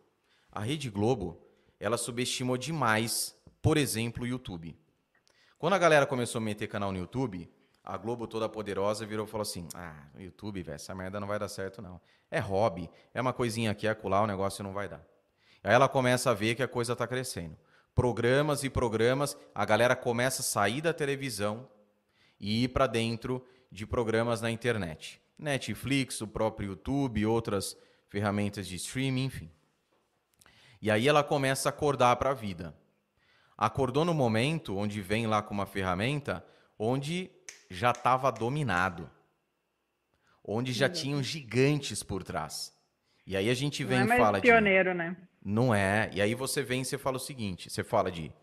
[0.51, 1.39] A Rede Globo,
[1.79, 4.75] ela subestimou demais, por exemplo, o YouTube.
[5.59, 7.47] Quando a galera começou a meter canal no YouTube,
[7.83, 11.37] a Globo toda poderosa virou e falou assim: Ah, YouTube, velho, essa merda não vai
[11.37, 12.01] dar certo, não.
[12.31, 15.05] É hobby, é uma coisinha aqui, acolá, o negócio não vai dar.
[15.63, 17.55] Aí ela começa a ver que a coisa está crescendo.
[17.93, 21.69] Programas e programas, a galera começa a sair da televisão
[22.43, 23.41] e ir para dentro
[23.71, 25.21] de programas na internet.
[25.39, 27.77] Netflix, o próprio YouTube, outras
[28.09, 29.49] ferramentas de streaming, enfim.
[30.81, 32.75] E aí ela começa a acordar para a vida.
[33.57, 36.45] Acordou no momento onde vem lá com uma ferramenta
[36.77, 37.31] onde
[37.69, 39.09] já estava dominado,
[40.43, 42.77] onde já tinham gigantes por trás.
[43.25, 44.97] E aí a gente vem não é e fala pioneiro, de...
[44.97, 45.17] né?
[45.41, 46.11] Não é.
[46.13, 48.33] E aí você vem e você fala o seguinte: você fala de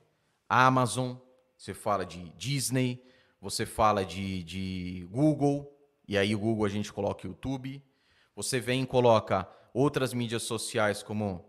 [0.48, 1.16] Amazon,
[1.58, 3.04] você fala de Disney,
[3.40, 5.74] você fala de, de Google,
[6.06, 7.82] e aí o Google a gente coloca YouTube.
[8.36, 11.48] Você vem e coloca outras mídias sociais como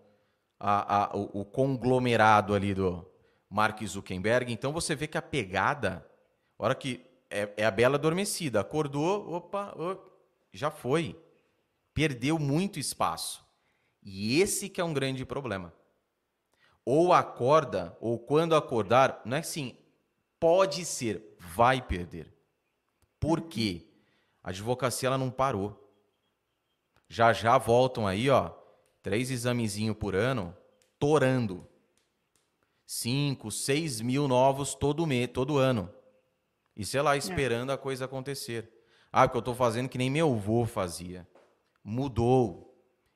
[0.60, 3.06] a, a, o, o, conglomerado ali do
[3.50, 4.54] Mark Zuckerberg.
[4.54, 6.08] Então você vê que a pegada,
[6.58, 10.12] hora que é, é a bela adormecida, acordou, opa, opa,
[10.54, 11.20] já foi.
[11.94, 13.44] Perdeu muito espaço.
[14.04, 15.74] E esse que é um grande problema.
[16.86, 19.78] Ou acorda, ou quando acordar, não é assim,
[20.40, 22.34] pode ser, vai perder.
[23.20, 23.88] Por quê?
[24.44, 25.78] A advocacia ela não parou.
[27.08, 28.52] Já já voltam aí, ó,
[29.04, 30.56] três examezinhos por ano,
[30.98, 31.68] torando.
[32.86, 35.94] Cinco, seis mil novos todo mês, todo ano.
[36.76, 37.18] E sei lá, é.
[37.18, 37.76] esperando é.
[37.76, 38.70] a coisa acontecer.
[39.12, 41.28] Ah, porque eu estou fazendo que nem meu avô fazia.
[41.84, 42.74] Mudou.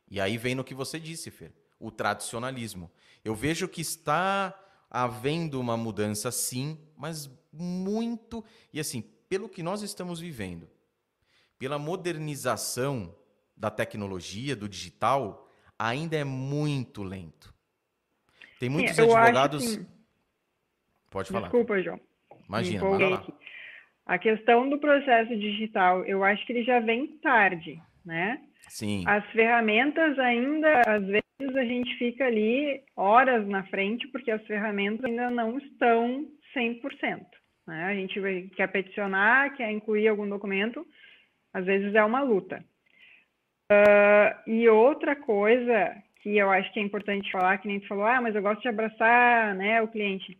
[0.10, 2.92] E aí vem no que você disse, Fer, o tradicionalismo.
[3.24, 4.54] Eu vejo que está
[4.90, 8.44] havendo uma mudança, sim, mas muito.
[8.74, 10.70] E assim, pelo que nós estamos vivendo,
[11.58, 13.16] pela modernização
[13.56, 15.50] da tecnologia, do digital,
[15.80, 17.54] ainda é muito lento.
[18.60, 19.78] Tem muitos advogados.
[19.78, 19.86] Que...
[21.10, 21.44] Pode falar.
[21.44, 22.00] Desculpa, João.
[22.48, 23.26] Imagina, manda lá.
[24.06, 28.40] A questão do processo digital, eu acho que ele já vem tarde, né?
[28.70, 29.04] Sim.
[29.08, 35.04] As ferramentas ainda, às vezes a gente fica ali horas na frente, porque as ferramentas
[35.06, 37.26] ainda não estão 100%.
[37.68, 37.86] Né?
[37.86, 40.86] A gente quer peticionar, quer incluir algum documento,
[41.54, 42.64] às vezes é uma luta.
[43.72, 48.06] Uh, e outra coisa que eu acho que é importante falar, que nem tu falou,
[48.06, 50.38] ah, mas eu gosto de abraçar né, o cliente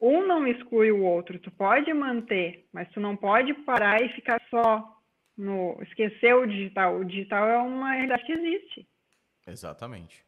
[0.00, 1.38] um não exclui o outro.
[1.38, 5.00] Tu pode manter, mas tu não pode parar e ficar só
[5.36, 6.96] no esquecer o digital.
[6.96, 8.86] O digital é uma realidade que existe.
[9.46, 10.24] Exatamente.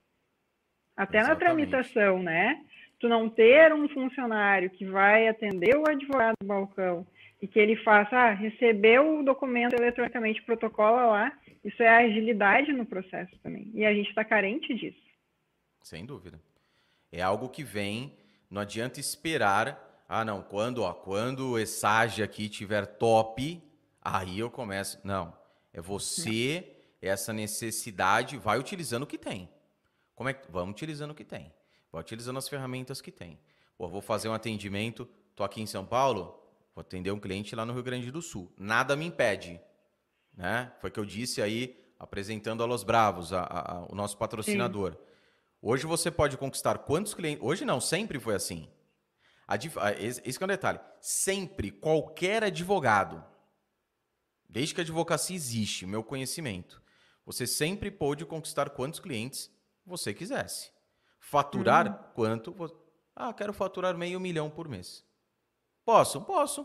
[0.96, 1.28] Até Exatamente.
[1.28, 2.64] na tramitação, né?
[2.98, 7.06] Tu não ter um funcionário que vai atender o advogado do balcão
[7.40, 11.32] e que ele faça, ah, recebeu o documento eletronicamente, protocola lá,
[11.62, 13.70] isso é agilidade no processo também.
[13.74, 15.04] E a gente está carente disso.
[15.82, 16.40] Sem dúvida.
[17.12, 18.16] É algo que vem
[18.50, 20.04] não adianta esperar.
[20.08, 23.60] Ah, não, quando, ó, quando o ESAGE aqui tiver top,
[24.00, 25.00] aí eu começo.
[25.04, 25.36] Não.
[25.72, 29.48] É você, essa necessidade, vai utilizando o que tem.
[30.14, 30.50] Como é que.
[30.50, 31.52] Vamos utilizando o que tem.
[31.96, 33.40] Vai utilizando as ferramentas que tem.
[33.78, 36.38] Pô, vou fazer um atendimento, tô aqui em São Paulo,
[36.74, 38.52] vou atender um cliente lá no Rio Grande do Sul.
[38.58, 39.58] Nada me impede.
[40.36, 40.70] Né?
[40.78, 44.18] Foi o que eu disse aí, apresentando a Los Bravos, a, a, a, o nosso
[44.18, 44.92] patrocinador.
[44.92, 44.98] Sim.
[45.62, 47.42] Hoje você pode conquistar quantos clientes.
[47.42, 48.68] Hoje não, sempre foi assim.
[49.98, 50.80] Esse é um detalhe.
[51.00, 53.24] Sempre, qualquer advogado,
[54.46, 56.82] desde que a advocacia existe, meu conhecimento,
[57.24, 59.50] você sempre pôde conquistar quantos clientes
[59.86, 60.75] você quisesse.
[61.26, 62.12] Faturar uhum.
[62.14, 62.54] quanto.
[63.14, 65.04] Ah, quero faturar meio milhão por mês.
[65.84, 66.20] Posso?
[66.20, 66.64] Posso.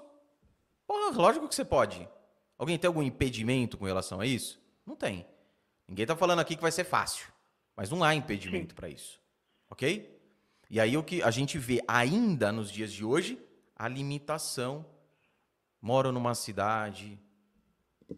[0.86, 2.08] Porra, lógico que você pode.
[2.60, 4.62] Alguém tem algum impedimento com relação a isso?
[4.86, 5.26] Não tem.
[5.88, 7.26] Ninguém está falando aqui que vai ser fácil.
[7.76, 9.20] Mas não há impedimento para isso.
[9.68, 10.16] Ok?
[10.70, 13.44] E aí o que a gente vê ainda nos dias de hoje,
[13.76, 14.86] a limitação.
[15.82, 17.20] Moro numa cidade.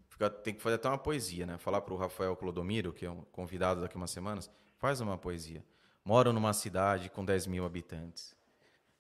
[0.10, 1.58] Fica, tem que fazer até uma poesia, né?
[1.58, 5.64] Falar para o Rafael Clodomiro, que é um convidado daqui umas semanas, faz uma poesia.
[6.06, 8.36] Moro numa cidade com 10 mil habitantes.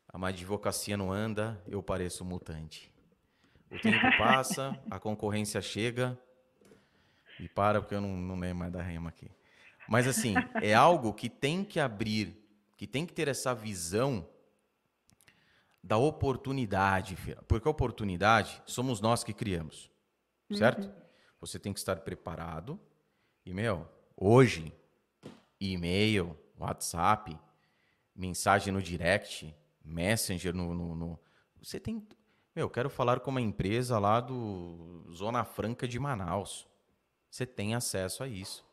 [0.07, 2.93] A advocacia não anda, eu pareço mutante.
[3.69, 6.17] O tempo passa, a concorrência chega.
[7.39, 9.29] E para, porque eu não, não lembro mais da rema aqui.
[9.87, 12.37] Mas assim, é algo que tem que abrir,
[12.77, 14.27] que tem que ter essa visão
[15.83, 17.17] da oportunidade,
[17.47, 19.91] porque a oportunidade somos nós que criamos,
[20.55, 20.85] certo?
[20.85, 20.93] Uhum.
[21.41, 22.79] Você tem que estar preparado.
[23.45, 23.85] E, meu,
[24.15, 24.73] hoje,
[25.59, 27.37] e-mail, WhatsApp,
[28.15, 31.19] mensagem no direct, Messenger no, no, no,
[31.61, 32.05] Você tem.
[32.55, 36.67] Meu, eu quero falar com uma empresa lá do Zona Franca de Manaus.
[37.29, 38.63] Você tem acesso a isso.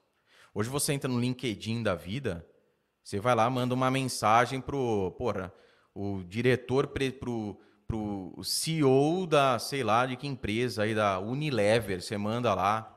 [0.55, 2.47] Hoje você entra no LinkedIn da vida,
[3.03, 5.53] você vai lá, manda uma mensagem pro, porra,
[5.95, 12.17] o diretor pro, pro CEO da, sei lá, de que empresa aí da Unilever, você
[12.19, 12.97] manda lá.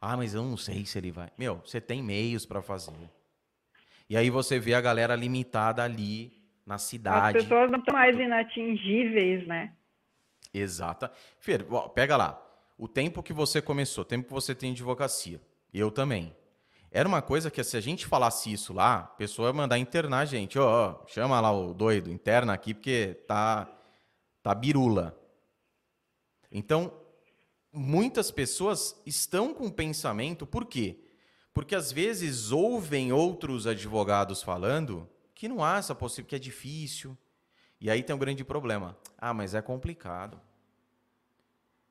[0.00, 1.30] Ah, mas eu não sei se ele vai.
[1.38, 3.10] Meu, você tem meios para fazer.
[4.08, 6.32] E aí você vê a galera limitada ali
[6.66, 7.38] na cidade.
[7.38, 9.72] As pessoas não estão mais inatingíveis, né?
[10.52, 11.10] Exata.
[11.38, 12.40] Fer, pega lá.
[12.76, 15.40] O tempo que você começou, o tempo que você tem de advocacia.
[15.72, 16.34] Eu também.
[16.90, 20.20] Era uma coisa que se a gente falasse isso lá, a pessoa ia mandar internar
[20.20, 20.58] a gente.
[20.58, 23.68] Ó, oh, chama lá o doido, interna aqui porque tá
[24.44, 25.18] tá birula.
[26.52, 26.92] Então,
[27.72, 31.03] muitas pessoas estão com pensamento, por quê?
[31.54, 37.16] Porque às vezes ouvem outros advogados falando que não há essa possibilidade, que é difícil.
[37.80, 38.98] E aí tem um grande problema.
[39.16, 40.40] Ah, mas é complicado.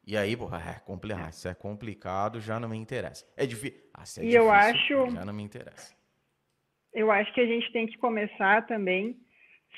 [0.05, 1.31] E aí, porra, é complicado.
[1.31, 3.25] Se é complicado, já não me interessa.
[3.37, 3.81] É difícil.
[3.93, 5.95] Ah, se é e difícil, eu acho, já não me interessa.
[6.93, 9.17] Eu acho que a gente tem que começar também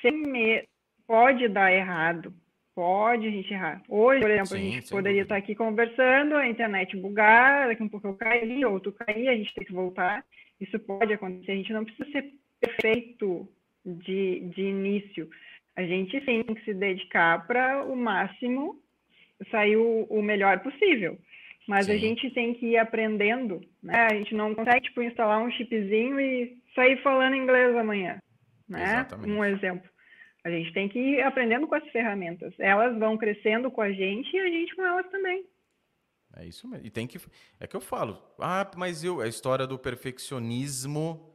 [0.01, 0.67] sem medo.
[1.05, 2.33] Pode dar errado.
[2.75, 3.81] Pode a gente errar.
[3.87, 5.23] Hoje, por exemplo, Sim, a gente poderia dúvida.
[5.23, 9.35] estar aqui conversando, a internet bugar, daqui um pouco eu cair, ou tu cair, a
[9.35, 10.25] gente tem que voltar.
[10.59, 11.53] Isso pode acontecer.
[11.53, 13.47] A gente não precisa ser perfeito
[13.85, 15.29] de, de início.
[15.75, 18.77] A gente sim tem que se dedicar para o máximo
[19.51, 21.17] sair o, o melhor possível.
[21.67, 21.93] Mas Sim.
[21.93, 24.07] a gente tem que ir aprendendo, né?
[24.11, 28.19] A gente não consegue, tipo, instalar um chipzinho e sair falando inglês amanhã,
[28.69, 28.83] né?
[28.83, 29.31] Exatamente.
[29.31, 29.89] Um exemplo.
[30.45, 32.53] A gente tem que ir aprendendo com as ferramentas.
[32.59, 35.43] Elas vão crescendo com a gente e a gente com elas também.
[36.37, 36.85] É isso mesmo.
[36.85, 37.19] E tem que.
[37.59, 38.21] É que eu falo.
[38.37, 39.21] Ah, mas eu.
[39.21, 41.33] A história do perfeccionismo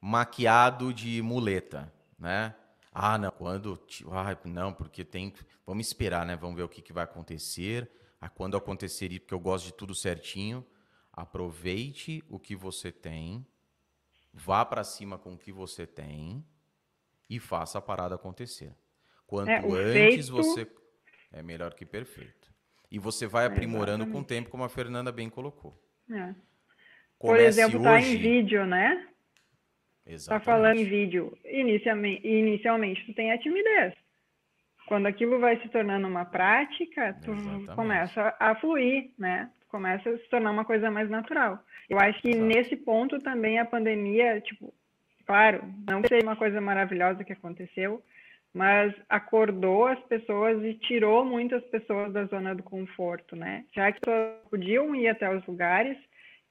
[0.00, 2.54] maquiado de muleta, né?
[2.90, 3.78] Ah, não, quando.
[4.10, 5.34] Ah, não, porque tem.
[5.66, 6.34] Vamos esperar, né?
[6.34, 7.90] Vamos ver o que, que vai acontecer.
[8.18, 10.66] Ah, quando acontecer porque eu gosto de tudo certinho.
[11.12, 13.46] Aproveite o que você tem,
[14.32, 16.42] vá para cima com o que você tem
[17.30, 18.74] e faça a parada acontecer.
[19.24, 20.32] Quanto é, antes feito...
[20.32, 20.66] você.
[21.32, 22.52] É melhor que perfeito.
[22.90, 25.80] E você vai aprimorando com o tempo, como a Fernanda bem colocou.
[26.10, 26.34] É.
[27.20, 29.06] Por exemplo, tá em vídeo, né?
[30.04, 33.94] Está falando em vídeo, inicialmente, inicialmente tu tem a timidez.
[34.88, 37.74] Quando aquilo vai se tornando uma prática, tu Exatamente.
[37.76, 39.48] começa a fluir, né?
[39.60, 41.62] Tu começa a se tornar uma coisa mais natural.
[41.88, 42.44] Eu acho que Exato.
[42.44, 44.74] nesse ponto também a pandemia, tipo,
[45.30, 48.02] claro, não sei uma coisa maravilhosa que aconteceu,
[48.52, 53.64] mas acordou as pessoas e tirou muitas pessoas da zona do conforto, né?
[53.72, 54.00] Já que
[54.50, 55.96] podiam ir até os lugares,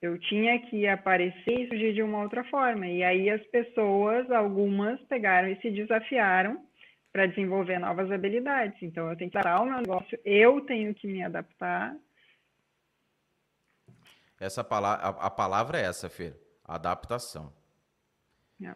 [0.01, 2.87] eu tinha que aparecer e surgir de uma outra forma.
[2.87, 6.65] E aí as pessoas, algumas, pegaram e se desafiaram
[7.11, 8.81] para desenvolver novas habilidades.
[8.81, 11.97] Então eu tenho que parar o meu negócio, eu tenho que me adaptar.
[14.39, 16.33] Essa palavra, a, a palavra é essa, Fer,
[16.63, 17.58] adaptação.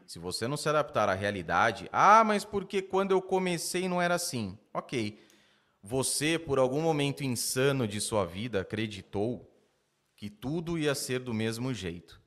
[0.08, 4.16] Se você não se adaptar à realidade, ah, mas porque quando eu comecei não era
[4.16, 4.58] assim.
[4.74, 5.20] Ok.
[5.82, 9.54] Você, por algum momento insano de sua vida, acreditou
[10.16, 12.22] que tudo ia ser do mesmo jeito.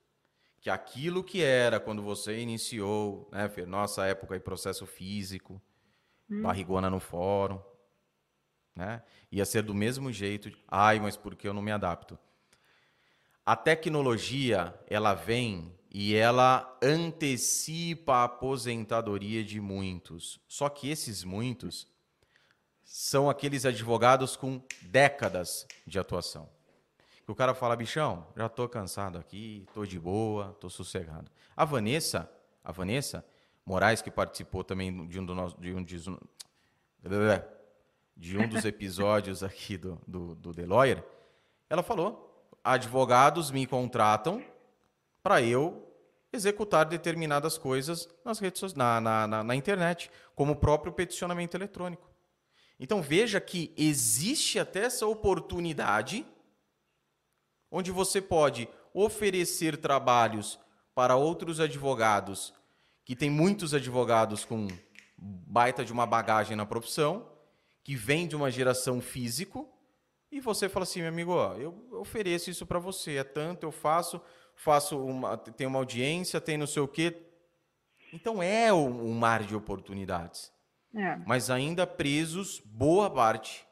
[0.61, 5.63] Que aquilo que era quando você iniciou, né, Fer, nossa época aí, processo físico,
[6.29, 6.43] hum.
[6.43, 7.59] barrigona no fórum,
[8.75, 9.03] né,
[9.33, 10.51] ia ser do mesmo jeito.
[10.69, 12.19] Ai, mas por que eu não me adapto?
[13.47, 20.41] A tecnologia, ela vem e ela antecipa a aposentadoria de muitos.
[20.49, 21.87] Só que esses muitos
[22.83, 26.49] são aqueles advogados com décadas de atuação.
[27.25, 31.31] Que o cara fala, bichão, já tô cansado aqui, tô de boa, tô sossegado.
[31.57, 32.29] A Vanessa,
[32.65, 33.25] a Vanessa
[33.65, 36.01] Moraes, que participou também de um, do nosso, de um, de,
[38.39, 41.05] um dos episódios aqui do, do, do The Lawyer,
[41.71, 42.26] ela falou,
[42.67, 44.45] advogados me contratam
[45.23, 45.87] para eu
[46.33, 52.11] executar determinadas coisas nas redes na, na, na, na internet, como o próprio peticionamento eletrônico.
[52.79, 56.27] Então veja que existe até essa oportunidade
[57.71, 60.59] onde você pode oferecer trabalhos
[60.93, 62.53] para outros advogados,
[63.05, 64.67] que tem muitos advogados com
[65.17, 67.31] baita de uma bagagem na profissão,
[67.85, 69.73] que vem de uma geração físico,
[70.31, 73.73] e você fala assim, meu amigo, ó, eu ofereço isso para você, é tanto, eu
[73.73, 74.21] faço,
[74.55, 77.23] faço uma, tem uma audiência, tem não sei o quê.
[78.13, 80.53] Então é um, mar de oportunidades.
[80.95, 81.17] É.
[81.27, 83.67] Mas ainda presos, boa parte.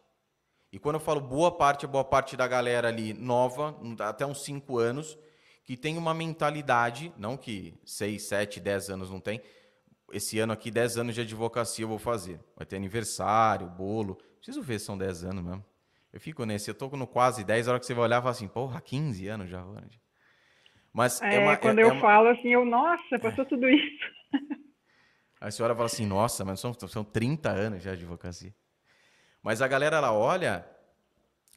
[0.73, 4.43] E quando eu falo boa parte, é boa parte da galera ali nova, até uns
[4.45, 5.19] 5 anos,
[5.65, 9.41] que tem uma mentalidade, não que 6, 7, 10 anos não tem.
[10.13, 12.39] Esse ano aqui, 10 anos de advocacia eu vou fazer.
[12.57, 14.17] Vai ter aniversário, bolo.
[14.37, 15.65] Preciso ver se são 10 anos mesmo.
[16.15, 18.21] Eu fico nesse, eu tô no quase 10, a hora que você vai olhar e
[18.21, 19.67] fala assim, porra, 15 anos já.
[20.93, 22.01] Mas é, é uma, quando é, eu é uma...
[22.01, 24.05] falo assim, eu, nossa, passou tudo isso.
[25.41, 28.55] a senhora fala assim, nossa, mas são, são 30 anos já de advocacia.
[29.43, 30.65] Mas a galera, ela olha,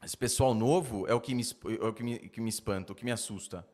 [0.04, 1.44] esse pessoal novo é o que me,
[1.80, 3.64] é o que me, que me espanta, o que me assusta.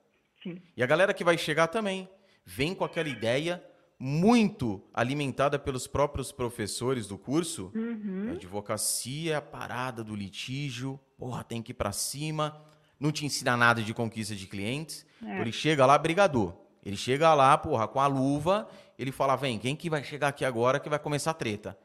[0.42, 0.60] Sim.
[0.76, 2.06] E a galera que vai chegar também,
[2.44, 3.64] vem com aquela ideia
[3.98, 7.70] muito alimentada pelos próprios professores do curso.
[7.74, 8.28] Uhum.
[8.30, 12.60] A advocacia é a parada do litígio, porra, tem que ir para cima.
[12.98, 15.06] Não te ensina nada de conquista de clientes.
[15.24, 15.40] É.
[15.40, 16.54] Ele chega lá, brigador.
[16.84, 18.68] Ele chega lá, porra, com a luva,
[18.98, 21.78] ele fala: vem, quem que vai chegar aqui agora que vai começar a treta?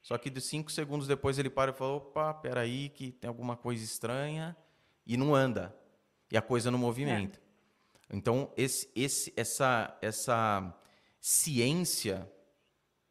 [0.00, 3.56] Só que de cinco segundos depois ele para e fala: opa, peraí, que tem alguma
[3.56, 4.56] coisa estranha.
[5.06, 5.76] E não anda.
[6.30, 7.38] E a coisa não movimenta.
[7.38, 8.16] É.
[8.16, 10.74] Então, esse, esse, essa, essa
[11.20, 12.30] ciência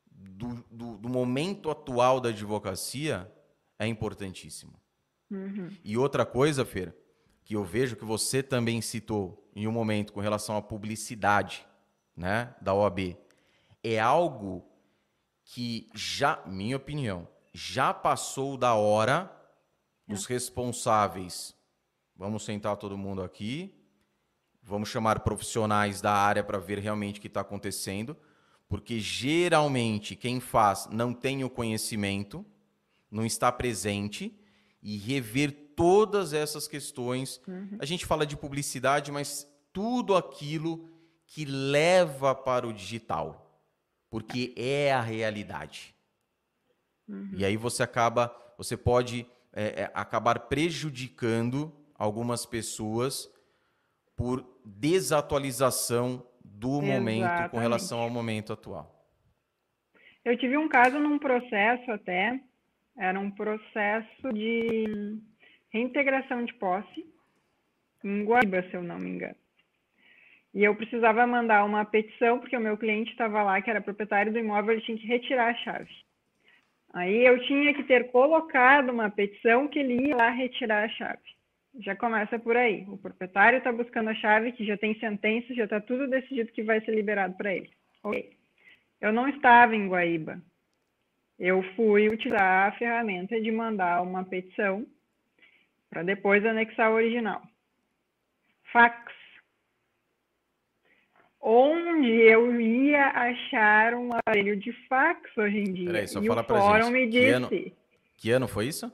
[0.06, 3.32] do, do, do momento atual da advocacia
[3.78, 4.80] é importantíssimo.
[5.30, 5.70] Uhum.
[5.84, 6.96] E outra coisa, Fer,
[7.44, 11.66] que eu vejo que você também citou em um momento com relação à publicidade
[12.16, 13.18] né, da OAB,
[13.84, 14.66] é algo
[15.44, 19.32] que já, minha opinião, já passou da hora
[20.08, 20.34] dos é.
[20.34, 21.56] responsáveis.
[22.16, 23.85] Vamos sentar todo mundo aqui
[24.68, 28.18] Vamos chamar profissionais da área para ver realmente o que está acontecendo,
[28.68, 32.44] porque geralmente quem faz não tem o conhecimento,
[33.12, 34.36] não está presente
[34.82, 37.40] e rever todas essas questões.
[37.48, 37.78] Uhum.
[37.80, 40.90] A gente fala de publicidade, mas tudo aquilo
[41.28, 43.62] que leva para o digital,
[44.10, 45.94] porque é a realidade.
[47.08, 47.34] Uhum.
[47.34, 53.30] E aí você acaba, você pode é, é, acabar prejudicando algumas pessoas
[54.16, 56.94] por desatualização do Exatamente.
[56.94, 58.92] momento com relação ao momento atual.
[60.24, 62.40] Eu tive um caso num processo até,
[62.98, 65.20] era um processo de
[65.70, 67.06] reintegração de posse
[68.04, 69.36] em Guaíba, se eu não me engano.
[70.54, 74.32] E eu precisava mandar uma petição, porque o meu cliente estava lá, que era proprietário
[74.32, 75.92] do imóvel, ele tinha que retirar a chave.
[76.94, 81.35] Aí eu tinha que ter colocado uma petição que ele ia lá retirar a chave.
[81.80, 82.86] Já começa por aí.
[82.88, 86.64] O proprietário está buscando a chave, que já tem sentença, já está tudo decidido que
[86.64, 87.70] vai ser liberado para ele.
[88.04, 88.32] Ok.
[89.02, 90.42] Eu não estava em Guaíba.
[91.38, 94.86] Eu fui utilizar a ferramenta de mandar uma petição
[95.90, 97.42] para depois anexar o original.
[98.72, 99.14] Fax.
[101.42, 105.86] Onde eu ia achar um aparelho de fax hoje em dia?
[105.86, 106.94] Peraí, só e fala o fórum gente.
[106.94, 107.20] me disse.
[107.20, 107.50] Que ano,
[108.18, 108.92] que ano foi isso?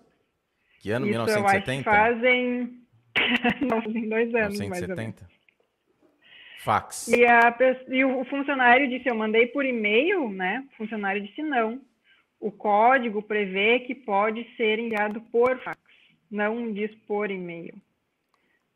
[0.82, 1.06] Que ano?
[1.06, 1.78] Isso, 1970?
[1.78, 2.82] Eu fazem...
[3.62, 4.70] Não, fazem dois anos, 1970?
[4.70, 5.41] mais ou menos.
[6.64, 7.08] Fax.
[7.08, 7.56] E, a,
[7.88, 10.64] e o funcionário disse, eu mandei por e-mail, né?
[10.74, 11.82] O funcionário disse não.
[12.40, 15.80] O código prevê que pode ser enviado por fax,
[16.30, 17.74] não diz por e-mail.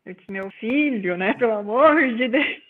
[0.04, 1.34] Eu disse, meu filho, né?
[1.34, 2.62] Pelo amor de Deus.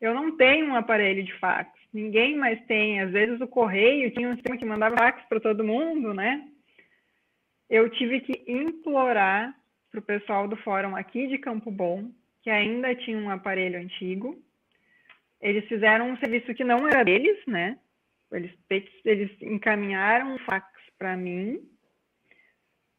[0.00, 1.70] Eu não tenho um aparelho de fax.
[1.92, 3.00] Ninguém mais tem.
[3.00, 6.44] Às vezes o correio tinha um sistema que mandava fax para todo mundo, né?
[7.68, 9.54] Eu tive que implorar
[9.90, 12.10] para o pessoal do fórum aqui de Campo Bom,
[12.42, 14.40] que ainda tinha um aparelho antigo.
[15.40, 17.78] Eles fizeram um serviço que não era deles, né?
[18.32, 18.52] Eles,
[19.04, 20.66] eles encaminharam um fax
[20.98, 21.60] para mim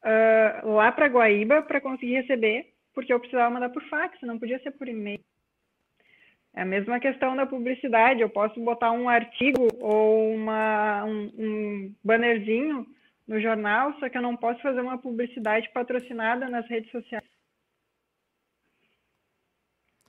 [0.03, 4.59] uh, lá para Guaíba para conseguir receber, porque eu precisava mandar por fax, não podia
[4.59, 5.19] ser por e-mail.
[6.55, 8.21] É a mesma questão da publicidade.
[8.21, 12.87] Eu posso botar um artigo ou uma, um, um bannerzinho
[13.27, 17.27] no jornal, só que eu não posso fazer uma publicidade patrocinada nas redes sociais.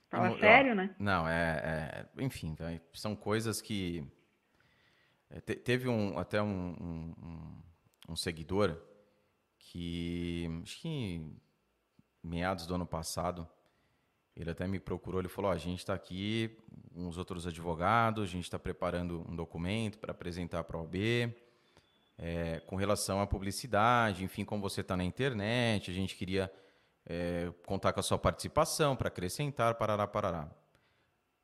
[0.09, 0.95] Fala não, sério, né?
[0.97, 2.55] Não, é, é, Enfim,
[2.93, 4.03] são coisas que.
[5.29, 7.61] É, teve um, até um, um,
[8.09, 8.81] um, seguidor
[9.59, 10.47] que.
[10.63, 11.21] Acho que
[12.23, 13.47] meados do ano passado.
[14.35, 16.57] Ele até me procurou, ele falou: oh, a gente está aqui,
[16.95, 20.95] uns outros advogados, a gente está preparando um documento para apresentar para a OAB
[22.21, 26.51] é, com relação à publicidade, enfim, como você está na internet, a gente queria
[27.05, 30.51] é, contar com a sua participação para acrescentar, parará, parará.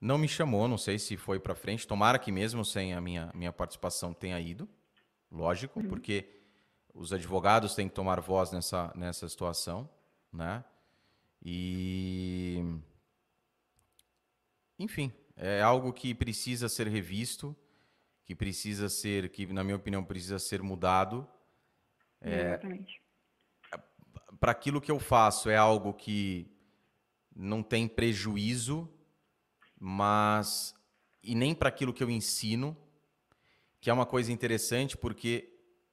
[0.02, 1.88] Não me chamou, não sei se foi para frente.
[1.88, 4.68] Tomara que mesmo sem a minha, minha participação tenha ido,
[5.32, 5.88] lógico, uhum.
[5.88, 6.30] porque
[6.94, 9.90] os advogados têm que tomar voz nessa, nessa situação,
[10.32, 10.64] né?
[11.42, 12.62] E
[14.78, 17.56] enfim, é algo que precisa ser revisto,
[18.26, 21.28] que precisa ser, que na minha opinião precisa ser mudado.
[22.20, 23.02] É, Exatamente.
[24.40, 26.52] Para aquilo que eu faço é algo que
[27.36, 28.90] não tem prejuízo,
[29.80, 30.74] mas
[31.24, 32.78] e nem para aquilo que eu ensino,
[33.80, 35.52] que é uma coisa interessante porque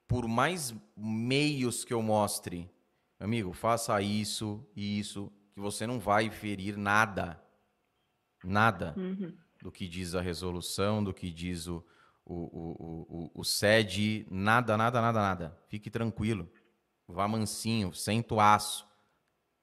[0.09, 2.71] por mais meios que eu mostre,
[3.19, 7.43] amigo, faça isso e isso, que você não vai ferir nada
[8.45, 9.33] nada uhum.
[9.63, 11.85] do que diz a resolução, do que diz o,
[12.25, 15.59] o, o, o, o SED, nada, nada, nada, nada.
[15.69, 16.49] Fique tranquilo.
[17.07, 18.87] Vá mansinho, senta o aço.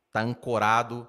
[0.08, 1.08] Está ancorado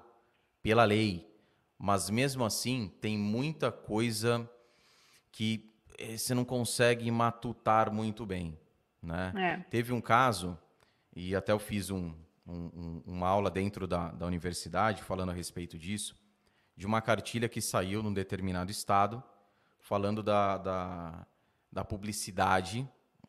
[0.61, 1.29] pela lei.
[1.77, 4.49] Mas mesmo assim, tem muita coisa
[5.31, 8.57] que eh, você não consegue matutar muito bem.
[9.01, 9.33] Né?
[9.35, 9.57] É.
[9.69, 10.57] Teve um caso,
[11.15, 12.13] e até eu fiz um,
[12.45, 16.15] um, uma aula dentro da, da universidade falando a respeito disso,
[16.75, 19.23] de uma cartilha que saiu num determinado estado,
[19.79, 21.27] falando da, da,
[21.71, 22.79] da publicidade,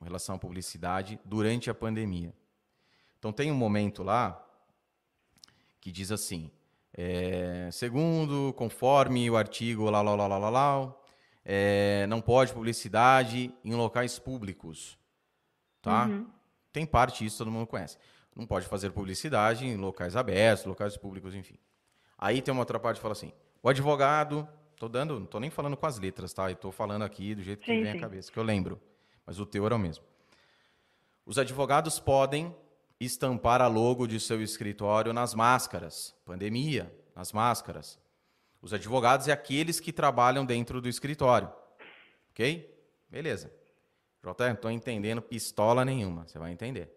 [0.01, 2.35] em relação à publicidade, durante a pandemia.
[3.19, 4.45] Então, tem um momento lá
[5.81, 6.51] que diz assim:
[6.93, 10.95] é, segundo, conforme o artigo lá, lá, lá, lá, lá, lá
[11.45, 14.99] é, não pode publicidade em locais públicos.
[15.81, 16.07] Tá?
[16.07, 16.31] Uhum.
[16.73, 17.99] Tem parte disso, todo mundo conhece.
[18.35, 21.59] Não pode fazer publicidade em locais abertos, locais públicos, enfim.
[22.17, 23.33] Aí tem uma outra parte que fala assim:
[23.63, 24.49] o advogado,
[24.83, 26.51] tô dando, não tô nem falando com as letras, tá?
[26.51, 27.99] Estou falando aqui do jeito que sim, vem sim.
[27.99, 28.81] à cabeça, que eu lembro.
[29.25, 30.05] Mas o teor é o mesmo.
[31.25, 32.53] Os advogados podem
[32.99, 37.97] estampar a logo de seu escritório nas máscaras, pandemia, nas máscaras.
[38.61, 41.53] Os advogados é aqueles que trabalham dentro do escritório.
[42.33, 42.69] Ok?
[43.09, 43.53] Beleza.
[44.21, 46.93] JR, não estou entendendo pistola nenhuma, você vai entender.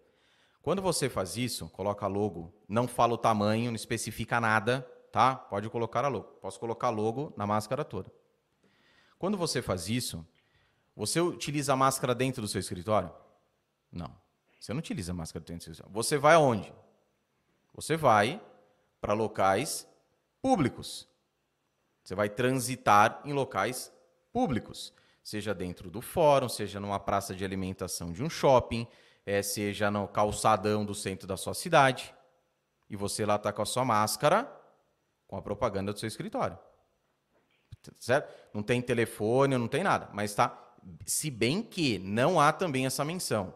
[0.60, 5.34] Quando você faz isso, coloca logo, não fala o tamanho, não especifica nada, tá?
[5.34, 6.26] Pode colocar a logo.
[6.42, 8.12] Posso colocar logo na máscara toda.
[9.18, 10.28] Quando você faz isso,
[10.94, 13.10] você utiliza a máscara dentro do seu escritório?
[13.90, 14.14] Não.
[14.60, 15.96] Você não utiliza a máscara dentro do seu escritório.
[15.96, 16.74] Você vai aonde?
[17.74, 18.42] Você vai
[19.00, 19.88] para locais
[20.42, 21.08] públicos.
[22.04, 23.94] Você vai transitar em locais
[24.34, 24.94] públicos,
[25.24, 28.86] seja dentro do fórum, seja numa praça de alimentação de um shopping,
[29.26, 32.14] é, seja no calçadão do centro da sua cidade.
[32.90, 34.65] E você lá está com a sua máscara
[35.27, 36.57] com a propaganda do seu escritório.
[37.99, 38.34] Certo?
[38.53, 40.61] Não tem telefone, não tem nada, mas está.
[41.06, 43.53] Se bem que não há também essa menção.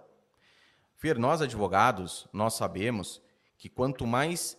[0.97, 3.21] Fer, nós advogados, nós sabemos
[3.57, 4.57] que quanto mais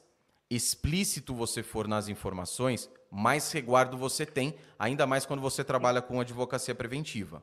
[0.48, 6.20] explícito você for nas informações, mais reguardo você tem, ainda mais quando você trabalha com
[6.20, 7.42] advocacia preventiva.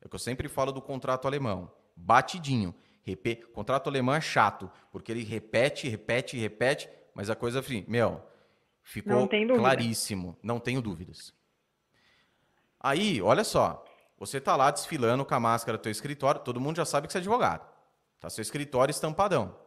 [0.00, 1.70] É o que eu sempre falo do contrato alemão.
[1.96, 2.74] Batidinho.
[3.02, 3.36] Repe...
[3.36, 8.22] Contrato alemão é chato, porque ele repete, repete, repete, mas a coisa assim, meu,
[8.84, 11.34] Ficou não claríssimo, não tenho dúvidas.
[12.78, 13.82] Aí, olha só,
[14.18, 17.12] você está lá desfilando com a máscara do teu escritório, todo mundo já sabe que
[17.12, 17.66] você é advogado.
[18.20, 19.58] Tá seu escritório estampadão.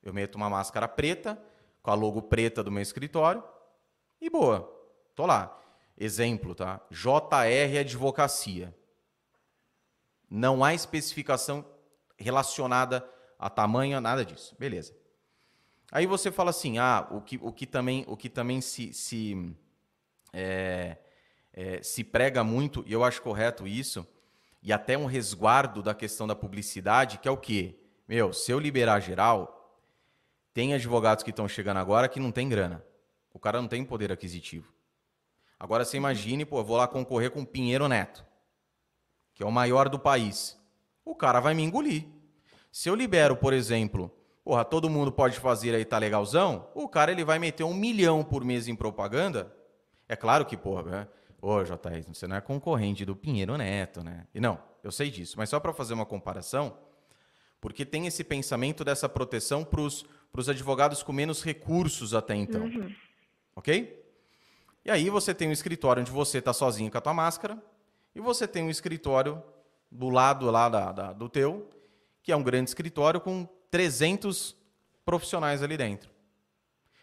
[0.00, 1.36] Eu meto uma máscara preta,
[1.82, 3.42] com a logo preta do meu escritório,
[4.20, 4.72] e boa.
[5.16, 5.60] Tô lá.
[5.98, 6.80] Exemplo, tá?
[6.90, 8.74] JR Advocacia.
[10.30, 11.64] Não há especificação
[12.16, 14.54] relacionada a tamanho, nada disso.
[14.58, 14.96] Beleza.
[15.94, 19.54] Aí você fala assim, ah, o que, o que também, o que também se, se,
[20.32, 20.96] é,
[21.52, 24.04] é, se prega muito, e eu acho correto isso,
[24.60, 27.76] e até um resguardo da questão da publicidade, que é o quê?
[28.08, 29.80] Meu, se eu liberar geral,
[30.52, 32.84] tem advogados que estão chegando agora que não tem grana.
[33.32, 34.74] O cara não tem poder aquisitivo.
[35.60, 38.26] Agora você imagine, pô, eu vou lá concorrer com Pinheiro Neto,
[39.32, 40.58] que é o maior do país.
[41.04, 42.04] O cara vai me engolir.
[42.72, 44.10] Se eu libero, por exemplo,
[44.44, 48.22] porra, todo mundo pode fazer aí, tá legalzão, o cara ele vai meter um milhão
[48.22, 49.52] por mês em propaganda.
[50.06, 51.08] É claro que, porra, né?
[51.40, 54.26] Ô, JR, você não é concorrente do Pinheiro Neto, né?
[54.34, 56.76] E não, eu sei disso, mas só para fazer uma comparação,
[57.60, 62.64] porque tem esse pensamento dessa proteção para os advogados com menos recursos até então.
[62.64, 62.94] Uhum.
[63.56, 64.04] Ok?
[64.84, 67.58] E aí você tem um escritório onde você está sozinho com a tua máscara,
[68.14, 69.42] e você tem um escritório
[69.90, 71.68] do lado lá da, da, do teu,
[72.22, 74.54] que é um grande escritório com 300
[75.04, 76.08] profissionais ali dentro.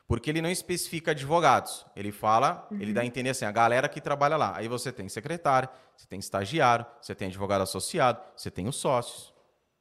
[0.07, 1.85] Porque ele não especifica advogados.
[1.93, 2.79] Ele fala, uhum.
[2.79, 4.55] ele dá a entender assim, a galera que trabalha lá.
[4.55, 5.67] Aí você tem secretário,
[5.97, 9.33] você tem estagiário, você tem advogado associado, você tem os sócios.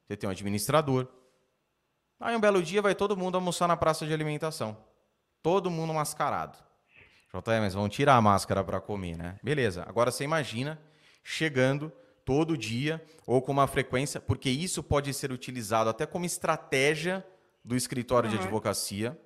[0.05, 1.07] você tem um administrador.
[2.19, 4.77] Aí um belo dia vai todo mundo almoçar na praça de alimentação.
[5.41, 6.57] Todo mundo mascarado.
[7.33, 9.39] JM, mas vão tirar a máscara para comer, né?
[9.41, 9.85] Beleza.
[9.87, 10.77] Agora você imagina
[11.23, 11.89] chegando
[12.25, 17.25] todo dia ou com uma frequência, porque isso pode ser utilizado até como estratégia
[17.63, 18.35] do escritório uhum.
[18.35, 19.19] de advocacia.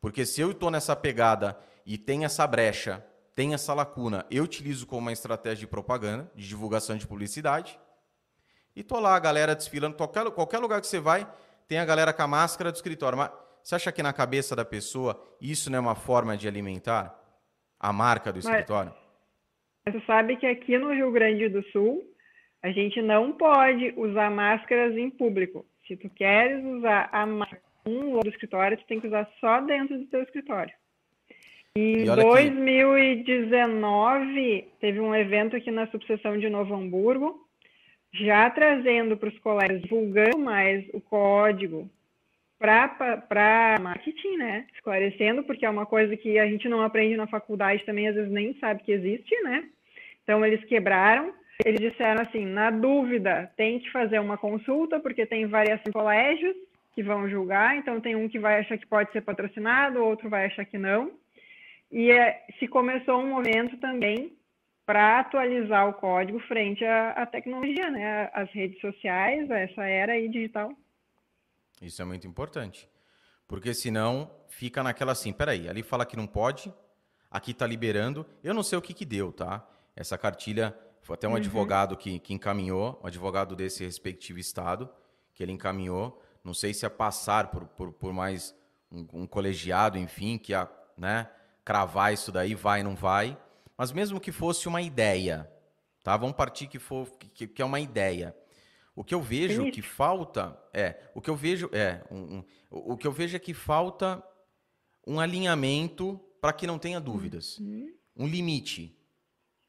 [0.00, 3.04] Porque se eu estou nessa pegada e tem essa brecha,
[3.34, 7.78] tem essa lacuna, eu utilizo como uma estratégia de propaganda, de divulgação de publicidade.
[8.74, 11.26] E tô lá, a galera desfilando, qualquer, qualquer lugar que você vai,
[11.68, 13.16] tem a galera com a máscara do escritório.
[13.16, 13.30] Mas
[13.62, 17.18] você acha que na cabeça da pessoa isso não é uma forma de alimentar
[17.78, 18.92] a marca do escritório?
[19.84, 22.02] Mas você sabe que aqui no Rio Grande do Sul,
[22.62, 25.66] a gente não pode usar máscaras em público.
[25.86, 29.98] Se tu queres usar a máscara um do escritório, tu tem que usar só dentro
[29.98, 30.72] do teu escritório.
[31.76, 37.46] Em 2019, teve um evento aqui na subseção de Novo Hamburgo,
[38.12, 41.90] já trazendo para os colegas, divulgando mais o código
[42.58, 44.66] para marketing, né?
[44.74, 48.30] Esclarecendo, porque é uma coisa que a gente não aprende na faculdade também, às vezes
[48.30, 49.64] nem sabe que existe, né?
[50.22, 51.34] Então, eles quebraram.
[51.64, 56.56] Eles disseram assim: na dúvida, tem que fazer uma consulta, porque tem variação de colégios
[56.94, 57.76] que vão julgar.
[57.76, 61.12] Então, tem um que vai achar que pode ser patrocinado, outro vai achar que não.
[61.90, 64.32] E é, se começou um momento também
[64.84, 68.30] para atualizar o código frente à, à, tecnologia, né?
[68.32, 70.72] As redes sociais, essa era aí digital.
[71.80, 72.88] Isso é muito importante.
[73.46, 76.72] Porque senão fica naquela assim, peraí, ali fala que não pode,
[77.30, 78.26] aqui está liberando.
[78.42, 79.66] Eu não sei o que, que deu, tá?
[79.94, 81.36] Essa cartilha, foi até um uhum.
[81.36, 84.88] advogado que, que encaminhou, um advogado desse respectivo estado,
[85.34, 86.22] que ele encaminhou.
[86.44, 88.54] Não sei se é passar por, por, por mais
[88.90, 91.28] um, um, colegiado, enfim, que a, né,
[91.64, 93.36] cravar isso daí, vai, não vai.
[93.76, 95.50] Mas mesmo que fosse uma ideia,
[96.04, 96.16] tá?
[96.16, 98.34] Vamos partir que, for, que, que é uma ideia.
[98.94, 102.96] O que eu vejo que falta é o que eu vejo é um, um, o
[102.96, 104.22] que eu vejo é que falta
[105.06, 107.92] um alinhamento para que não tenha dúvidas, uhum.
[108.16, 109.01] um limite.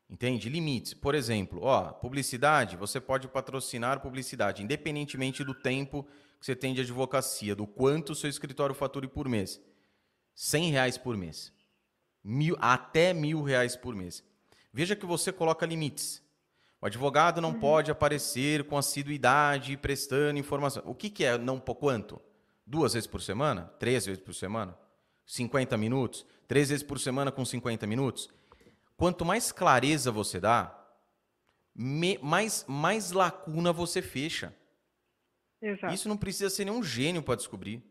[0.10, 0.50] Entende?
[0.50, 0.94] Limites.
[0.94, 6.08] Por exemplo, ó, publicidade, você pode patrocinar publicidade, independentemente do tempo
[6.40, 9.62] que você tem de advocacia, do quanto o seu escritório fature por mês.
[10.36, 11.54] 100 reais por mês.
[12.24, 14.24] Mil, até mil reais por mês.
[14.72, 16.22] Veja que você coloca limites.
[16.82, 17.60] O advogado não uhum.
[17.60, 20.84] pode aparecer com assiduidade prestando informação.
[20.86, 22.22] O que, que é não por quanto?
[22.66, 23.74] Duas vezes por semana?
[23.80, 24.78] Três vezes por semana?
[25.26, 26.26] 50 minutos?
[26.48, 28.30] Três vezes por semana com 50 minutos?
[28.96, 30.80] Quanto mais clareza você dá,
[31.76, 34.56] me, mais, mais lacuna você fecha.
[35.62, 35.94] Exato.
[35.94, 37.82] Isso não precisa ser nenhum gênio para descobrir.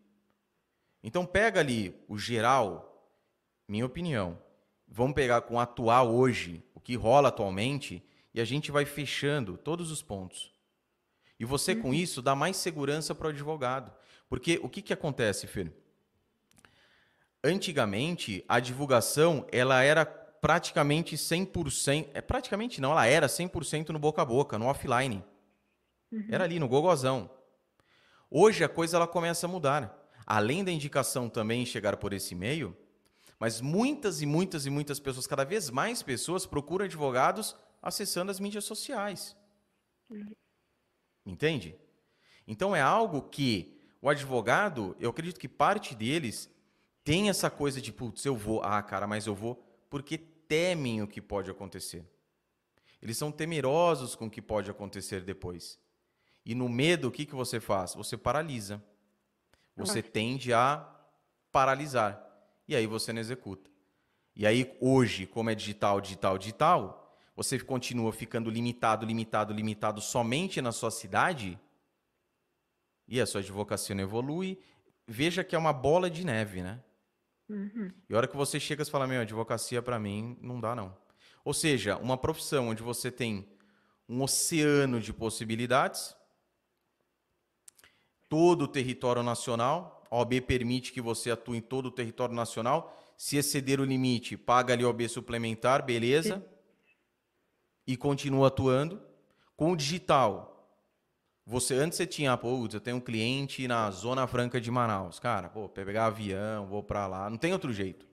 [1.02, 3.10] Então pega ali o geral,
[3.66, 4.38] minha opinião.
[4.86, 8.04] Vamos pegar com o atual hoje, o que rola atualmente,
[8.34, 10.52] e a gente vai fechando todos os pontos.
[11.40, 11.82] E você, uhum.
[11.82, 13.92] com isso, dá mais segurança para o advogado.
[14.28, 15.72] Porque o que, que acontece, Fer?
[17.42, 20.06] Antigamente, a divulgação ela era
[20.42, 25.24] praticamente 100%, é praticamente não, ela era 100% no boca a boca, no offline.
[26.10, 26.26] Uhum.
[26.28, 27.30] Era ali no gogozão.
[28.28, 29.96] Hoje a coisa ela começa a mudar.
[30.26, 32.76] Além da indicação também chegar por esse meio,
[33.38, 38.40] mas muitas e muitas e muitas pessoas, cada vez mais pessoas procuram advogados acessando as
[38.40, 39.36] mídias sociais.
[40.10, 40.32] Uhum.
[41.24, 41.76] Entende?
[42.48, 46.50] Então é algo que o advogado, eu acredito que parte deles
[47.04, 51.08] tem essa coisa de, putz, eu vou, ah, cara, mas eu vou, porque temem o
[51.08, 52.04] que pode acontecer.
[53.00, 55.78] Eles são temerosos com o que pode acontecer depois.
[56.44, 57.94] E no medo, o que, que você faz?
[57.94, 58.84] Você paralisa.
[59.74, 60.86] Você tende a
[61.50, 62.22] paralisar.
[62.68, 63.70] E aí você não executa.
[64.36, 70.60] E aí, hoje, como é digital, digital, digital, você continua ficando limitado, limitado, limitado somente
[70.60, 71.58] na sua cidade,
[73.08, 74.60] e a sua advocacia não evolui.
[75.06, 76.78] Veja que é uma bola de neve, né?
[77.52, 77.92] Uhum.
[78.08, 80.96] E a hora que você chega e fala, meu, advocacia para mim não dá não.
[81.44, 83.46] Ou seja, uma profissão onde você tem
[84.08, 86.16] um oceano de possibilidades,
[88.28, 92.98] todo o território nacional, a OAB permite que você atue em todo o território nacional,
[93.16, 96.44] se exceder o limite, paga ali OAB suplementar, beleza, Sim.
[97.86, 99.02] e continua atuando.
[99.54, 100.51] Com o digital,
[101.44, 105.18] você antes você tinha, pô, eu tenho um cliente na Zona Franca de Manaus.
[105.18, 108.06] Cara, pô, pegar avião, vou para lá, não tem outro jeito.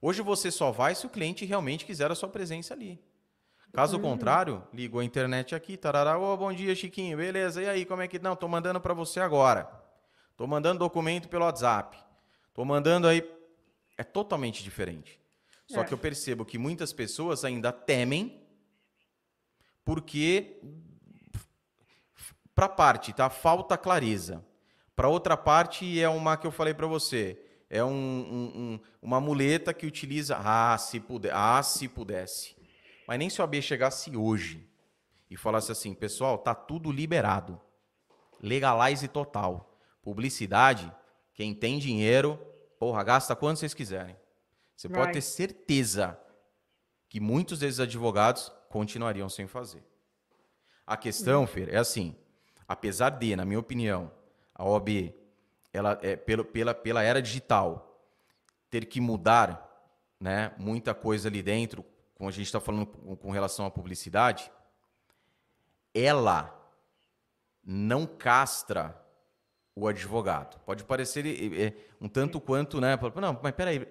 [0.00, 3.02] Hoje você só vai se o cliente realmente quiser a sua presença ali.
[3.72, 4.02] Caso uhum.
[4.02, 7.62] contrário, ligo a internet aqui, tarará, ô, bom dia, Chiquinho, beleza?
[7.62, 9.70] E aí, como é que não, tô mandando para você agora.
[10.36, 11.96] Tô mandando documento pelo WhatsApp.
[12.54, 13.22] Tô mandando aí
[13.96, 15.20] é totalmente diferente.
[15.68, 15.84] Só é.
[15.84, 18.42] que eu percebo que muitas pessoas ainda temem
[19.84, 20.58] porque
[22.60, 23.30] para parte, tá?
[23.30, 24.44] Falta clareza.
[24.94, 29.18] Para outra parte é uma que eu falei para você, é um, um, um, uma
[29.18, 32.54] muleta que utiliza, ah, se puder, ah, se pudesse.
[33.08, 34.68] Mas nem se o AB chegasse hoje
[35.30, 37.58] e falasse assim, pessoal, tá tudo liberado.
[38.42, 39.80] Legalize total.
[40.02, 40.92] Publicidade,
[41.32, 42.38] quem tem dinheiro,
[42.78, 44.18] porra, gasta quanto vocês quiserem.
[44.76, 46.20] Você pode ter certeza
[47.08, 49.82] que muitos desses advogados continuariam sem fazer.
[50.86, 52.14] A questão, Fer, é assim:
[52.70, 54.12] apesar de, na minha opinião,
[54.54, 55.12] a OAB,
[55.72, 58.00] ela, é, pelo, pela, pela era digital,
[58.70, 59.68] ter que mudar
[60.20, 61.84] né, muita coisa ali dentro,
[62.14, 64.52] como a gente está falando com, relação à publicidade,
[65.92, 66.56] ela
[67.64, 68.96] não castra
[69.74, 70.60] o advogado.
[70.60, 72.96] Pode parecer um tanto quanto, né?
[73.16, 73.84] Não, mas peraí.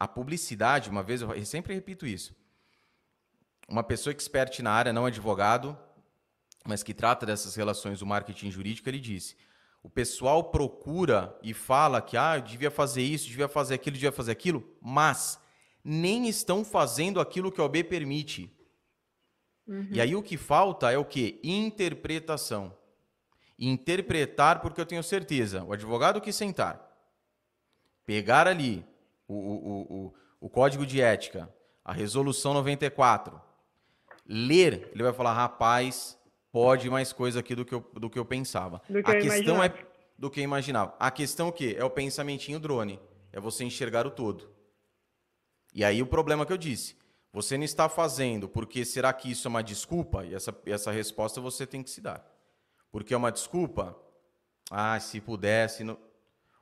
[0.00, 2.34] A publicidade, uma vez, eu sempre repito isso.
[3.68, 5.78] Uma pessoa expert na área, não advogado,
[6.68, 9.34] mas que trata dessas relações do marketing jurídico, ele disse:
[9.82, 14.32] o pessoal procura e fala que ah, devia fazer isso, devia fazer aquilo, devia fazer
[14.32, 15.40] aquilo, mas
[15.82, 18.54] nem estão fazendo aquilo que a OB permite.
[19.66, 19.88] Uhum.
[19.90, 21.40] E aí o que falta é o que?
[21.42, 22.76] Interpretação.
[23.58, 26.86] Interpretar, porque eu tenho certeza, o advogado que sentar,
[28.04, 28.84] pegar ali
[29.26, 33.40] o, o, o, o código de ética, a resolução 94,
[34.26, 36.17] ler, ele vai falar, rapaz,
[36.52, 38.82] pode mais coisa aqui do que eu, do que eu pensava.
[38.88, 39.66] Do que a eu questão imaginava.
[39.66, 39.86] é
[40.18, 40.94] do que eu imaginava.
[40.98, 41.76] A questão é o quê?
[41.78, 43.00] É o pensamentinho drone.
[43.32, 44.50] É você enxergar o todo.
[45.74, 46.96] E aí o problema que eu disse.
[47.32, 50.24] Você não está fazendo porque será que isso é uma desculpa?
[50.24, 52.24] E essa, essa resposta você tem que se dar.
[52.90, 53.96] Porque é uma desculpa?
[54.70, 55.84] Ah, se pudesse.
[55.84, 55.98] Não...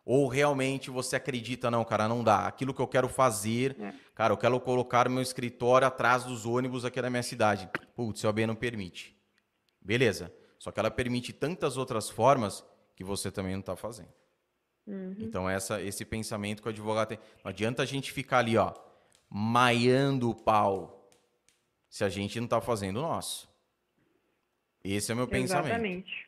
[0.04, 2.46] Ou realmente você acredita, não, cara, não dá.
[2.46, 3.94] Aquilo que eu quero fazer, é.
[4.14, 7.70] cara, eu quero colocar meu escritório atrás dos ônibus aqui da minha cidade.
[7.94, 9.15] Putz, o OAB não permite.
[9.86, 10.34] Beleza.
[10.58, 12.64] Só que ela permite tantas outras formas
[12.96, 14.12] que você também não está fazendo.
[14.84, 15.14] Uhum.
[15.20, 17.18] Então, essa, esse pensamento que o advogado tem.
[17.44, 18.74] Não adianta a gente ficar ali, ó,
[19.30, 21.08] maiando o pau
[21.88, 23.48] se a gente não está fazendo o nosso.
[24.84, 25.66] Esse é o meu pensamento.
[25.66, 26.26] Exatamente.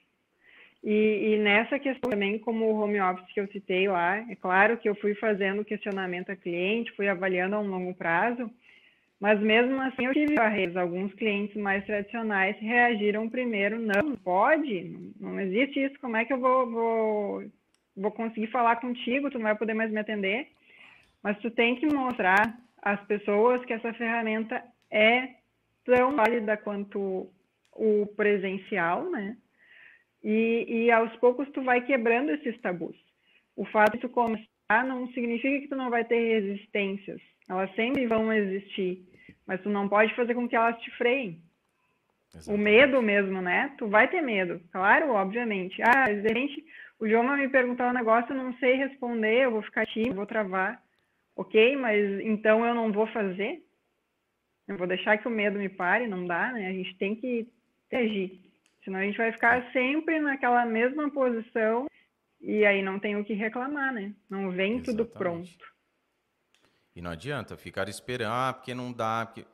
[0.82, 4.78] E, e, nessa questão também, como o home office que eu citei lá, é claro
[4.78, 8.48] que eu fui fazendo questionamento a cliente, fui avaliando a um longo prazo,
[9.20, 10.76] mas mesmo assim eu tive barreiras.
[10.76, 16.38] Alguns clientes mais tradicionais reagiram primeiro, não, pode, não existe isso, como é que eu
[16.38, 17.44] vou, vou,
[17.96, 20.48] vou conseguir falar contigo, tu não vai poder mais me atender?
[21.22, 25.30] Mas tu tem que mostrar às pessoas que essa ferramenta é
[25.84, 27.28] tão válida quanto
[27.72, 29.36] o presencial, né?
[30.22, 32.96] E, e aos poucos tu vai quebrando esses tabus.
[33.56, 37.20] O fato de tu começar não significa que tu não vai ter resistências.
[37.48, 39.07] Elas sempre vão existir
[39.48, 41.42] mas tu não pode fazer com que elas te freiem.
[42.34, 42.60] Exatamente.
[42.60, 43.74] O medo mesmo, né?
[43.78, 45.80] Tu vai ter medo, claro, obviamente.
[45.82, 46.62] Ah, de repente
[47.00, 50.16] o João vai me perguntar um negócio, eu não sei responder, eu vou ficar tímido,
[50.16, 50.82] vou travar.
[51.34, 53.64] Ok, mas então eu não vou fazer?
[54.66, 56.06] Eu vou deixar que o medo me pare?
[56.06, 56.68] Não dá, né?
[56.68, 57.48] A gente tem que
[57.90, 58.38] agir.
[58.84, 61.86] Senão a gente vai ficar sempre naquela mesma posição
[62.40, 64.12] e aí não tem o que reclamar, né?
[64.28, 64.84] Não vem Exatamente.
[64.84, 65.48] tudo pronto.
[66.98, 69.24] E não adianta ficar esperando, ah, porque não dá.
[69.24, 69.46] Porque...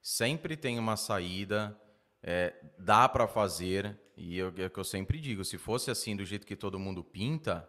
[0.00, 1.76] Sempre tem uma saída,
[2.22, 3.98] é, dá para fazer.
[4.16, 6.78] E eu, é o que eu sempre digo: se fosse assim, do jeito que todo
[6.78, 7.68] mundo pinta,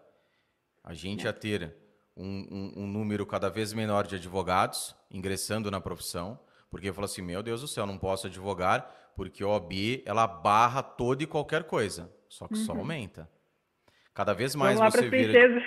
[0.84, 1.76] a gente ia ter
[2.16, 6.40] um, um, um número cada vez menor de advogados ingressando na profissão.
[6.70, 10.28] Porque eu falo assim: meu Deus do céu, não posso advogar, porque a OAB ela
[10.28, 12.14] barra toda e qualquer coisa.
[12.30, 12.66] Só que uhum.
[12.66, 13.28] só aumenta.
[14.14, 15.60] Cada vez mais Vamos você vira.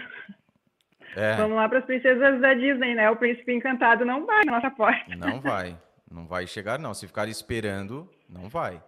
[1.16, 1.36] É.
[1.36, 3.10] Vamos lá para as princesas da Disney, né?
[3.10, 5.14] O príncipe encantado não vai na nossa porta.
[5.16, 5.78] Não vai.
[6.10, 6.94] Não vai chegar, não.
[6.94, 8.82] Se ficar esperando, não vai.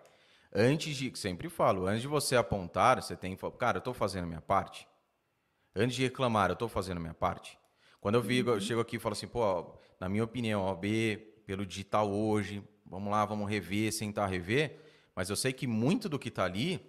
[0.55, 4.25] Antes de, sempre falo, antes de você apontar, você tem que cara, eu estou fazendo
[4.25, 4.87] a minha parte.
[5.75, 7.59] Antes de reclamar, eu estou fazendo a minha parte.
[8.01, 8.55] Quando eu, vi, uhum.
[8.55, 11.17] eu chego aqui e falo assim, pô, na minha opinião, OB,
[11.47, 14.79] pelo digital hoje, vamos lá, vamos rever, sentar, rever.
[15.15, 16.81] Mas eu sei que muito do que está ali,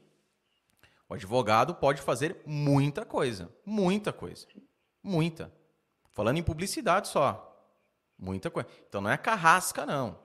[1.07, 3.49] o advogado pode fazer muita coisa.
[3.65, 4.47] Muita coisa.
[5.03, 5.51] Muita.
[6.13, 7.49] Falando em publicidade só.
[8.17, 8.69] Muita coisa.
[8.87, 10.17] Então não é carrasca, não.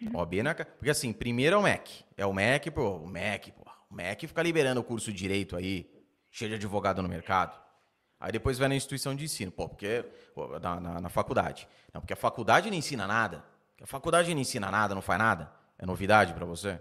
[0.00, 2.04] Não é Porque assim, primeiro é o MEC.
[2.16, 3.70] É o MEC, pô, o MEC, pô.
[3.90, 5.90] O MEC fica liberando o curso de direito aí,
[6.30, 7.60] cheio de advogado no mercado.
[8.18, 10.04] Aí depois vai na instituição de ensino, pô, porque.
[10.34, 11.68] Pô, na, na, na, faculdade.
[11.92, 13.44] Não, porque a faculdade não ensina nada.
[13.82, 15.52] A faculdade não ensina nada, não faz nada.
[15.78, 16.80] É novidade para você?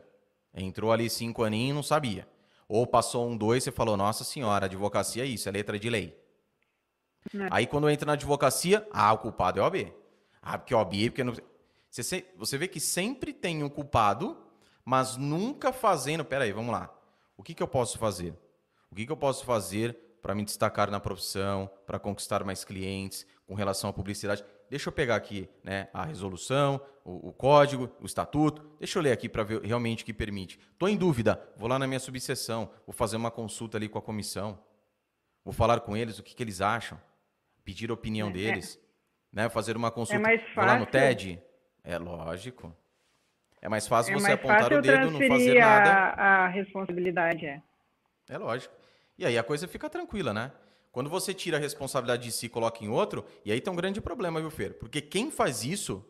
[0.53, 2.27] Entrou ali cinco aninhos e não sabia.
[2.67, 6.15] Ou passou um, dois, você falou, nossa senhora, advocacia é isso, é letra de lei.
[7.33, 7.47] É.
[7.51, 9.93] Aí quando entra na advocacia, ah, o culpado é OAB.
[10.41, 11.33] Ah, porque é OAB, porque não...
[11.89, 14.37] Você, você vê que sempre tem um culpado,
[14.85, 16.23] mas nunca fazendo.
[16.23, 16.93] Pera aí, vamos lá.
[17.35, 18.33] O que, que eu posso fazer?
[18.91, 23.25] O que, que eu posso fazer para me destacar na profissão, para conquistar mais clientes,
[23.47, 24.43] com relação à publicidade?
[24.69, 28.63] Deixa eu pegar aqui né, a resolução, o, o código, o estatuto.
[28.77, 30.59] Deixa eu ler aqui para ver realmente o que permite.
[30.73, 34.01] Estou em dúvida, vou lá na minha subseção, vou fazer uma consulta ali com a
[34.01, 34.59] comissão.
[35.43, 37.01] Vou falar com eles o que, que eles acham,
[37.63, 38.79] pedir a opinião é, deles,
[39.33, 39.35] é.
[39.35, 39.49] né?
[39.49, 40.15] Fazer uma consulta.
[40.15, 40.61] É mais fácil.
[40.61, 41.41] Lá no TED.
[41.83, 42.75] É lógico.
[43.61, 45.91] É mais fácil é você mais apontar fácil o dedo, não fazer nada.
[45.91, 47.61] A, a responsabilidade é.
[48.29, 48.73] É lógico.
[49.17, 50.51] E aí a coisa fica tranquila, né?
[50.91, 53.75] Quando você tira a responsabilidade de si e coloca em outro, e aí tem um
[53.75, 54.73] grande problema, viu, Fer?
[54.73, 56.05] Porque quem faz isso,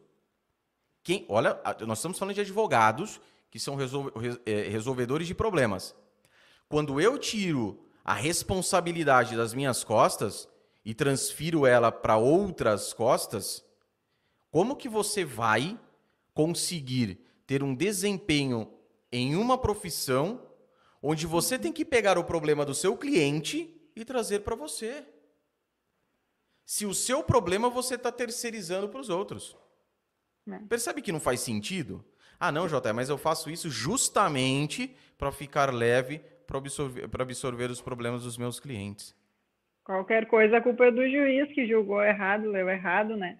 [1.03, 3.19] quem, olha, nós estamos falando de advogados
[3.49, 3.77] que são
[4.45, 5.95] é, resolvedores de problemas.
[6.67, 10.47] Quando eu tiro a responsabilidade das minhas costas
[10.90, 13.64] e transfiro ela para outras costas,
[14.49, 15.80] como que você vai
[16.34, 18.74] conseguir ter um desempenho
[19.11, 20.52] em uma profissão
[20.99, 25.06] onde você tem que pegar o problema do seu cliente e trazer para você.
[26.66, 29.56] Se o seu problema você está terceirizando para os outros.
[30.49, 30.57] É.
[30.57, 32.03] Percebe que não faz sentido?
[32.40, 36.18] Ah, não, Jota, mas eu faço isso justamente para ficar leve,
[36.48, 39.19] para absorver, absorver os problemas dos meus clientes.
[39.90, 43.40] Qualquer coisa, a culpa é do juiz que julgou errado, leu errado, né?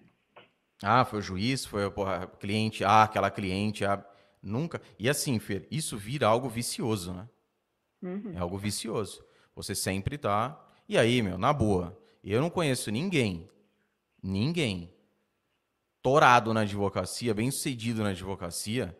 [0.82, 1.92] Ah, foi o juiz, foi o
[2.40, 4.04] cliente, ah, aquela cliente, ah,
[4.42, 4.82] nunca.
[4.98, 7.28] E assim, Fer, isso vira algo vicioso, né?
[8.02, 8.32] Uhum.
[8.34, 9.24] É algo vicioso.
[9.54, 10.60] Você sempre tá.
[10.88, 13.48] E aí, meu, na boa, eu não conheço ninguém,
[14.20, 14.92] ninguém
[16.02, 18.98] torado na advocacia, bem sucedido na advocacia,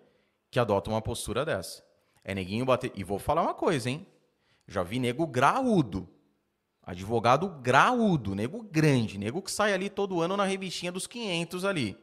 [0.52, 1.84] que adota uma postura dessa.
[2.22, 2.92] É neguinho bater.
[2.94, 4.06] E vou falar uma coisa, hein?
[4.68, 6.08] Já vi nego graúdo.
[6.90, 11.96] Advogado graúdo, nego grande, nego que sai ali todo ano na revistinha dos 500 ali.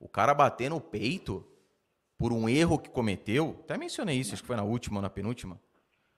[0.00, 1.46] O cara bater no peito
[2.16, 5.10] por um erro que cometeu, até mencionei isso, acho que foi na última ou na
[5.10, 5.60] penúltima.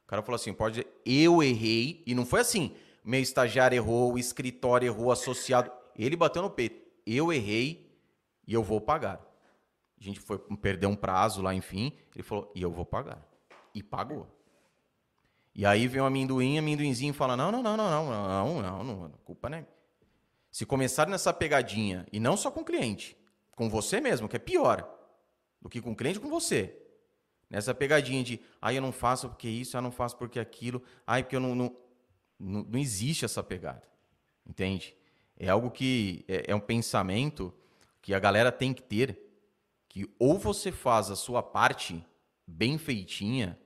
[0.04, 4.12] O cara falou assim: pode dizer, eu errei, e não foi assim, meu estagiário errou,
[4.12, 5.68] o escritório errou, associado.
[5.96, 6.80] Ele bateu no peito.
[7.04, 7.92] Eu errei
[8.46, 9.20] e eu vou pagar.
[10.00, 11.92] A gente foi perder um prazo lá, enfim.
[12.14, 13.20] Ele falou, e eu vou pagar.
[13.74, 14.28] E pagou.
[15.56, 19.08] E aí vem o amendoim, amendoinzinho fala: não, não, não, não, não, não, não, não,
[19.08, 19.66] não culpa né?
[20.52, 23.16] Se começar nessa pegadinha, e não só com o cliente,
[23.52, 24.86] com você mesmo, que é pior
[25.60, 26.76] do que com o cliente, com você.
[27.48, 31.22] Nessa pegadinha de, ah, eu não faço porque isso, eu não faço porque aquilo, ai,
[31.22, 31.76] porque eu não, não,
[32.38, 33.82] não, não existe essa pegada.
[34.46, 34.94] Entende?
[35.38, 37.52] É algo que é, é um pensamento
[38.02, 39.18] que a galera tem que ter,
[39.88, 42.04] que ou você faz a sua parte
[42.46, 43.58] bem feitinha,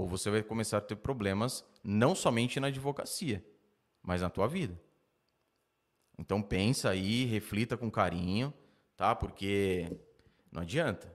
[0.00, 3.44] ou você vai começar a ter problemas não somente na advocacia,
[4.02, 4.80] mas na tua vida.
[6.18, 8.52] Então pensa aí, reflita com carinho,
[8.96, 9.14] tá?
[9.14, 9.90] Porque
[10.50, 11.14] não adianta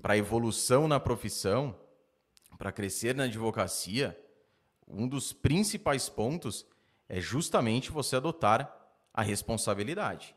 [0.00, 1.78] para evolução na profissão,
[2.56, 4.18] para crescer na advocacia,
[4.86, 6.66] um dos principais pontos
[7.08, 8.74] é justamente você adotar
[9.12, 10.34] a responsabilidade.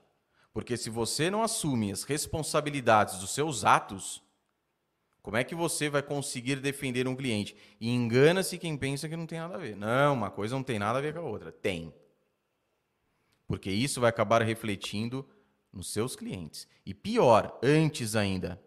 [0.54, 4.23] Porque se você não assume as responsabilidades dos seus atos,
[5.24, 7.56] como é que você vai conseguir defender um cliente?
[7.80, 9.74] E engana-se quem pensa que não tem nada a ver.
[9.74, 11.50] Não, uma coisa não tem nada a ver com a outra.
[11.50, 11.94] Tem.
[13.48, 15.26] Porque isso vai acabar refletindo
[15.72, 16.68] nos seus clientes.
[16.86, 18.62] E pior, antes ainda,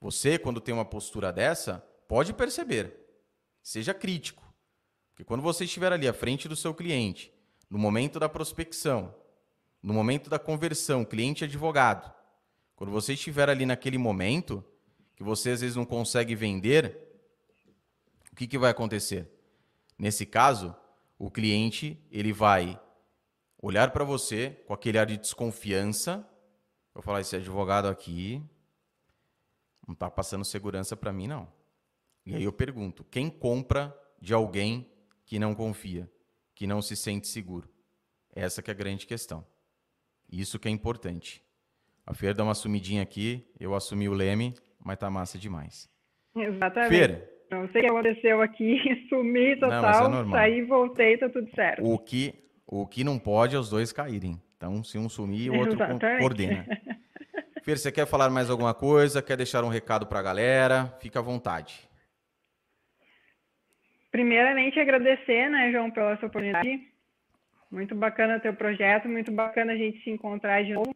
[0.00, 2.96] você, quando tem uma postura dessa, pode perceber.
[3.62, 4.42] Seja crítico.
[5.10, 7.30] Porque quando você estiver ali à frente do seu cliente,
[7.68, 9.14] no momento da prospecção,
[9.82, 12.10] no momento da conversão, cliente-advogado,
[12.74, 14.64] quando você estiver ali naquele momento,
[15.16, 16.98] que você às vezes não consegue vender,
[18.30, 19.28] o que, que vai acontecer?
[19.98, 20.76] Nesse caso,
[21.18, 22.78] o cliente ele vai
[23.60, 26.28] olhar para você com aquele ar de desconfiança.
[26.92, 28.42] Vou falar, esse advogado aqui
[29.86, 31.50] não está passando segurança para mim, não.
[32.26, 34.90] E aí eu pergunto: quem compra de alguém
[35.24, 36.10] que não confia,
[36.54, 37.70] que não se sente seguro?
[38.34, 39.46] Essa que é a grande questão.
[40.30, 41.42] Isso que é importante.
[42.04, 44.54] A Fer dá uma sumidinha aqui, eu assumi o leme,
[44.86, 45.90] mas tá massa demais.
[46.36, 46.96] Exatamente.
[46.96, 48.78] Fer, não sei o que aconteceu aqui,
[49.10, 51.84] sumi total, não, é saí, voltei, tá tudo certo.
[51.84, 52.32] O que,
[52.64, 54.40] o que não pode é os dois caírem.
[54.56, 55.76] Então, se um sumir, o outro
[56.18, 56.64] coordena.
[57.62, 59.20] Fer, você quer falar mais alguma coisa?
[59.20, 60.86] Quer deixar um recado para a galera?
[61.00, 61.88] Fica à vontade.
[64.12, 66.80] Primeiramente, agradecer, né, João, pela sua oportunidade.
[67.70, 70.94] Muito bacana o teu projeto, muito bacana a gente se encontrar de novo,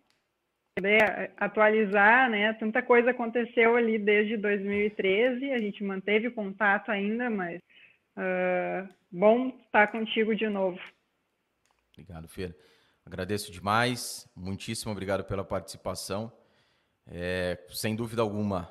[0.81, 2.55] poder atualizar, né?
[2.55, 7.61] Tanta coisa aconteceu ali desde 2013, a gente manteve contato ainda, mas
[8.16, 10.81] uh, bom estar contigo de novo.
[11.93, 12.57] Obrigado, Fer.
[13.05, 16.32] Agradeço demais, muitíssimo obrigado pela participação.
[17.07, 18.70] É, sem dúvida alguma,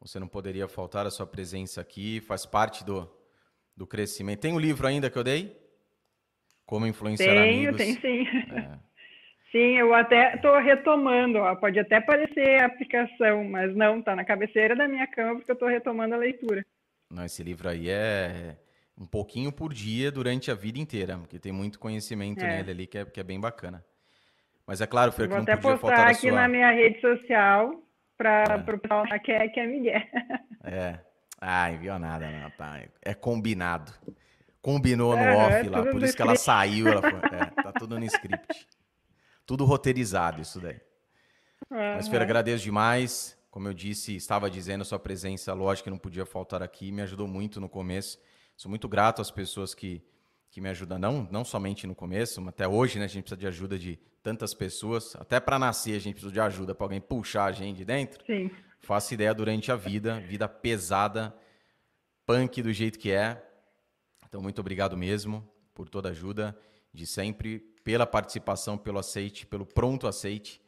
[0.00, 3.10] você não poderia faltar a sua presença aqui, faz parte do,
[3.76, 4.40] do crescimento.
[4.40, 5.54] Tem o um livro ainda que eu dei?
[6.64, 7.76] Como influenciar tenho, amigos.
[7.76, 8.26] Tenho, sim.
[8.56, 8.78] É.
[9.54, 14.74] Sim, eu até estou retomando, ó, pode até parecer aplicação, mas não, tá na cabeceira
[14.74, 16.66] da minha cama porque eu estou retomando a leitura.
[17.08, 18.56] Não, esse livro aí é
[18.98, 22.48] um pouquinho por dia durante a vida inteira, porque tem muito conhecimento é.
[22.48, 23.84] nele ali que é, que é bem bacana.
[24.66, 26.40] Mas é claro, Fer, que não podia faltar Vou até postar aqui sua...
[26.40, 27.80] na minha rede social
[28.18, 28.56] para é.
[28.56, 30.02] o pessoal que é, que é Miguel.
[30.66, 30.98] É.
[31.40, 32.80] Ah, enviou nada, não, tá.
[33.02, 33.92] É combinado.
[34.62, 36.88] Combinou no off lá, por isso que ela saiu.
[36.88, 38.66] Ela foi, é, tá tudo no script.
[39.46, 40.80] Tudo roteirizado isso daí.
[41.70, 41.94] Uhum.
[41.96, 43.36] Mas, Fer, agradeço demais.
[43.50, 47.28] Como eu disse, estava dizendo, sua presença, lógico que não podia faltar aqui, me ajudou
[47.28, 48.18] muito no começo.
[48.56, 50.02] Sou muito grato às pessoas que,
[50.50, 53.04] que me ajudam, não, não somente no começo, mas até hoje, né?
[53.04, 55.14] A gente precisa de ajuda de tantas pessoas.
[55.16, 58.24] Até para nascer, a gente precisa de ajuda para alguém puxar a gente de dentro.
[58.24, 58.50] Sim.
[58.80, 61.34] Faço ideia durante a vida, vida pesada,
[62.26, 63.42] punk do jeito que é.
[64.26, 66.58] Então, muito obrigado mesmo por toda a ajuda
[66.92, 70.60] de sempre, pela participação, pelo aceite, pelo pronto aceite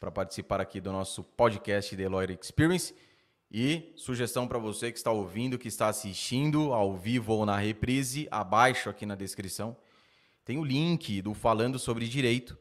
[0.00, 2.92] para participar aqui do nosso podcast The Lawyer Experience.
[3.52, 8.26] E sugestão para você que está ouvindo, que está assistindo ao vivo ou na reprise,
[8.30, 9.76] abaixo aqui na descrição,
[10.44, 12.58] tem o link do Falando sobre Direito,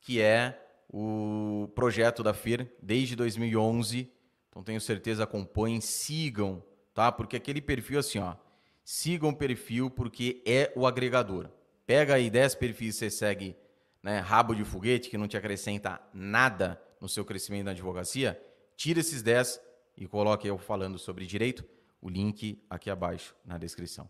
[0.00, 4.10] que é o projeto da FIR desde 2011.
[4.50, 6.62] Então tenho certeza acompanhem, sigam,
[6.92, 7.10] tá?
[7.10, 8.36] Porque aquele perfil assim, ó,
[8.84, 11.48] sigam o perfil porque é o agregador.
[11.86, 13.56] Pega aí 10 perfis que você segue,
[14.02, 18.40] né, rabo de foguete, que não te acrescenta nada no seu crescimento na advocacia,
[18.76, 19.60] tira esses 10
[19.96, 21.64] e coloque eu falando sobre direito,
[22.00, 24.08] o link aqui abaixo na descrição.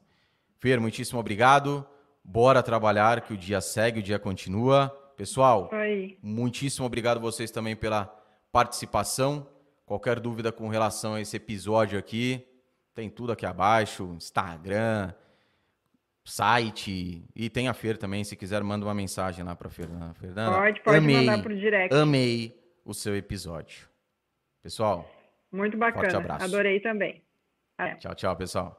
[0.59, 1.87] Fer, muitíssimo obrigado.
[2.23, 4.89] Bora trabalhar, que o dia segue, o dia continua.
[5.17, 6.19] Pessoal, Oi.
[6.23, 8.07] muitíssimo obrigado vocês também pela
[8.51, 9.47] participação.
[9.85, 12.47] Qualquer dúvida com relação a esse episódio aqui,
[12.95, 15.13] tem tudo aqui abaixo, Instagram,
[16.25, 20.15] site e tem a Fer também, se quiser manda uma mensagem lá para Fernanda.
[20.15, 21.95] Fernanda, pode, pode amei, mandar pro direct.
[21.95, 23.89] Amei o seu episódio.
[24.63, 25.09] Pessoal,
[25.53, 26.37] muito bacana.
[26.41, 27.23] Adorei também.
[27.99, 28.73] Tchau, tchau, pessoal.